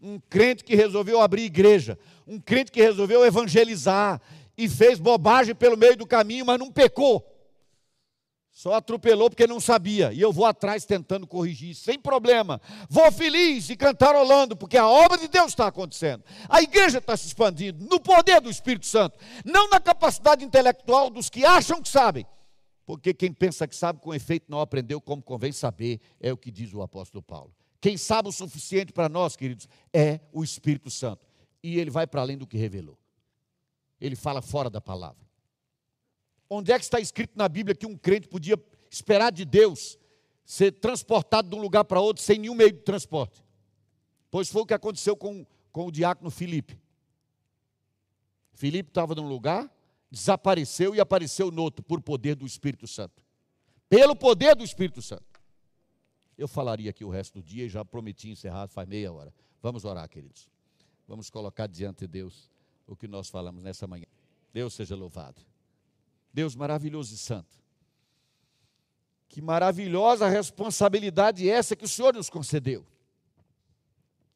Um 0.00 0.18
crente 0.18 0.64
que 0.64 0.74
resolveu 0.74 1.20
abrir 1.20 1.44
igreja, 1.44 1.98
um 2.26 2.38
crente 2.38 2.72
que 2.72 2.80
resolveu 2.80 3.24
evangelizar 3.24 4.20
e 4.56 4.68
fez 4.68 4.98
bobagem 4.98 5.54
pelo 5.54 5.76
meio 5.76 5.96
do 5.96 6.06
caminho, 6.06 6.44
mas 6.44 6.58
não 6.58 6.70
pecou. 6.70 7.29
Só 8.60 8.74
atropelou 8.74 9.30
porque 9.30 9.46
não 9.46 9.58
sabia. 9.58 10.12
E 10.12 10.20
eu 10.20 10.30
vou 10.30 10.44
atrás 10.44 10.84
tentando 10.84 11.26
corrigir, 11.26 11.74
sem 11.74 11.98
problema. 11.98 12.60
Vou 12.90 13.10
feliz 13.10 13.70
e 13.70 13.74
cantarolando, 13.74 14.54
porque 14.54 14.76
a 14.76 14.86
obra 14.86 15.16
de 15.16 15.28
Deus 15.28 15.52
está 15.52 15.68
acontecendo. 15.68 16.22
A 16.46 16.60
igreja 16.60 16.98
está 16.98 17.16
se 17.16 17.26
expandindo 17.26 17.82
no 17.86 17.98
poder 17.98 18.38
do 18.38 18.50
Espírito 18.50 18.84
Santo, 18.84 19.18
não 19.46 19.70
na 19.70 19.80
capacidade 19.80 20.44
intelectual 20.44 21.08
dos 21.08 21.30
que 21.30 21.42
acham 21.42 21.80
que 21.80 21.88
sabem. 21.88 22.26
Porque 22.84 23.14
quem 23.14 23.32
pensa 23.32 23.66
que 23.66 23.74
sabe, 23.74 23.98
com 23.98 24.12
efeito, 24.12 24.44
não 24.50 24.60
aprendeu 24.60 25.00
como 25.00 25.22
convém 25.22 25.52
saber, 25.52 25.98
é 26.20 26.30
o 26.30 26.36
que 26.36 26.50
diz 26.50 26.74
o 26.74 26.82
apóstolo 26.82 27.22
Paulo. 27.22 27.54
Quem 27.80 27.96
sabe 27.96 28.28
o 28.28 28.32
suficiente 28.32 28.92
para 28.92 29.08
nós, 29.08 29.36
queridos, 29.36 29.66
é 29.90 30.20
o 30.34 30.44
Espírito 30.44 30.90
Santo. 30.90 31.26
E 31.62 31.78
ele 31.78 31.90
vai 31.90 32.06
para 32.06 32.20
além 32.20 32.36
do 32.36 32.46
que 32.46 32.58
revelou. 32.58 32.98
Ele 33.98 34.16
fala 34.16 34.42
fora 34.42 34.68
da 34.68 34.82
palavra. 34.82 35.29
Onde 36.50 36.72
é 36.72 36.78
que 36.78 36.84
está 36.84 36.98
escrito 36.98 37.32
na 37.36 37.48
Bíblia 37.48 37.76
que 37.76 37.86
um 37.86 37.96
crente 37.96 38.26
podia 38.26 38.60
esperar 38.90 39.30
de 39.30 39.44
Deus 39.44 39.96
ser 40.44 40.72
transportado 40.72 41.48
de 41.48 41.54
um 41.54 41.60
lugar 41.60 41.84
para 41.84 42.00
outro 42.00 42.24
sem 42.24 42.36
nenhum 42.36 42.56
meio 42.56 42.72
de 42.72 42.80
transporte. 42.80 43.40
Pois 44.32 44.48
foi 44.48 44.62
o 44.62 44.66
que 44.66 44.74
aconteceu 44.74 45.16
com, 45.16 45.46
com 45.70 45.86
o 45.86 45.92
diácono 45.92 46.28
Filipe. 46.28 46.76
Filipe 48.52 48.90
estava 48.90 49.14
num 49.14 49.28
lugar, 49.28 49.72
desapareceu 50.10 50.92
e 50.92 51.00
apareceu 51.00 51.52
no 51.52 51.62
outro, 51.62 51.84
por 51.84 52.02
poder 52.02 52.34
do 52.34 52.44
Espírito 52.44 52.88
Santo. 52.88 53.22
Pelo 53.88 54.16
poder 54.16 54.56
do 54.56 54.64
Espírito 54.64 55.00
Santo. 55.00 55.24
Eu 56.36 56.48
falaria 56.48 56.90
aqui 56.90 57.04
o 57.04 57.10
resto 57.10 57.40
do 57.40 57.42
dia 57.42 57.66
e 57.66 57.68
já 57.68 57.84
prometi 57.84 58.28
encerrar, 58.28 58.66
faz 58.66 58.88
meia 58.88 59.12
hora. 59.12 59.32
Vamos 59.62 59.84
orar, 59.84 60.08
queridos. 60.08 60.48
Vamos 61.06 61.30
colocar 61.30 61.68
diante 61.68 62.00
de 62.00 62.08
Deus 62.08 62.50
o 62.86 62.96
que 62.96 63.06
nós 63.06 63.28
falamos 63.28 63.62
nessa 63.62 63.86
manhã. 63.86 64.06
Deus 64.52 64.74
seja 64.74 64.96
louvado. 64.96 65.40
Deus 66.32 66.54
maravilhoso 66.54 67.14
e 67.14 67.18
santo. 67.18 67.58
Que 69.28 69.40
maravilhosa 69.40 70.28
responsabilidade 70.28 71.48
essa 71.48 71.76
que 71.76 71.84
o 71.84 71.88
Senhor 71.88 72.14
nos 72.14 72.28
concedeu. 72.28 72.84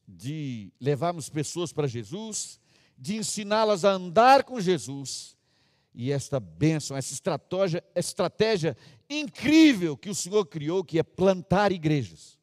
De 0.07 0.71
levarmos 0.79 1.29
pessoas 1.29 1.73
para 1.73 1.87
Jesus, 1.87 2.59
de 2.97 3.17
ensiná-las 3.17 3.83
a 3.83 3.91
andar 3.91 4.43
com 4.43 4.59
Jesus. 4.61 5.35
E 5.93 6.11
esta 6.11 6.39
bênção, 6.39 6.95
essa 6.95 7.13
estratégia, 7.13 7.83
estratégia 7.95 8.77
incrível 9.09 9.97
que 9.97 10.09
o 10.09 10.15
Senhor 10.15 10.45
criou, 10.45 10.83
que 10.83 10.99
é 10.99 11.03
plantar 11.03 11.71
igrejas. 11.71 12.37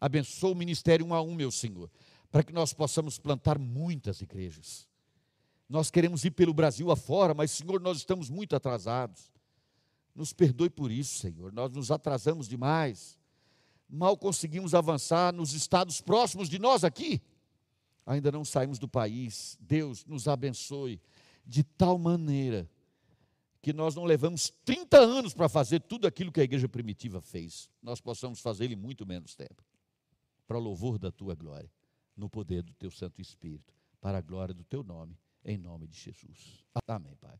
Abençoa 0.00 0.52
o 0.52 0.56
ministério 0.56 1.06
um 1.06 1.14
a 1.14 1.22
um, 1.22 1.34
meu 1.34 1.50
Senhor, 1.50 1.90
para 2.30 2.42
que 2.42 2.52
nós 2.52 2.72
possamos 2.72 3.18
plantar 3.18 3.58
muitas 3.58 4.20
igrejas. 4.20 4.88
Nós 5.72 5.90
queremos 5.90 6.22
ir 6.22 6.32
pelo 6.32 6.52
Brasil 6.52 6.90
afora, 6.90 7.32
mas, 7.32 7.50
Senhor, 7.50 7.80
nós 7.80 7.96
estamos 7.96 8.28
muito 8.28 8.54
atrasados. 8.54 9.32
Nos 10.14 10.30
perdoe 10.30 10.68
por 10.68 10.90
isso, 10.90 11.18
Senhor. 11.18 11.50
Nós 11.50 11.72
nos 11.72 11.90
atrasamos 11.90 12.46
demais. 12.46 13.18
Mal 13.88 14.14
conseguimos 14.18 14.74
avançar 14.74 15.32
nos 15.32 15.54
estados 15.54 15.98
próximos 15.98 16.50
de 16.50 16.58
nós 16.58 16.84
aqui. 16.84 17.22
Ainda 18.04 18.30
não 18.30 18.44
saímos 18.44 18.78
do 18.78 18.86
país. 18.86 19.56
Deus 19.62 20.04
nos 20.04 20.28
abençoe 20.28 21.00
de 21.46 21.64
tal 21.64 21.96
maneira 21.96 22.68
que 23.62 23.72
nós 23.72 23.94
não 23.94 24.04
levamos 24.04 24.52
30 24.66 24.98
anos 24.98 25.32
para 25.32 25.48
fazer 25.48 25.80
tudo 25.80 26.06
aquilo 26.06 26.30
que 26.30 26.42
a 26.42 26.44
igreja 26.44 26.68
primitiva 26.68 27.22
fez. 27.22 27.70
Nós 27.82 27.98
possamos 27.98 28.40
fazer 28.40 28.70
em 28.70 28.76
muito 28.76 29.06
menos 29.06 29.34
tempo. 29.34 29.64
Para 30.46 30.58
louvor 30.58 30.98
da 30.98 31.10
tua 31.10 31.34
glória, 31.34 31.72
no 32.14 32.28
poder 32.28 32.62
do 32.62 32.74
teu 32.74 32.90
Santo 32.90 33.22
Espírito, 33.22 33.72
para 34.02 34.18
a 34.18 34.20
glória 34.20 34.52
do 34.52 34.64
teu 34.64 34.82
nome, 34.82 35.16
em 35.44 35.58
nome 35.58 35.86
de 35.86 35.98
Jesus. 35.98 36.64
Amém, 36.88 37.16
Pai. 37.16 37.38